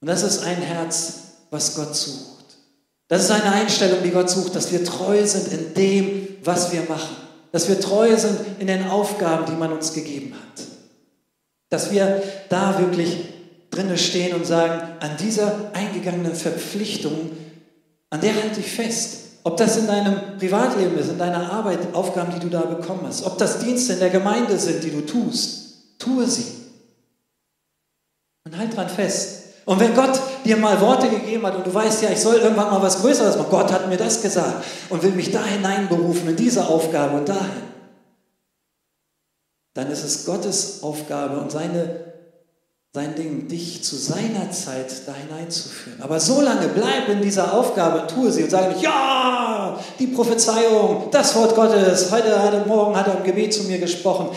Und 0.00 0.08
das 0.08 0.22
ist 0.22 0.42
ein 0.42 0.56
Herz, 0.56 1.14
was 1.50 1.74
Gott 1.76 1.94
sucht. 1.94 2.42
Das 3.08 3.22
ist 3.24 3.30
eine 3.30 3.52
Einstellung, 3.52 4.02
die 4.02 4.10
Gott 4.10 4.30
sucht, 4.30 4.54
dass 4.56 4.72
wir 4.72 4.84
treu 4.84 5.24
sind 5.26 5.48
in 5.48 5.74
dem, 5.74 6.28
was 6.42 6.72
wir 6.72 6.82
machen. 6.88 7.16
Dass 7.52 7.68
wir 7.68 7.78
treu 7.78 8.16
sind 8.16 8.38
in 8.58 8.66
den 8.66 8.88
Aufgaben, 8.88 9.44
die 9.46 9.52
man 9.52 9.72
uns 9.72 9.92
gegeben 9.92 10.34
hat. 10.34 10.64
Dass 11.68 11.90
wir 11.90 12.22
da 12.48 12.78
wirklich 12.78 13.28
drinne 13.70 13.98
stehen 13.98 14.34
und 14.34 14.46
sagen, 14.46 14.82
an 15.00 15.16
dieser 15.18 15.74
eingegangenen 15.74 16.34
Verpflichtung, 16.34 17.30
an 18.10 18.20
der 18.20 18.34
halte 18.34 18.60
ich 18.60 18.70
fest. 18.70 19.18
Ob 19.44 19.56
das 19.56 19.76
in 19.76 19.86
deinem 19.86 20.38
Privatleben 20.38 20.96
ist, 20.98 21.10
in 21.10 21.18
deiner 21.18 21.52
Arbeit, 21.52 21.94
Aufgaben, 21.94 22.32
die 22.32 22.38
du 22.38 22.48
da 22.48 22.60
bekommen 22.60 23.02
hast. 23.04 23.26
Ob 23.26 23.38
das 23.38 23.58
Dienste 23.58 23.94
in 23.94 23.98
der 23.98 24.10
Gemeinde 24.10 24.58
sind, 24.58 24.84
die 24.84 24.90
du 24.90 25.00
tust. 25.00 25.98
Tue 25.98 26.26
sie. 26.26 26.46
Und 28.44 28.56
halt 28.56 28.76
dran 28.76 28.88
fest. 28.88 29.42
Und 29.64 29.78
wenn 29.78 29.94
Gott 29.94 30.20
dir 30.44 30.56
mal 30.56 30.80
Worte 30.80 31.08
gegeben 31.08 31.46
hat 31.46 31.56
und 31.56 31.66
du 31.66 31.72
weißt, 31.72 32.02
ja, 32.02 32.10
ich 32.10 32.20
soll 32.20 32.36
irgendwann 32.36 32.70
mal 32.70 32.82
was 32.82 33.00
Größeres 33.00 33.36
machen, 33.36 33.50
Gott 33.50 33.72
hat 33.72 33.88
mir 33.88 33.96
das 33.96 34.20
gesagt 34.20 34.64
und 34.90 35.02
will 35.02 35.12
mich 35.12 35.30
da 35.30 35.44
hineinberufen, 35.44 36.28
in 36.28 36.36
diese 36.36 36.66
Aufgabe 36.66 37.16
und 37.18 37.28
dahin. 37.28 37.72
dann 39.74 39.90
ist 39.90 40.04
es 40.04 40.26
Gottes 40.26 40.82
Aufgabe 40.82 41.38
und 41.38 41.50
seine, 41.50 42.11
sein 42.94 43.14
Ding, 43.14 43.48
dich 43.48 43.82
zu 43.82 43.96
seiner 43.96 44.50
Zeit 44.50 45.06
da 45.06 45.14
hineinzuführen. 45.14 46.02
Aber 46.02 46.20
so 46.20 46.42
lange 46.42 46.68
bleib 46.68 47.08
in 47.08 47.22
dieser 47.22 47.54
Aufgabe, 47.54 48.06
tue 48.06 48.30
sie 48.30 48.42
und 48.42 48.50
sage 48.50 48.74
nicht, 48.74 48.82
ja, 48.82 49.80
die 49.98 50.08
Prophezeiung, 50.08 51.08
das 51.10 51.34
Wort 51.34 51.54
Gottes, 51.54 52.10
heute, 52.12 52.42
heute 52.42 52.68
Morgen 52.68 52.94
hat 52.94 53.06
er 53.06 53.16
im 53.16 53.24
Gebet 53.24 53.54
zu 53.54 53.62
mir 53.62 53.78
gesprochen. 53.78 54.28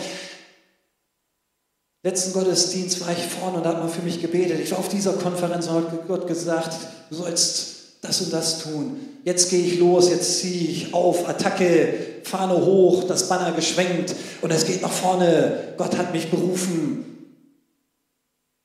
Letzten 2.02 2.32
Gottesdienst 2.32 3.02
war 3.02 3.12
ich 3.12 3.26
vorne 3.26 3.58
und 3.58 3.66
hat 3.66 3.78
man 3.78 3.90
für 3.90 4.00
mich 4.00 4.22
gebetet. 4.22 4.58
Ich 4.60 4.70
war 4.70 4.78
auf 4.78 4.88
dieser 4.88 5.12
Konferenz 5.12 5.66
und 5.66 5.74
hat 5.74 6.08
Gott 6.08 6.26
gesagt, 6.26 6.74
du 7.10 7.16
sollst 7.16 7.74
das 8.00 8.22
und 8.22 8.32
das 8.32 8.62
tun. 8.62 9.00
Jetzt 9.24 9.50
gehe 9.50 9.66
ich 9.66 9.78
los, 9.78 10.08
jetzt 10.08 10.38
ziehe 10.38 10.70
ich 10.70 10.94
auf, 10.94 11.28
Attacke, 11.28 11.92
Fahne 12.22 12.64
hoch, 12.64 13.04
das 13.04 13.28
Banner 13.28 13.52
geschwenkt 13.52 14.14
und 14.40 14.50
es 14.50 14.64
geht 14.64 14.80
nach 14.80 14.92
vorne. 14.92 15.74
Gott 15.76 15.98
hat 15.98 16.14
mich 16.14 16.30
berufen. 16.30 17.15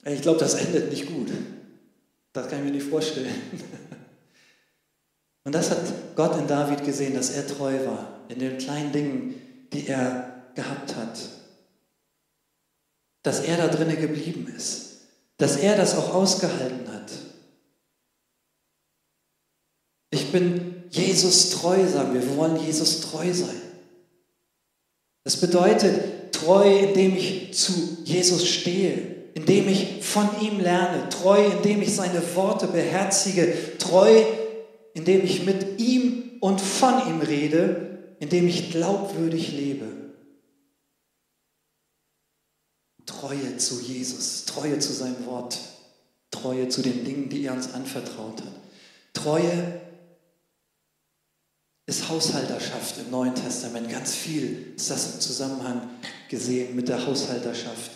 Ich 0.05 0.21
glaube, 0.21 0.39
das 0.39 0.55
endet 0.55 0.89
nicht 0.89 1.07
gut. 1.07 1.29
Das 2.33 2.47
kann 2.47 2.59
ich 2.59 2.65
mir 2.65 2.71
nicht 2.71 2.89
vorstellen. 2.89 3.35
Und 5.43 5.53
das 5.53 5.71
hat 5.71 6.15
Gott 6.15 6.37
in 6.37 6.47
David 6.47 6.83
gesehen, 6.83 7.13
dass 7.13 7.31
er 7.31 7.47
treu 7.47 7.85
war 7.85 8.21
in 8.29 8.39
den 8.39 8.57
kleinen 8.57 8.91
Dingen, 8.91 9.67
die 9.73 9.87
er 9.87 10.45
gehabt 10.55 10.95
hat. 10.95 11.19
Dass 13.23 13.41
er 13.41 13.57
da 13.57 13.67
drinnen 13.67 13.99
geblieben 13.99 14.51
ist. 14.55 15.01
Dass 15.37 15.57
er 15.57 15.75
das 15.75 15.95
auch 15.95 16.13
ausgehalten 16.13 16.91
hat. 16.91 17.11
Ich 20.11 20.31
bin 20.31 20.83
Jesus 20.89 21.51
treu, 21.51 21.87
sagen 21.87 22.13
wir. 22.13 22.21
Wir 22.21 22.35
wollen 22.35 22.57
Jesus 22.57 23.01
treu 23.01 23.33
sein. 23.33 23.61
Das 25.23 25.37
bedeutet 25.37 26.33
treu, 26.33 26.67
indem 26.79 27.15
ich 27.15 27.53
zu 27.53 27.99
Jesus 28.03 28.47
stehe, 28.47 29.20
indem 29.33 29.67
ich 29.67 30.03
von 30.03 30.27
ihm 30.41 30.59
lerne, 30.59 31.09
treu, 31.09 31.45
indem 31.45 31.81
ich 31.81 31.95
seine 31.95 32.21
Worte 32.35 32.67
beherzige, 32.67 33.77
treu, 33.77 34.23
indem 34.93 35.23
ich 35.23 35.45
mit 35.45 35.79
ihm 35.79 36.37
und 36.41 36.59
von 36.59 37.07
ihm 37.07 37.21
rede, 37.21 38.15
indem 38.19 38.47
ich 38.47 38.71
glaubwürdig 38.71 39.51
lebe. 39.51 39.85
Treue 43.05 43.57
zu 43.57 43.81
Jesus, 43.81 44.45
Treue 44.45 44.79
zu 44.79 44.93
seinem 44.93 45.25
Wort, 45.25 45.57
Treue 46.29 46.69
zu 46.69 46.81
den 46.81 47.03
Dingen, 47.03 47.29
die 47.29 47.45
er 47.45 47.53
uns 47.53 47.73
anvertraut 47.73 48.41
hat. 48.41 48.53
Treue 49.13 49.81
ist 51.85 52.09
Haushalterschaft 52.09 52.99
im 52.99 53.11
Neuen 53.11 53.35
Testament. 53.35 53.89
Ganz 53.89 54.13
viel 54.13 54.73
ist 54.75 54.89
das 54.89 55.13
im 55.13 55.19
Zusammenhang 55.19 55.89
gesehen 56.29 56.75
mit 56.75 56.87
der 56.87 57.05
Haushalterschaft. 57.05 57.91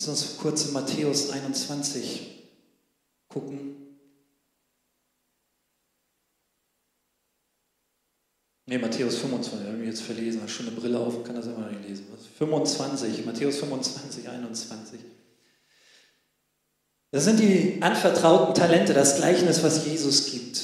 Lass 0.00 0.08
uns 0.08 0.36
kurz 0.38 0.66
in 0.66 0.72
Matthäus 0.72 1.30
21 1.30 2.48
gucken. 3.28 3.76
Ne, 8.66 8.78
Matthäus 8.78 9.16
25, 9.16 9.66
habe 9.66 9.78
ich 9.78 9.86
jetzt 9.86 10.02
verlesen, 10.02 10.40
habe 10.40 10.50
schon 10.50 10.66
eine 10.68 10.76
Brille 10.76 10.98
auf 10.98 11.24
kann 11.24 11.34
das 11.34 11.46
immer 11.46 11.70
nicht 11.70 11.88
lesen. 11.88 12.06
25, 12.38 13.24
Matthäus 13.24 13.56
25, 13.56 14.28
21. 14.28 15.00
Das 17.10 17.24
sind 17.24 17.40
die 17.40 17.78
anvertrauten 17.80 18.54
Talente, 18.54 18.92
das 18.92 19.16
Gleichnis, 19.16 19.62
was 19.62 19.86
Jesus 19.86 20.30
gibt. 20.30 20.62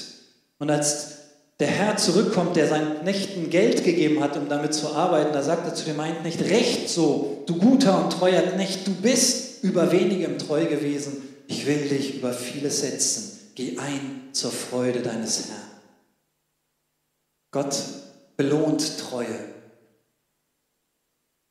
Und 0.59 0.70
als 0.70 1.14
der 1.61 1.69
Herr 1.69 1.97
zurückkommt, 1.97 2.57
der 2.57 2.69
seinen 2.69 3.01
Knechten 3.01 3.49
Geld 3.49 3.85
gegeben 3.85 4.21
hat, 4.21 4.37
um 4.37 4.49
damit 4.49 4.75
zu 4.75 4.89
arbeiten, 4.89 5.33
da 5.33 5.43
sagt 5.43 5.67
er 5.67 5.75
zu 5.75 5.85
dem 5.85 6.01
einen 6.01 6.19
Knecht, 6.19 6.41
recht 6.43 6.89
so, 6.89 7.45
du 7.47 7.57
guter 7.57 8.05
und 8.05 8.13
treuer 8.13 8.43
Knecht, 8.43 8.87
du 8.87 8.93
bist 8.93 9.63
über 9.63 9.93
wenigem 9.93 10.39
treu 10.39 10.67
gewesen, 10.67 11.23
ich 11.47 11.67
will 11.67 11.89
dich 11.89 12.17
über 12.17 12.33
vieles 12.33 12.81
setzen. 12.81 13.39
Geh 13.55 13.79
ein 13.79 14.31
zur 14.33 14.51
Freude 14.51 15.01
deines 15.01 15.49
Herrn. 15.49 15.61
Gott 17.53 17.77
belohnt 18.37 18.99
Treue. 18.99 19.39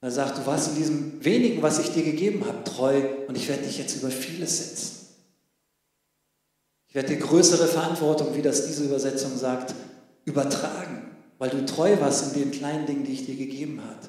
Er 0.01 0.11
sagt, 0.11 0.37
du 0.37 0.45
warst 0.45 0.71
in 0.71 0.75
diesem 0.75 1.23
wenigen, 1.23 1.61
was 1.61 1.79
ich 1.79 1.91
dir 1.91 2.03
gegeben 2.03 2.45
habe, 2.45 2.65
treu 2.65 3.01
und 3.27 3.37
ich 3.37 3.47
werde 3.47 3.63
dich 3.63 3.77
jetzt 3.77 3.95
über 3.95 4.11
vieles 4.11 4.57
setzen. 4.57 5.07
Ich 6.89 6.95
werde 6.95 7.07
dir 7.07 7.19
größere 7.19 7.67
Verantwortung, 7.67 8.35
wie 8.35 8.41
das 8.41 8.67
diese 8.67 8.83
Übersetzung 8.83 9.37
sagt, 9.37 9.73
übertragen, 10.25 11.11
weil 11.37 11.49
du 11.49 11.65
treu 11.65 11.97
warst 11.99 12.33
in 12.33 12.41
den 12.41 12.51
kleinen 12.51 12.85
Dingen, 12.85 13.03
die 13.03 13.13
ich 13.13 13.25
dir 13.25 13.35
gegeben 13.35 13.81
habe. 13.81 14.07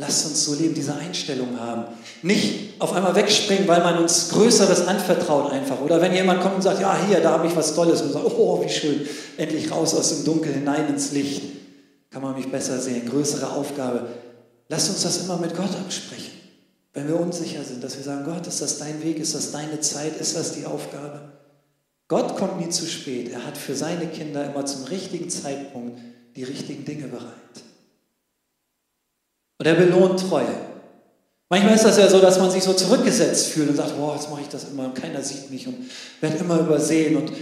Lasst 0.00 0.26
uns 0.26 0.44
so 0.44 0.54
leben, 0.54 0.74
diese 0.74 0.94
Einstellung 0.94 1.58
haben. 1.58 1.86
Nicht 2.22 2.80
auf 2.80 2.92
einmal 2.92 3.16
wegspringen, 3.16 3.66
weil 3.66 3.82
man 3.82 3.98
uns 3.98 4.28
Größeres 4.28 4.86
anvertraut 4.86 5.50
einfach. 5.50 5.80
Oder 5.80 6.00
wenn 6.00 6.14
jemand 6.14 6.40
kommt 6.40 6.54
und 6.54 6.62
sagt, 6.62 6.80
ja, 6.80 6.96
hier, 7.08 7.20
da 7.20 7.32
habe 7.32 7.48
ich 7.48 7.56
was 7.56 7.74
Tolles. 7.74 8.02
Und 8.02 8.12
sagt, 8.12 8.24
oh, 8.24 8.62
wie 8.64 8.68
schön, 8.68 9.00
endlich 9.36 9.72
raus 9.72 9.96
aus 9.96 10.10
dem 10.10 10.24
Dunkel 10.24 10.52
hinein 10.52 10.86
ins 10.88 11.10
Licht. 11.10 11.42
Kann 12.10 12.22
man 12.22 12.36
mich 12.36 12.48
besser 12.48 12.78
sehen, 12.78 13.08
größere 13.08 13.50
Aufgabe. 13.50 14.06
Lasst 14.68 14.88
uns 14.90 15.02
das 15.02 15.24
immer 15.24 15.36
mit 15.36 15.56
Gott 15.56 15.74
absprechen. 15.84 16.32
Wenn 16.94 17.08
wir 17.08 17.18
unsicher 17.18 17.64
sind, 17.64 17.82
dass 17.82 17.96
wir 17.96 18.04
sagen, 18.04 18.24
Gott, 18.24 18.46
ist 18.46 18.62
das 18.62 18.78
dein 18.78 19.02
Weg, 19.02 19.18
ist 19.18 19.34
das 19.34 19.50
deine 19.50 19.80
Zeit, 19.80 20.20
ist 20.20 20.36
das 20.36 20.52
die 20.52 20.64
Aufgabe? 20.64 21.37
Gott 22.08 22.36
kommt 22.36 22.58
nie 22.58 22.70
zu 22.70 22.86
spät. 22.86 23.30
Er 23.30 23.44
hat 23.44 23.58
für 23.58 23.74
seine 23.74 24.06
Kinder 24.06 24.44
immer 24.44 24.64
zum 24.64 24.84
richtigen 24.84 25.28
Zeitpunkt 25.28 26.00
die 26.34 26.44
richtigen 26.44 26.84
Dinge 26.84 27.08
bereit. 27.08 27.32
Und 29.58 29.66
er 29.66 29.74
belohnt 29.74 30.20
Treue. 30.20 30.68
Manchmal 31.50 31.74
ist 31.74 31.84
das 31.84 31.98
ja 31.98 32.08
so, 32.08 32.20
dass 32.20 32.38
man 32.38 32.50
sich 32.50 32.62
so 32.62 32.72
zurückgesetzt 32.72 33.48
fühlt 33.48 33.70
und 33.70 33.76
sagt, 33.76 33.96
boah, 33.96 34.14
jetzt 34.14 34.30
mache 34.30 34.42
ich 34.42 34.48
das 34.48 34.64
immer 34.64 34.84
und 34.84 34.94
keiner 34.94 35.22
sieht 35.22 35.50
mich 35.50 35.66
und 35.66 35.76
werde 36.20 36.36
immer 36.38 36.60
übersehen 36.60 37.16
und 37.16 37.32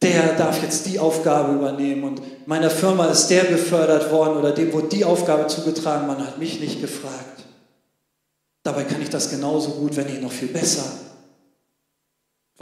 der 0.00 0.34
darf 0.34 0.62
jetzt 0.62 0.86
die 0.86 0.98
Aufgabe 0.98 1.54
übernehmen 1.54 2.04
und 2.04 2.46
meiner 2.46 2.70
Firma 2.70 3.06
ist 3.06 3.28
der 3.28 3.44
befördert 3.44 4.10
worden 4.10 4.36
oder 4.36 4.52
dem 4.52 4.72
wurde 4.72 4.88
die 4.88 5.04
Aufgabe 5.04 5.46
zugetragen, 5.46 6.06
man 6.06 6.24
hat 6.24 6.38
mich 6.38 6.60
nicht 6.60 6.80
gefragt. 6.80 7.44
Dabei 8.64 8.84
kann 8.84 9.02
ich 9.02 9.10
das 9.10 9.30
genauso 9.30 9.70
gut, 9.72 9.96
wenn 9.96 10.06
nicht 10.06 10.22
noch 10.22 10.32
viel 10.32 10.48
besser. 10.48 10.84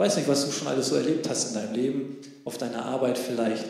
Ich 0.01 0.07
weiß 0.07 0.15
nicht, 0.15 0.29
was 0.29 0.47
du 0.47 0.51
schon 0.51 0.67
alles 0.67 0.87
so 0.87 0.95
erlebt 0.95 1.29
hast 1.29 1.49
in 1.49 1.61
deinem 1.61 1.75
Leben, 1.75 2.17
auf 2.43 2.57
deiner 2.57 2.85
Arbeit 2.85 3.19
vielleicht, 3.19 3.67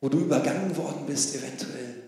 wo 0.00 0.08
du 0.08 0.18
übergangen 0.18 0.76
worden 0.76 1.06
bist 1.06 1.36
eventuell, 1.36 2.02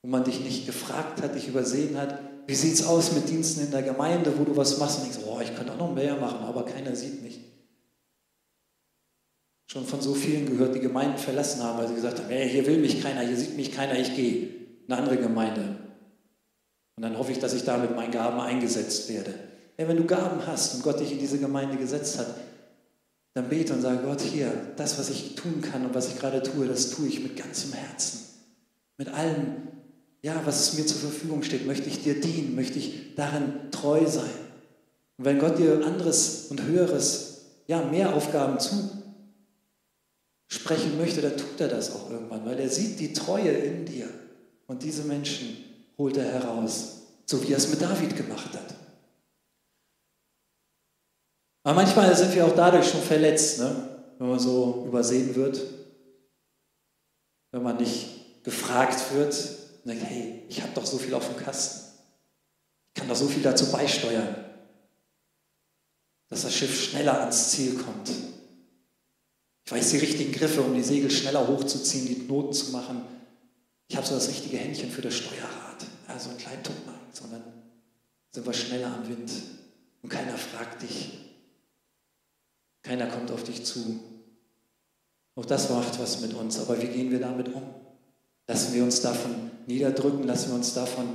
wo 0.00 0.08
man 0.08 0.22
dich 0.22 0.38
nicht 0.38 0.64
gefragt 0.64 1.20
hat, 1.20 1.34
dich 1.34 1.48
übersehen 1.48 1.98
hat. 1.98 2.20
Wie 2.46 2.54
sieht 2.54 2.74
es 2.74 2.86
aus 2.86 3.10
mit 3.10 3.28
Diensten 3.28 3.62
in 3.62 3.72
der 3.72 3.82
Gemeinde, 3.82 4.38
wo 4.38 4.44
du 4.44 4.56
was 4.56 4.78
machst 4.78 4.98
und 4.98 5.06
denkst, 5.06 5.26
oh, 5.26 5.40
ich 5.42 5.56
könnte 5.56 5.72
auch 5.72 5.78
noch 5.78 5.92
mehr 5.92 6.14
machen, 6.14 6.44
aber 6.44 6.64
keiner 6.66 6.94
sieht 6.94 7.20
mich. 7.20 7.40
Schon 9.72 9.86
von 9.86 10.00
so 10.00 10.14
vielen 10.14 10.46
gehört, 10.46 10.76
die 10.76 10.80
Gemeinden 10.80 11.18
verlassen 11.18 11.64
haben, 11.64 11.80
weil 11.80 11.88
sie 11.88 11.96
gesagt 11.96 12.20
haben, 12.20 12.28
hey, 12.28 12.48
hier 12.48 12.64
will 12.64 12.78
mich 12.78 13.02
keiner, 13.02 13.22
hier 13.22 13.36
sieht 13.36 13.56
mich 13.56 13.72
keiner, 13.72 13.98
ich 13.98 14.14
gehe 14.14 14.46
in 14.86 14.92
eine 14.92 15.02
andere 15.02 15.16
Gemeinde. 15.16 15.78
Und 16.96 17.02
dann 17.02 17.18
hoffe 17.18 17.32
ich, 17.32 17.40
dass 17.40 17.54
ich 17.54 17.64
da 17.64 17.76
mit 17.76 17.96
meinen 17.96 18.12
Gaben 18.12 18.38
eingesetzt 18.38 19.08
werde. 19.08 19.34
Hey, 19.76 19.88
wenn 19.88 19.96
du 19.96 20.04
Gaben 20.04 20.46
hast 20.46 20.76
und 20.76 20.84
Gott 20.84 21.00
dich 21.00 21.10
in 21.10 21.18
diese 21.18 21.40
Gemeinde 21.40 21.76
gesetzt 21.76 22.20
hat, 22.20 22.28
dann 23.34 23.48
bete 23.48 23.74
und 23.74 23.82
sage, 23.82 23.98
Gott, 24.04 24.20
hier, 24.20 24.50
das, 24.76 24.98
was 24.98 25.10
ich 25.10 25.34
tun 25.34 25.60
kann 25.60 25.84
und 25.84 25.94
was 25.94 26.08
ich 26.08 26.18
gerade 26.18 26.42
tue, 26.42 26.66
das 26.66 26.90
tue 26.90 27.08
ich 27.08 27.20
mit 27.20 27.36
ganzem 27.36 27.72
Herzen. 27.72 28.20
Mit 28.96 29.08
allem, 29.08 29.56
ja, 30.22 30.40
was 30.44 30.74
mir 30.74 30.86
zur 30.86 30.98
Verfügung 30.98 31.42
steht, 31.42 31.66
möchte 31.66 31.88
ich 31.88 32.02
dir 32.02 32.20
dienen, 32.20 32.54
möchte 32.54 32.78
ich 32.78 33.16
darin 33.16 33.72
treu 33.72 34.06
sein. 34.06 34.30
Und 35.18 35.24
wenn 35.24 35.40
Gott 35.40 35.58
dir 35.58 35.84
anderes 35.84 36.46
und 36.48 36.62
höheres, 36.62 37.46
ja, 37.66 37.82
mehr 37.82 38.14
Aufgaben 38.14 38.58
zusprechen 40.48 40.96
möchte, 40.96 41.20
dann 41.20 41.36
tut 41.36 41.60
er 41.60 41.68
das 41.68 41.92
auch 41.92 42.10
irgendwann, 42.10 42.46
weil 42.46 42.60
er 42.60 42.68
sieht 42.68 43.00
die 43.00 43.12
Treue 43.12 43.50
in 43.50 43.84
dir. 43.84 44.08
Und 44.66 44.84
diese 44.84 45.02
Menschen 45.02 45.56
holt 45.98 46.16
er 46.16 46.24
heraus, 46.24 47.02
so 47.26 47.42
wie 47.42 47.52
er 47.52 47.58
es 47.58 47.68
mit 47.68 47.82
David 47.82 48.16
gemacht 48.16 48.52
hat. 48.54 48.74
Aber 51.64 51.74
manchmal 51.74 52.14
sind 52.14 52.34
wir 52.34 52.46
auch 52.46 52.54
dadurch 52.54 52.88
schon 52.88 53.00
verletzt, 53.00 53.58
ne? 53.58 53.88
wenn 54.18 54.28
man 54.28 54.38
so 54.38 54.84
übersehen 54.86 55.34
wird, 55.34 55.60
wenn 57.50 57.62
man 57.62 57.78
nicht 57.78 58.44
gefragt 58.44 59.14
wird 59.14 59.34
und 59.82 59.88
denkt, 59.88 60.04
hey, 60.04 60.42
ich 60.48 60.60
habe 60.60 60.72
doch 60.74 60.84
so 60.84 60.98
viel 60.98 61.14
auf 61.14 61.26
dem 61.26 61.42
Kasten. 61.42 61.98
Ich 62.88 63.00
kann 63.00 63.08
doch 63.08 63.16
so 63.16 63.26
viel 63.26 63.42
dazu 63.42 63.72
beisteuern, 63.72 64.36
dass 66.28 66.42
das 66.42 66.54
Schiff 66.54 66.90
schneller 66.90 67.20
ans 67.20 67.50
Ziel 67.50 67.74
kommt. 67.76 68.10
Ich 69.64 69.72
weiß 69.72 69.90
die 69.90 69.98
richtigen 69.98 70.32
Griffe, 70.32 70.60
um 70.60 70.74
die 70.74 70.82
Segel 70.82 71.10
schneller 71.10 71.48
hochzuziehen, 71.48 72.06
die 72.06 72.26
Knoten 72.26 72.52
zu 72.52 72.72
machen. 72.72 73.02
Ich 73.88 73.96
habe 73.96 74.06
so 74.06 74.14
das 74.14 74.28
richtige 74.28 74.58
Händchen 74.58 74.90
für 74.90 75.00
das 75.00 75.14
Steuerrad. 75.14 75.86
Also 76.06 76.28
einen 76.28 76.38
kleinen 76.38 76.62
Tuck 76.62 76.84
machen, 76.84 77.06
sondern 77.12 77.42
sind 78.30 78.46
wir 78.46 78.52
schneller 78.52 78.94
am 78.94 79.08
Wind. 79.08 79.30
Und 80.02 80.10
keiner 80.10 80.36
fragt 80.36 80.82
dich, 80.82 81.23
keiner 82.84 83.06
kommt 83.06 83.32
auf 83.32 83.42
dich 83.42 83.64
zu. 83.64 83.98
Auch 85.34 85.46
das 85.46 85.70
macht 85.70 85.98
was 85.98 86.20
mit 86.20 86.34
uns. 86.34 86.60
Aber 86.60 86.80
wie 86.80 86.86
gehen 86.86 87.10
wir 87.10 87.18
damit 87.18 87.52
um? 87.52 87.62
Lassen 88.46 88.74
wir 88.74 88.84
uns 88.84 89.00
davon 89.00 89.50
niederdrücken? 89.66 90.24
Lassen 90.24 90.50
wir 90.50 90.54
uns 90.54 90.74
davon 90.74 91.08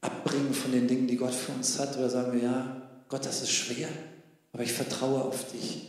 abbringen 0.00 0.54
von 0.54 0.70
den 0.70 0.86
Dingen, 0.86 1.08
die 1.08 1.16
Gott 1.16 1.34
für 1.34 1.52
uns 1.52 1.78
hat? 1.78 1.96
Oder 1.96 2.08
sagen 2.08 2.32
wir, 2.34 2.42
ja, 2.42 2.82
Gott, 3.08 3.24
das 3.24 3.42
ist 3.42 3.50
schwer, 3.50 3.88
aber 4.52 4.62
ich 4.62 4.72
vertraue 4.72 5.22
auf 5.22 5.50
dich. 5.50 5.88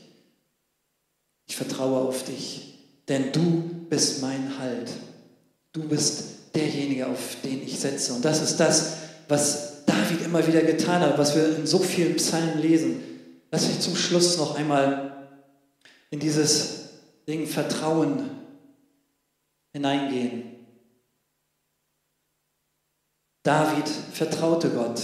Ich 1.47 1.55
vertraue 1.57 1.99
auf 2.07 2.23
dich, 2.23 2.79
denn 3.07 3.31
du 3.31 3.63
bist 3.89 4.21
mein 4.21 4.57
Halt. 4.57 4.89
Du 5.73 5.83
bist 5.83 6.55
derjenige, 6.55 7.07
auf 7.07 7.37
den 7.43 7.61
ich 7.61 7.79
setze. 7.79 8.13
Und 8.13 8.23
das 8.23 8.41
ist 8.41 8.59
das, 8.59 8.93
was 9.27 9.85
David 9.85 10.21
immer 10.23 10.45
wieder 10.47 10.61
getan 10.61 11.01
hat, 11.01 11.17
was 11.17 11.35
wir 11.35 11.57
in 11.57 11.67
so 11.67 11.79
vielen 11.79 12.15
Psalmen 12.15 12.59
lesen. 12.59 13.03
Lass 13.51 13.67
mich 13.67 13.79
zum 13.79 13.95
Schluss 13.95 14.37
noch 14.37 14.55
einmal 14.55 15.08
in 16.09 16.19
dieses 16.19 16.89
Ding 17.27 17.47
Vertrauen 17.47 18.29
hineingehen. 19.73 20.55
David 23.43 23.87
vertraute 23.87 24.69
Gott. 24.69 25.01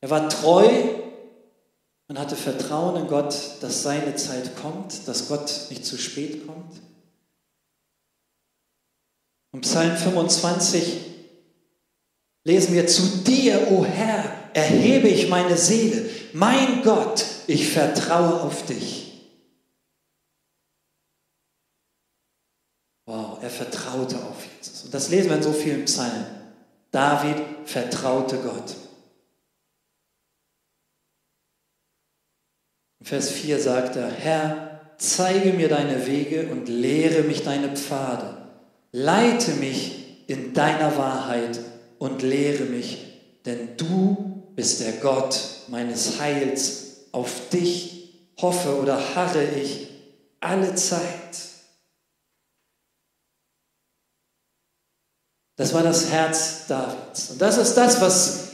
Er 0.00 0.10
war 0.10 0.28
treu 0.28 0.68
und 2.08 2.18
hatte 2.18 2.36
Vertrauen 2.36 3.02
in 3.02 3.08
Gott, 3.08 3.34
dass 3.60 3.82
seine 3.82 4.16
Zeit 4.16 4.56
kommt, 4.56 5.06
dass 5.08 5.28
Gott 5.28 5.66
nicht 5.70 5.84
zu 5.84 5.96
spät 5.96 6.46
kommt. 6.46 6.80
Und 9.52 9.62
Psalm 9.62 9.96
25 9.96 11.00
lesen 12.44 12.74
wir, 12.74 12.86
zu 12.86 13.18
dir, 13.18 13.68
o 13.70 13.80
oh 13.80 13.84
Herr, 13.84 14.50
erhebe 14.54 15.08
ich 15.08 15.28
meine 15.28 15.56
Seele. 15.56 16.08
Mein 16.32 16.82
Gott, 16.82 17.24
ich 17.46 17.70
vertraue 17.70 18.40
auf 18.42 18.66
dich. 18.66 19.02
Wow, 23.06 23.38
er 23.41 23.41
vertraute 23.52 24.16
auf 24.16 24.36
Jesus. 24.58 24.84
Und 24.84 24.94
das 24.94 25.08
lesen 25.10 25.30
wir 25.30 25.36
in 25.36 25.42
so 25.42 25.52
vielen 25.52 25.84
Psalmen. 25.84 26.26
David 26.90 27.36
vertraute 27.64 28.38
Gott. 28.38 28.76
In 33.00 33.06
Vers 33.06 33.30
4 33.30 33.58
sagt 33.58 33.96
er, 33.96 34.10
Herr, 34.10 34.80
zeige 34.98 35.52
mir 35.52 35.68
deine 35.68 36.06
Wege 36.06 36.48
und 36.52 36.68
lehre 36.68 37.22
mich 37.22 37.42
deine 37.42 37.74
Pfade. 37.76 38.36
Leite 38.92 39.52
mich 39.52 40.28
in 40.28 40.52
deiner 40.52 40.96
Wahrheit 40.96 41.58
und 41.98 42.22
lehre 42.22 42.64
mich, 42.64 42.98
denn 43.44 43.76
du 43.76 44.42
bist 44.54 44.80
der 44.80 44.92
Gott 44.92 45.40
meines 45.68 46.20
Heils. 46.20 47.06
Auf 47.12 47.48
dich 47.48 48.14
hoffe 48.40 48.80
oder 48.80 49.14
harre 49.14 49.44
ich 49.44 49.88
alle 50.40 50.74
Zeit. 50.74 51.51
Das 55.62 55.72
war 55.72 55.84
das 55.84 56.10
Herz 56.10 56.66
Davids. 56.66 57.30
Und 57.30 57.40
das 57.40 57.56
ist 57.56 57.74
das, 57.74 58.00
was 58.00 58.48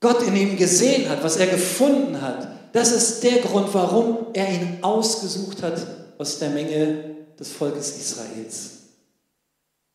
Gott 0.00 0.20
in 0.24 0.34
ihm 0.34 0.56
gesehen 0.56 1.08
hat, 1.08 1.22
was 1.22 1.36
er 1.36 1.46
gefunden 1.46 2.20
hat. 2.20 2.74
Das 2.74 2.90
ist 2.90 3.22
der 3.22 3.38
Grund, 3.38 3.72
warum 3.72 4.26
er 4.32 4.52
ihn 4.52 4.78
ausgesucht 4.82 5.62
hat 5.62 5.80
aus 6.18 6.40
der 6.40 6.50
Menge 6.50 7.14
des 7.38 7.52
Volkes 7.52 7.96
Israels. 7.96 8.70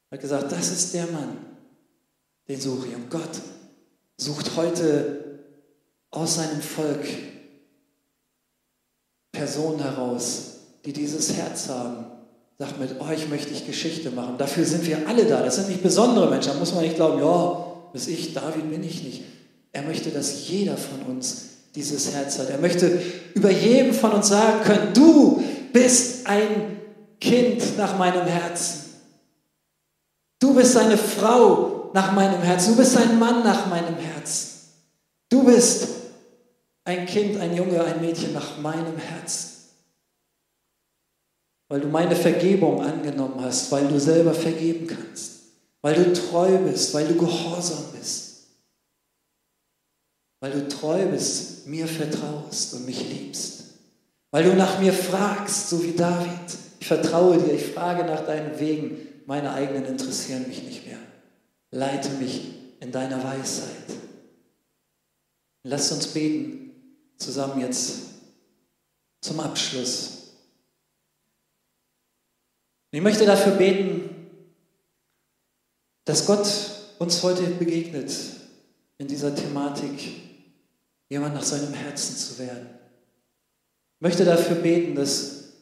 Er 0.10 0.16
hat 0.16 0.22
gesagt, 0.22 0.49
das 0.49 0.72
ist 0.72 0.93
der 0.93 1.08
Mann, 1.08 1.39
den 2.47 2.62
suche 2.62 2.88
ich. 2.88 2.95
Und 2.95 3.10
Gott 3.10 3.41
sucht 4.16 4.56
heute 4.56 5.41
aus 6.10 6.36
seinem 6.36 6.62
Volk 6.62 7.06
Personen 9.34 9.80
heraus, 9.80 10.53
die 10.86 10.93
dieses 10.93 11.34
Herz 11.34 11.68
haben. 11.68 12.05
Sagt, 12.58 12.80
mit 12.80 13.01
euch 13.01 13.28
möchte 13.28 13.51
ich 13.51 13.66
Geschichte 13.66 14.12
machen. 14.12 14.36
Dafür 14.38 14.64
sind 14.64 14.86
wir 14.88 15.08
alle 15.08 15.26
da. 15.26 15.41
Das 15.41 15.56
sind 15.56 15.68
nicht 15.68 15.84
besondere 15.84 16.30
Menschen. 16.30 16.53
Da 16.53 16.60
muss 16.60 16.74
man 16.74 16.84
nicht 16.84 16.95
glauben, 16.95 17.20
ja, 17.20 17.66
bis 17.91 18.08
ich, 18.08 18.34
David 18.34 18.70
bin 18.70 18.84
ich 18.84 19.03
nicht. 19.03 19.24
Er 19.74 19.82
möchte, 19.82 20.10
dass 20.10 20.47
jeder 20.47 20.78
von 20.78 21.01
uns 21.14 21.47
dieses 21.76 22.14
Herz 22.14 22.39
hat. 22.39 22.49
Er 22.49 22.60
möchte 22.60 23.01
über 23.34 23.51
jedem 23.51 23.93
von 23.93 24.12
uns 24.12 24.30
sagen 24.30 24.64
können, 24.64 24.93
du 24.93 25.43
bist 25.74 26.26
ein 26.28 26.78
Kind 27.20 27.78
nach 27.78 27.97
meinem 27.97 28.26
Herzen. 28.26 28.86
Du 30.39 30.53
bist 30.53 30.78
eine 30.78 30.97
Frau 30.97 31.89
nach 31.93 32.14
meinem 32.14 32.41
Herzen. 32.41 32.72
Du 32.72 32.78
bist 32.78 32.95
ein 32.95 33.20
Mann 33.20 33.43
nach 33.43 33.68
meinem 33.68 33.97
Herzen. 33.97 34.49
Du 35.28 35.43
bist 35.43 35.88
ein 36.86 37.06
Kind, 37.06 37.38
ein 37.41 37.56
Junge, 37.56 37.84
ein 37.84 37.99
Mädchen 37.99 38.32
nach 38.32 38.58
meinem 38.60 38.97
Herzen. 38.97 39.55
Weil 41.68 41.82
du 41.82 41.88
meine 41.88 42.16
Vergebung 42.16 42.82
angenommen 42.82 43.41
hast, 43.41 43.72
weil 43.72 43.88
du 43.88 43.99
selber 43.99 44.34
vergeben 44.34 44.88
kannst, 44.88 45.32
weil 45.82 45.95
du 45.95 46.13
treu 46.13 46.57
bist, 46.59 46.93
weil 46.93 47.07
du 47.07 47.16
gehorsam 47.16 47.86
bist, 47.97 48.47
weil 50.39 50.51
du 50.51 50.68
treu 50.68 51.05
bist, 51.07 51.66
mir 51.68 51.88
vertraust 51.88 52.76
und 52.76 52.86
mich 52.86 53.09
liebst, 53.09 53.63
weil 54.32 54.43
du 54.43 54.53
nach 54.53 54.80
mir 54.80 54.93
fragst, 54.93 55.70
so 55.70 55.84
wie 55.84 55.93
David. 55.93 56.30
Ich 56.80 56.88
vertraue 56.88 57.39
dir, 57.39 57.53
ich 57.53 57.66
frage 57.66 58.03
nach 58.03 58.26
deinen 58.28 58.59
Wegen, 58.59 58.97
meine 59.26 59.51
eigenen 59.51 59.86
interessieren 59.86 60.47
mich 60.47 60.61
nicht 60.61 60.86
mehr. 60.86 60.99
Leite 61.72 62.09
mich 62.22 62.41
in 62.80 62.91
deiner 62.91 63.24
Weisheit. 63.24 63.88
Lasst 65.63 65.91
uns 65.91 66.07
beten 66.07 66.72
zusammen 67.18 67.59
jetzt 67.61 68.01
zum 69.22 69.39
Abschluss. 69.39 70.14
Ich 72.96 73.02
möchte 73.02 73.26
dafür 73.26 73.52
beten, 73.52 74.10
dass 76.06 76.26
Gott 76.26 76.48
uns 76.98 77.22
heute 77.24 77.43
begegnet 77.43 78.10
in 78.98 79.10
dieser 79.10 79.36
Thematik, 79.36 80.00
jemand 81.10 81.36
nach 81.36 81.43
seinem 81.43 81.74
Herzen 81.74 82.16
zu 82.16 82.39
werden. 82.39 82.70
Ich 83.98 84.02
möchte 84.02 84.24
dafür 84.24 84.56
beten, 84.56 84.96
dass 84.96 85.56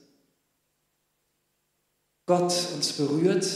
Gott 2.28 2.54
uns 2.76 2.94
berührt 2.94 3.48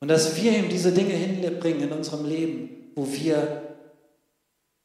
und 0.00 0.08
dass 0.08 0.34
wir 0.34 0.56
ihm 0.56 0.70
diese 0.70 0.90
Dinge 0.90 1.12
hinbringen 1.12 1.82
in 1.82 1.92
unserem 1.92 2.24
Leben, 2.24 2.92
wo 2.94 3.06
wir 3.12 3.76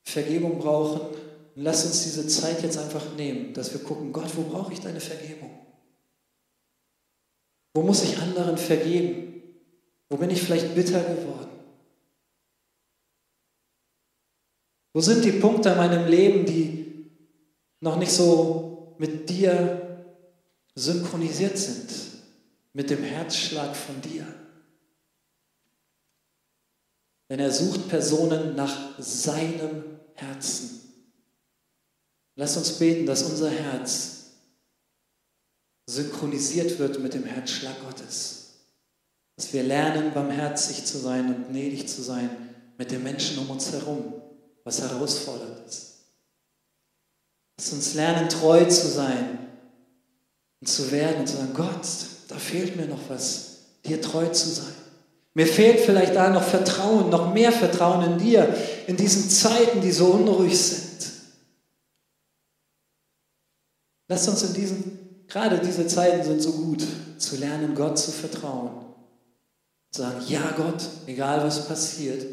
Vergebung 0.04 0.60
brauchen. 0.60 1.16
Und 1.56 1.64
lass 1.64 1.86
uns 1.86 2.04
diese 2.04 2.28
Zeit 2.28 2.62
jetzt 2.62 2.78
einfach 2.78 3.16
nehmen, 3.16 3.54
dass 3.54 3.72
wir 3.72 3.80
gucken, 3.82 4.12
Gott, 4.12 4.36
wo 4.36 4.42
brauche 4.42 4.74
ich 4.74 4.82
deine 4.82 5.00
Vergebung? 5.00 5.51
Wo 7.74 7.82
muss 7.84 8.04
ich 8.04 8.18
anderen 8.18 8.58
vergeben? 8.58 9.44
Wo 10.10 10.18
bin 10.18 10.30
ich 10.30 10.42
vielleicht 10.42 10.76
bitter 10.76 11.02
geworden? 11.02 11.50
Wo 14.94 15.00
sind 15.00 15.24
die 15.24 15.32
Punkte 15.32 15.70
in 15.70 15.78
meinem 15.78 16.08
Leben, 16.08 16.46
die 16.46 17.10
noch 17.80 17.98
nicht 17.98 18.12
so 18.12 18.96
mit 18.98 19.30
dir 19.30 20.06
synchronisiert 20.76 21.58
sind? 21.58 22.12
mit 22.74 22.90
dem 22.90 23.04
Herzschlag 23.04 23.76
von 23.76 24.02
dir. 24.02 24.26
Denn 27.30 27.40
er 27.40 27.52
sucht 27.52 27.88
Personen 27.90 28.56
nach 28.56 29.00
seinem 29.00 30.00
Herzen. 30.16 30.82
Lass 32.36 32.58
uns 32.58 32.74
beten, 32.74 33.06
dass 33.06 33.24
unser 33.24 33.50
Herz 33.50 34.21
synchronisiert 35.92 36.80
wird 36.80 37.00
mit 37.00 37.14
dem 37.14 37.26
Herzschlag 37.26 37.76
Gottes. 37.86 38.62
Dass 39.36 39.54
wir 39.54 39.64
lernen, 39.64 40.14
barmherzig 40.14 40.86
zu 40.86 40.98
sein 40.98 41.34
und 41.34 41.50
gnädig 41.50 41.88
zu 41.88 42.02
sein 42.02 42.30
mit 42.78 42.92
den 42.92 43.04
Menschen 43.04 43.38
um 43.40 43.50
uns 43.50 43.72
herum, 43.72 44.14
was 44.64 44.82
herausfordernd 44.82 45.68
ist. 45.68 45.92
Lass 47.58 47.74
uns 47.74 47.94
lernen, 47.94 48.30
treu 48.30 48.66
zu 48.66 48.88
sein 48.88 49.40
und 50.62 50.68
zu 50.68 50.92
werden 50.92 51.22
und 51.22 51.28
zu 51.28 51.38
sagen, 51.38 51.54
Gott, 51.54 51.88
da 52.28 52.36
fehlt 52.36 52.76
mir 52.76 52.86
noch 52.86 53.10
was, 53.10 53.58
dir 53.86 54.02
treu 54.02 54.28
zu 54.28 54.50
sein. 54.50 54.74
Mir 55.34 55.48
fehlt 55.48 55.80
vielleicht 55.80 56.16
da 56.16 56.30
noch 56.30 56.44
Vertrauen, 56.44 57.10
noch 57.10 57.34
mehr 57.34 57.52
Vertrauen 57.52 58.14
in 58.14 58.18
dir, 58.18 58.54
in 58.88 58.98
diesen 58.98 59.30
Zeiten, 59.30 59.82
die 59.82 59.92
so 59.92 60.08
unruhig 60.08 60.58
sind. 60.60 61.10
Lass 64.08 64.28
uns 64.28 64.44
in 64.44 64.54
diesen, 64.54 65.11
gerade 65.32 65.60
diese 65.60 65.88
Zeiten 65.88 66.24
sind 66.24 66.42
so 66.42 66.52
gut, 66.52 66.84
zu 67.18 67.38
lernen, 67.38 67.74
Gott 67.76 67.98
zu 67.98 68.12
vertrauen. 68.12 68.72
Zu 69.92 70.02
sagen, 70.02 70.22
ja 70.28 70.54
Gott, 70.56 70.84
egal 71.08 71.44
was 71.44 71.68
passiert, 71.68 72.26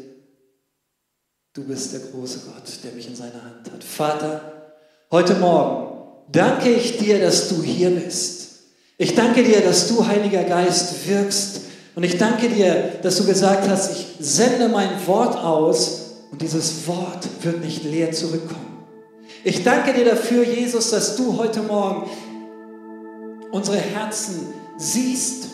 du 1.53 1.63
bist 1.63 1.93
der 1.93 1.99
große 1.99 2.39
Gott, 2.39 2.63
der 2.83 2.91
mich 2.93 3.07
in 3.07 3.15
seiner 3.15 3.43
Hand 3.43 3.71
hat. 3.71 3.83
Vater, 3.83 4.73
heute 5.11 5.35
Morgen 5.35 5.97
danke 6.31 6.69
ich 6.69 6.97
dir, 6.97 7.19
dass 7.19 7.49
du 7.49 7.61
hier 7.61 7.89
bist. 7.91 8.49
Ich 8.97 9.15
danke 9.15 9.43
dir, 9.43 9.61
dass 9.61 9.87
du, 9.87 10.05
Heiliger 10.05 10.43
Geist, 10.43 11.07
wirkst. 11.07 11.61
Und 11.95 12.03
ich 12.03 12.17
danke 12.17 12.49
dir, 12.49 12.93
dass 13.01 13.17
du 13.17 13.25
gesagt 13.25 13.67
hast, 13.69 13.91
ich 13.91 14.07
sende 14.19 14.69
mein 14.69 15.05
Wort 15.07 15.37
aus 15.37 16.11
und 16.31 16.41
dieses 16.41 16.87
Wort 16.87 17.27
wird 17.41 17.61
nicht 17.61 17.83
leer 17.83 18.11
zurückkommen. 18.11 18.85
Ich 19.43 19.63
danke 19.63 19.93
dir 19.93 20.05
dafür, 20.05 20.43
Jesus, 20.43 20.91
dass 20.91 21.15
du 21.15 21.37
heute 21.37 21.61
Morgen 21.61 22.09
unsere 23.51 23.77
Herzen 23.77 24.53
siehst 24.77 25.49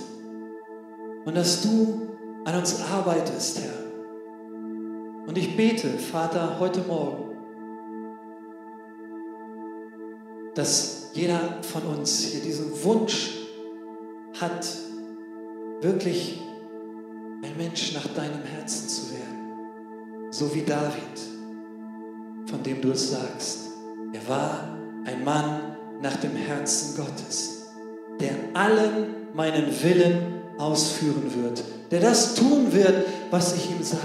und 1.25 1.35
dass 1.35 1.61
du 1.61 2.09
an 2.45 2.57
uns 2.57 2.81
arbeitest, 2.81 3.61
Herr. 3.61 3.85
Und 5.27 5.37
ich 5.37 5.57
bete, 5.57 5.89
Vater, 5.97 6.59
heute 6.59 6.81
Morgen, 6.81 7.35
dass 10.53 11.09
jeder 11.13 11.61
von 11.61 11.83
uns 11.83 12.19
hier 12.19 12.41
diesen 12.41 12.83
Wunsch 12.83 13.31
hat, 14.39 14.67
wirklich 15.81 16.41
ein 17.43 17.57
Mensch 17.57 17.93
nach 17.93 18.07
deinem 18.13 18.43
Herzen 18.43 18.87
zu 18.87 19.11
werden. 19.11 20.31
So 20.31 20.53
wie 20.53 20.61
David, 20.61 21.19
von 22.49 22.61
dem 22.63 22.81
du 22.81 22.91
es 22.91 23.11
sagst. 23.11 23.69
Er 24.13 24.27
war 24.27 24.77
ein 25.05 25.23
Mann 25.23 25.77
nach 26.01 26.15
dem 26.17 26.35
Herzen 26.35 26.95
Gottes, 26.97 27.54
der 28.25 28.59
allen 28.59 29.07
meinen 29.33 29.67
Willen 29.83 30.41
ausführen 30.57 31.31
wird, 31.35 31.63
der 31.91 31.99
das 31.99 32.35
tun 32.35 32.71
wird, 32.71 33.05
was 33.29 33.55
ich 33.55 33.69
ihm 33.69 33.83
sage. 33.83 34.01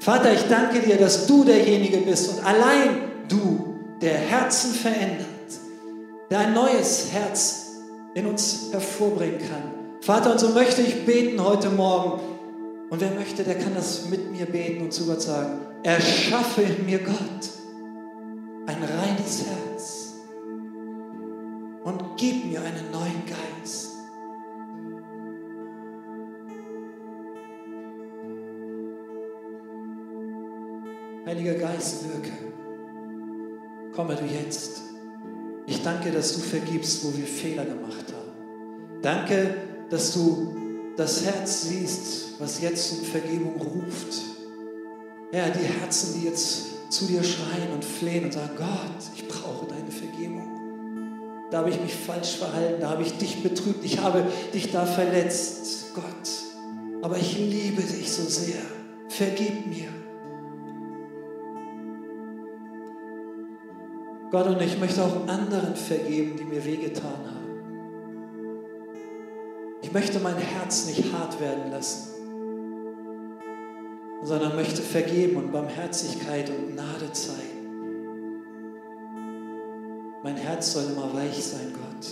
Vater, 0.00 0.32
ich 0.32 0.48
danke 0.48 0.80
dir, 0.80 0.96
dass 0.96 1.26
du 1.26 1.44
derjenige 1.44 1.98
bist 1.98 2.30
und 2.30 2.44
allein 2.44 3.02
du, 3.28 3.74
der 4.00 4.14
Herzen 4.14 4.72
verändert, 4.72 5.26
der 6.30 6.40
ein 6.40 6.54
neues 6.54 7.12
Herz 7.12 7.66
in 8.14 8.26
uns 8.26 8.70
hervorbringen 8.72 9.38
kann. 9.38 9.62
Vater, 10.00 10.32
und 10.32 10.40
so 10.40 10.48
möchte 10.48 10.82
ich 10.82 11.06
beten 11.06 11.42
heute 11.42 11.70
Morgen. 11.70 12.20
Und 12.90 13.00
wer 13.00 13.12
möchte, 13.12 13.44
der 13.44 13.54
kann 13.54 13.74
das 13.74 14.08
mit 14.10 14.32
mir 14.32 14.46
beten 14.46 14.82
und 14.82 14.92
zu 14.92 15.06
Gott 15.06 15.22
sagen, 15.22 15.60
erschaffe 15.82 16.62
in 16.62 16.84
mir 16.84 16.98
Gott 16.98 17.14
ein 18.66 18.82
reines 18.82 19.44
Herz 19.46 19.71
und 21.84 22.16
gib 22.16 22.44
mir 22.44 22.62
einen 22.62 22.90
neuen 22.90 23.22
Geist. 23.26 23.90
Heiliger 31.26 31.54
Geist, 31.54 32.04
wirke. 32.08 32.32
Komme 33.94 34.16
du 34.16 34.24
jetzt. 34.24 34.82
Ich 35.66 35.82
danke, 35.82 36.10
dass 36.10 36.34
du 36.34 36.40
vergibst, 36.40 37.04
wo 37.04 37.16
wir 37.16 37.26
Fehler 37.26 37.64
gemacht 37.64 38.12
haben. 38.12 39.00
Danke, 39.00 39.54
dass 39.88 40.12
du 40.14 40.56
das 40.96 41.24
Herz 41.24 41.62
siehst, 41.62 42.40
was 42.40 42.60
jetzt 42.60 42.92
um 42.92 43.04
Vergebung 43.04 43.60
ruft. 43.60 44.14
Ja, 45.32 45.48
die 45.48 45.64
Herzen, 45.64 46.20
die 46.20 46.26
jetzt 46.26 46.90
zu 46.90 47.06
dir 47.06 47.22
schreien 47.22 47.72
und 47.72 47.84
flehen 47.84 48.26
und 48.26 48.32
sagen, 48.32 48.50
Gott, 48.56 49.02
ich 49.14 49.26
brauche 49.26 49.66
deine 49.66 49.90
Vergebung. 49.90 50.51
Da 51.52 51.58
habe 51.58 51.68
ich 51.68 51.78
mich 51.82 51.94
falsch 51.94 52.36
verhalten, 52.36 52.80
da 52.80 52.88
habe 52.88 53.02
ich 53.02 53.18
dich 53.18 53.42
betrübt, 53.42 53.84
ich 53.84 54.00
habe 54.00 54.24
dich 54.54 54.72
da 54.72 54.86
verletzt, 54.86 55.94
Gott. 55.94 56.02
Aber 57.02 57.18
ich 57.18 57.36
liebe 57.36 57.82
dich 57.82 58.10
so 58.10 58.22
sehr. 58.22 58.62
Vergib 59.10 59.66
mir. 59.66 59.90
Gott, 64.30 64.46
und 64.46 64.62
ich 64.62 64.80
möchte 64.80 65.02
auch 65.02 65.28
anderen 65.28 65.76
vergeben, 65.76 66.38
die 66.38 66.44
mir 66.44 66.64
wehgetan 66.64 67.04
haben. 67.04 67.42
Ich 69.82 69.92
möchte 69.92 70.20
mein 70.20 70.38
Herz 70.38 70.86
nicht 70.86 71.12
hart 71.12 71.38
werden 71.38 71.70
lassen, 71.70 72.14
sondern 74.22 74.56
möchte 74.56 74.80
vergeben 74.80 75.36
und 75.36 75.52
Barmherzigkeit 75.52 76.48
und 76.48 76.72
Gnade 76.72 77.12
zeigen. 77.12 77.61
Mein 80.22 80.36
Herz 80.36 80.72
soll 80.72 80.84
immer 80.84 81.12
weich 81.14 81.42
sein, 81.44 81.72
Gott. 81.72 82.06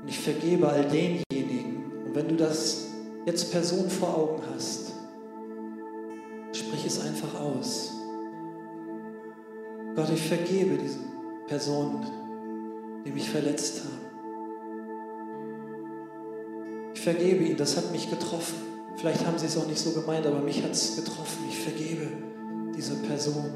Und 0.00 0.08
ich 0.08 0.18
vergebe 0.18 0.66
all 0.66 0.84
denjenigen. 0.84 1.92
Und 2.06 2.14
wenn 2.14 2.28
du 2.28 2.36
das 2.36 2.86
jetzt 3.26 3.52
Person 3.52 3.90
vor 3.90 4.16
Augen 4.16 4.42
hast, 4.54 4.92
sprich 6.52 6.86
es 6.86 7.00
einfach 7.00 7.38
aus. 7.38 7.92
Gott, 9.94 10.08
ich 10.10 10.22
vergebe 10.22 10.78
diesen 10.78 11.04
Personen, 11.46 12.06
die 13.04 13.10
mich 13.10 13.28
verletzt 13.28 13.82
haben. 13.84 14.06
Ich 16.94 17.00
vergebe 17.02 17.44
ihnen, 17.44 17.58
das 17.58 17.76
hat 17.76 17.92
mich 17.92 18.08
getroffen. 18.08 18.56
Vielleicht 18.96 19.26
haben 19.26 19.38
sie 19.38 19.46
es 19.46 19.58
auch 19.58 19.66
nicht 19.66 19.78
so 19.78 19.92
gemeint, 19.92 20.26
aber 20.26 20.40
mich 20.40 20.62
hat 20.62 20.70
es 20.70 20.96
getroffen. 20.96 21.44
Ich 21.48 21.58
vergebe 21.58 22.35
diese 22.76 22.94
Person. 22.96 23.52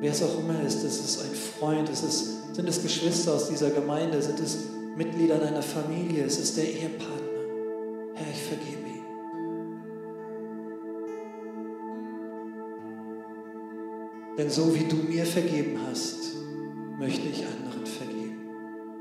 Wer 0.00 0.12
es 0.12 0.22
auch 0.22 0.38
immer 0.38 0.62
ist, 0.62 0.84
ist 0.84 1.04
es 1.04 1.24
ein 1.24 1.34
Freund, 1.34 1.88
ist 1.88 2.04
es, 2.04 2.54
sind 2.54 2.68
es 2.68 2.82
Geschwister 2.82 3.34
aus 3.34 3.48
dieser 3.48 3.70
Gemeinde, 3.70 4.22
sind 4.22 4.38
es 4.38 4.58
Mitglieder 4.96 5.38
deiner 5.38 5.62
Familie, 5.62 6.24
ist 6.24 6.38
es 6.40 6.54
der 6.54 6.64
Ehepartner. 6.64 7.18
Herr, 8.14 8.26
ich 8.32 8.42
vergebe 8.42 8.88
ihn. 8.88 9.02
Denn 14.38 14.50
so 14.50 14.72
wie 14.74 14.84
du 14.84 14.96
mir 14.96 15.26
vergeben 15.26 15.80
hast, 15.88 16.36
möchte 16.98 17.26
ich 17.26 17.44
anderen 17.44 17.86
vergeben. 17.86 18.48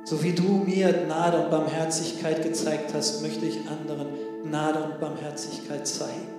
So 0.04 0.24
wie 0.24 0.34
du 0.34 0.64
mir 0.66 0.92
Gnade 0.94 1.44
und 1.44 1.52
Barmherzigkeit 1.52 2.42
gezeigt 2.42 2.94
hast, 2.96 3.22
möchte 3.22 3.46
ich 3.46 3.60
anderen 3.70 4.08
Gnade 4.44 4.84
und 4.84 5.00
Barmherzigkeit 5.00 5.88
zeigen. 5.88 6.37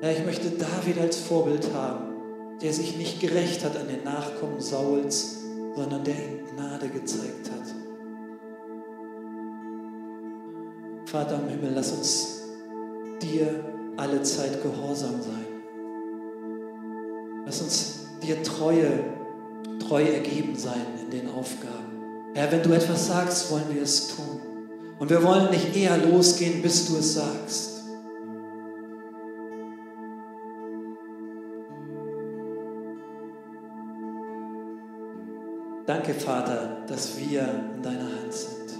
Ja, 0.00 0.10
ich 0.10 0.24
möchte 0.24 0.50
David 0.50 1.00
als 1.00 1.18
Vorbild 1.18 1.74
haben, 1.74 2.14
der 2.62 2.72
sich 2.72 2.96
nicht 2.96 3.20
gerecht 3.20 3.64
hat 3.64 3.76
an 3.76 3.88
den 3.88 4.04
Nachkommen 4.04 4.60
Sauls, 4.60 5.38
sondern 5.74 6.04
der 6.04 6.14
ihm 6.14 6.44
Gnade 6.54 6.88
gezeigt 6.88 7.50
hat. 7.50 7.74
Vater 11.06 11.40
im 11.42 11.48
Himmel, 11.48 11.72
lass 11.74 11.92
uns 11.92 12.42
dir 13.20 13.64
alle 13.96 14.22
Zeit 14.22 14.62
gehorsam 14.62 15.20
sein. 15.20 15.46
Lass 17.44 17.60
uns 17.60 18.06
dir 18.22 18.40
treue, 18.44 19.04
treu 19.80 20.02
ergeben 20.04 20.54
sein 20.56 20.86
in 21.02 21.10
den 21.10 21.28
Aufgaben. 21.30 22.32
Herr, 22.34 22.52
wenn 22.52 22.62
du 22.62 22.72
etwas 22.72 23.08
sagst, 23.08 23.50
wollen 23.50 23.74
wir 23.74 23.82
es 23.82 24.14
tun. 24.14 24.40
Und 25.00 25.10
wir 25.10 25.24
wollen 25.24 25.50
nicht 25.50 25.74
eher 25.74 25.96
losgehen, 25.96 26.62
bis 26.62 26.86
du 26.86 26.98
es 26.98 27.14
sagst. 27.14 27.77
Danke, 35.88 36.12
Vater, 36.12 36.82
dass 36.86 37.16
wir 37.16 37.48
in 37.74 37.82
deiner 37.82 38.00
Hand 38.00 38.30
sind. 38.30 38.78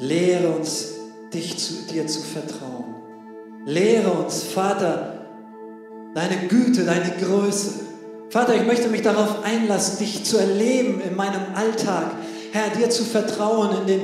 Lehre 0.00 0.48
uns, 0.48 0.94
dich 1.32 1.56
zu, 1.56 1.86
dir 1.88 2.08
zu 2.08 2.22
vertrauen. 2.22 2.96
Lehre 3.64 4.10
uns, 4.10 4.42
Vater, 4.42 5.26
deine 6.16 6.48
Güte, 6.48 6.82
deine 6.82 7.12
Größe. 7.22 7.70
Vater, 8.30 8.56
ich 8.56 8.66
möchte 8.66 8.88
mich 8.88 9.02
darauf 9.02 9.44
einlassen, 9.44 10.00
dich 10.00 10.24
zu 10.24 10.38
erleben 10.38 11.00
in 11.00 11.14
meinem 11.14 11.54
Alltag. 11.54 12.10
Herr, 12.50 12.70
dir 12.76 12.90
zu 12.90 13.04
vertrauen 13.04 13.82
in 13.82 13.86
den 13.86 14.00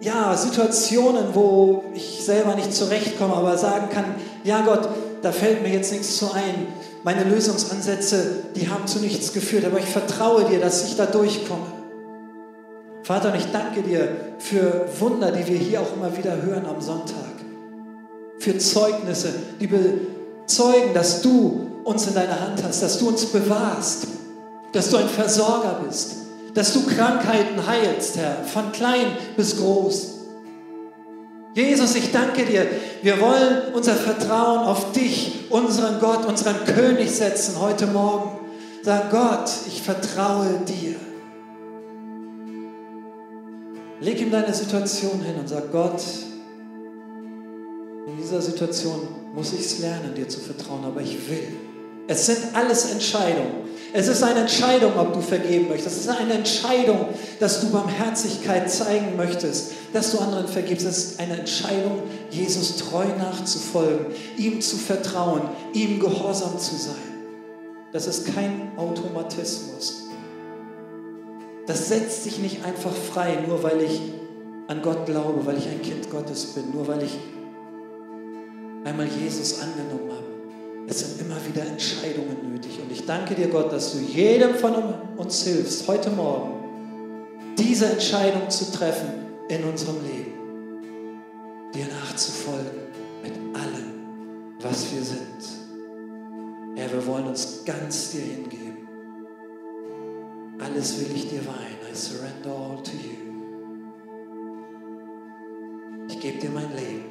ja, 0.00 0.36
Situationen, 0.36 1.34
wo 1.34 1.86
ich 1.92 2.20
selber 2.22 2.54
nicht 2.54 2.72
zurechtkomme, 2.72 3.34
aber 3.34 3.58
sagen 3.58 3.88
kann, 3.88 4.04
ja 4.44 4.60
Gott, 4.60 4.88
da 5.22 5.32
fällt 5.32 5.64
mir 5.64 5.70
jetzt 5.70 5.90
nichts 5.90 6.18
zu 6.18 6.30
ein. 6.32 6.68
Meine 7.04 7.24
Lösungsansätze, 7.24 8.44
die 8.56 8.68
haben 8.68 8.86
zu 8.86 8.98
nichts 8.98 9.32
geführt, 9.32 9.64
aber 9.64 9.78
ich 9.78 9.86
vertraue 9.86 10.44
dir, 10.44 10.60
dass 10.60 10.84
ich 10.84 10.96
da 10.96 11.06
durchkomme. 11.06 11.66
Vater, 13.02 13.32
und 13.32 13.38
ich 13.38 13.46
danke 13.52 13.82
dir 13.82 14.08
für 14.38 14.86
Wunder, 14.98 15.30
die 15.30 15.46
wir 15.46 15.58
hier 15.58 15.80
auch 15.80 15.94
immer 15.96 16.16
wieder 16.16 16.42
hören 16.42 16.66
am 16.66 16.80
Sonntag. 16.80 17.16
Für 18.38 18.58
Zeugnisse, 18.58 19.32
die 19.60 19.66
bezeugen, 19.66 20.92
dass 20.92 21.22
du 21.22 21.68
uns 21.84 22.06
in 22.06 22.14
deiner 22.14 22.40
Hand 22.40 22.62
hast, 22.62 22.82
dass 22.82 22.98
du 22.98 23.08
uns 23.08 23.24
bewahrst, 23.26 24.08
dass 24.72 24.90
du 24.90 24.98
ein 24.98 25.08
Versorger 25.08 25.80
bist, 25.86 26.16
dass 26.54 26.72
du 26.74 26.84
Krankheiten 26.84 27.66
heilst, 27.66 28.16
Herr, 28.16 28.44
von 28.44 28.72
klein 28.72 29.06
bis 29.36 29.56
groß. 29.56 30.17
Jesus, 31.58 31.96
ich 31.96 32.12
danke 32.12 32.44
dir. 32.44 32.68
Wir 33.02 33.20
wollen 33.20 33.74
unser 33.74 33.94
Vertrauen 33.94 34.60
auf 34.60 34.92
dich, 34.92 35.46
unseren 35.50 35.98
Gott, 35.98 36.24
unseren 36.24 36.64
König 36.64 37.10
setzen 37.10 37.60
heute 37.60 37.88
Morgen. 37.88 38.38
Sag 38.84 39.10
Gott, 39.10 39.50
ich 39.66 39.82
vertraue 39.82 40.60
dir. 40.68 40.94
Leg 44.00 44.20
ihm 44.20 44.30
deine 44.30 44.54
Situation 44.54 45.20
hin 45.20 45.34
und 45.34 45.48
sag 45.48 45.72
Gott, 45.72 46.00
in 48.06 48.16
dieser 48.18 48.40
Situation 48.40 49.08
muss 49.34 49.52
ich 49.52 49.58
es 49.62 49.80
lernen, 49.80 50.14
dir 50.14 50.28
zu 50.28 50.38
vertrauen, 50.38 50.84
aber 50.84 51.00
ich 51.00 51.28
will. 51.28 51.67
Es 52.08 52.26
sind 52.26 52.38
alles 52.54 52.90
Entscheidungen. 52.90 53.68
Es 53.92 54.08
ist 54.08 54.22
eine 54.22 54.40
Entscheidung, 54.40 54.98
ob 54.98 55.12
du 55.12 55.20
vergeben 55.20 55.68
möchtest. 55.68 55.96
Es 55.96 56.06
ist 56.06 56.08
eine 56.08 56.34
Entscheidung, 56.34 57.06
dass 57.38 57.60
du 57.60 57.70
Barmherzigkeit 57.70 58.70
zeigen 58.70 59.16
möchtest, 59.16 59.72
dass 59.92 60.12
du 60.12 60.18
anderen 60.18 60.48
vergibst. 60.48 60.86
Es 60.86 60.98
ist 60.98 61.20
eine 61.20 61.38
Entscheidung, 61.38 62.02
Jesus 62.30 62.76
treu 62.76 63.04
nachzufolgen, 63.18 64.06
ihm 64.36 64.60
zu 64.60 64.76
vertrauen, 64.76 65.42
ihm 65.72 66.00
gehorsam 66.00 66.58
zu 66.58 66.76
sein. 66.76 66.96
Das 67.92 68.06
ist 68.06 68.26
kein 68.34 68.72
Automatismus. 68.76 70.04
das 71.66 71.88
setzt 71.88 72.24
sich 72.24 72.38
nicht 72.38 72.64
einfach 72.64 72.92
frei, 72.92 73.44
nur 73.46 73.62
weil 73.62 73.82
ich 73.82 74.00
an 74.68 74.80
Gott 74.80 75.04
glaube, 75.06 75.44
weil 75.44 75.58
ich 75.58 75.66
ein 75.66 75.82
Kind 75.82 76.10
Gottes 76.10 76.54
bin, 76.54 76.70
nur 76.72 76.88
weil 76.88 77.02
ich 77.02 77.18
einmal 78.84 79.06
Jesus 79.06 79.60
angenommen 79.60 80.07
habe. 80.07 80.07
Es 80.88 81.00
sind 81.00 81.20
immer 81.20 81.36
wieder 81.46 81.66
Entscheidungen 81.66 82.50
nötig. 82.50 82.80
Und 82.80 82.90
ich 82.90 83.04
danke 83.04 83.34
dir, 83.34 83.48
Gott, 83.48 83.70
dass 83.70 83.92
du 83.92 83.98
jedem 83.98 84.54
von 84.54 84.72
uns 85.18 85.44
hilfst, 85.44 85.86
heute 85.86 86.10
Morgen, 86.10 86.54
diese 87.58 87.86
Entscheidung 87.86 88.48
zu 88.48 88.72
treffen 88.72 89.10
in 89.48 89.64
unserem 89.64 89.96
Leben. 90.02 90.32
Dir 91.74 91.86
nachzufolgen 91.88 92.88
mit 93.22 93.34
allem, 93.54 94.56
was 94.60 94.90
wir 94.92 95.02
sind. 95.02 96.76
Herr, 96.76 96.90
wir 96.90 97.06
wollen 97.06 97.26
uns 97.26 97.64
ganz 97.66 98.12
dir 98.12 98.22
hingeben. 98.22 98.88
Alles 100.58 100.98
will 100.98 101.14
ich 101.14 101.28
dir 101.28 101.44
weihen. 101.46 101.78
I 101.90 101.94
surrender 101.94 102.50
all 102.50 102.82
to 102.82 102.92
you. 102.92 103.18
Ich 106.08 106.18
gebe 106.20 106.38
dir 106.38 106.50
mein 106.50 106.74
Leben 106.74 107.04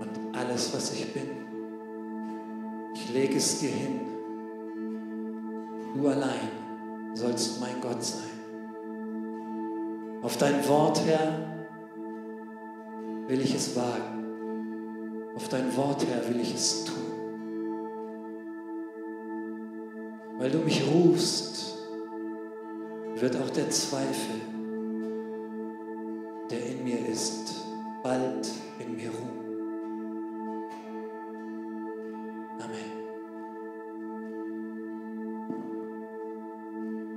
und 0.00 0.36
alles, 0.36 0.72
was 0.72 0.92
ich 0.92 1.12
bin. 1.12 1.47
Ich 2.94 3.12
lege 3.12 3.36
es 3.36 3.60
dir 3.60 3.70
hin. 3.70 4.00
Du 5.94 6.08
allein 6.08 6.50
sollst 7.14 7.60
mein 7.60 7.80
Gott 7.80 8.02
sein. 8.02 8.22
Auf 10.22 10.36
dein 10.36 10.66
Wort, 10.68 11.00
Herr, 11.06 11.48
will 13.26 13.40
ich 13.40 13.54
es 13.54 13.76
wagen. 13.76 15.24
Auf 15.34 15.48
dein 15.48 15.76
Wort, 15.76 16.04
Herr, 16.06 16.28
will 16.28 16.40
ich 16.40 16.54
es 16.54 16.84
tun. 16.84 16.94
Weil 20.38 20.50
du 20.50 20.58
mich 20.58 20.84
rufst, 20.86 21.76
wird 23.16 23.36
auch 23.36 23.50
der 23.50 23.70
Zweifel, 23.70 24.40
der 26.50 26.66
in 26.66 26.84
mir 26.84 27.06
ist, 27.08 27.64
bald 28.02 28.48
in 28.78 28.96
mir 28.96 29.10
ruhen. 29.10 29.47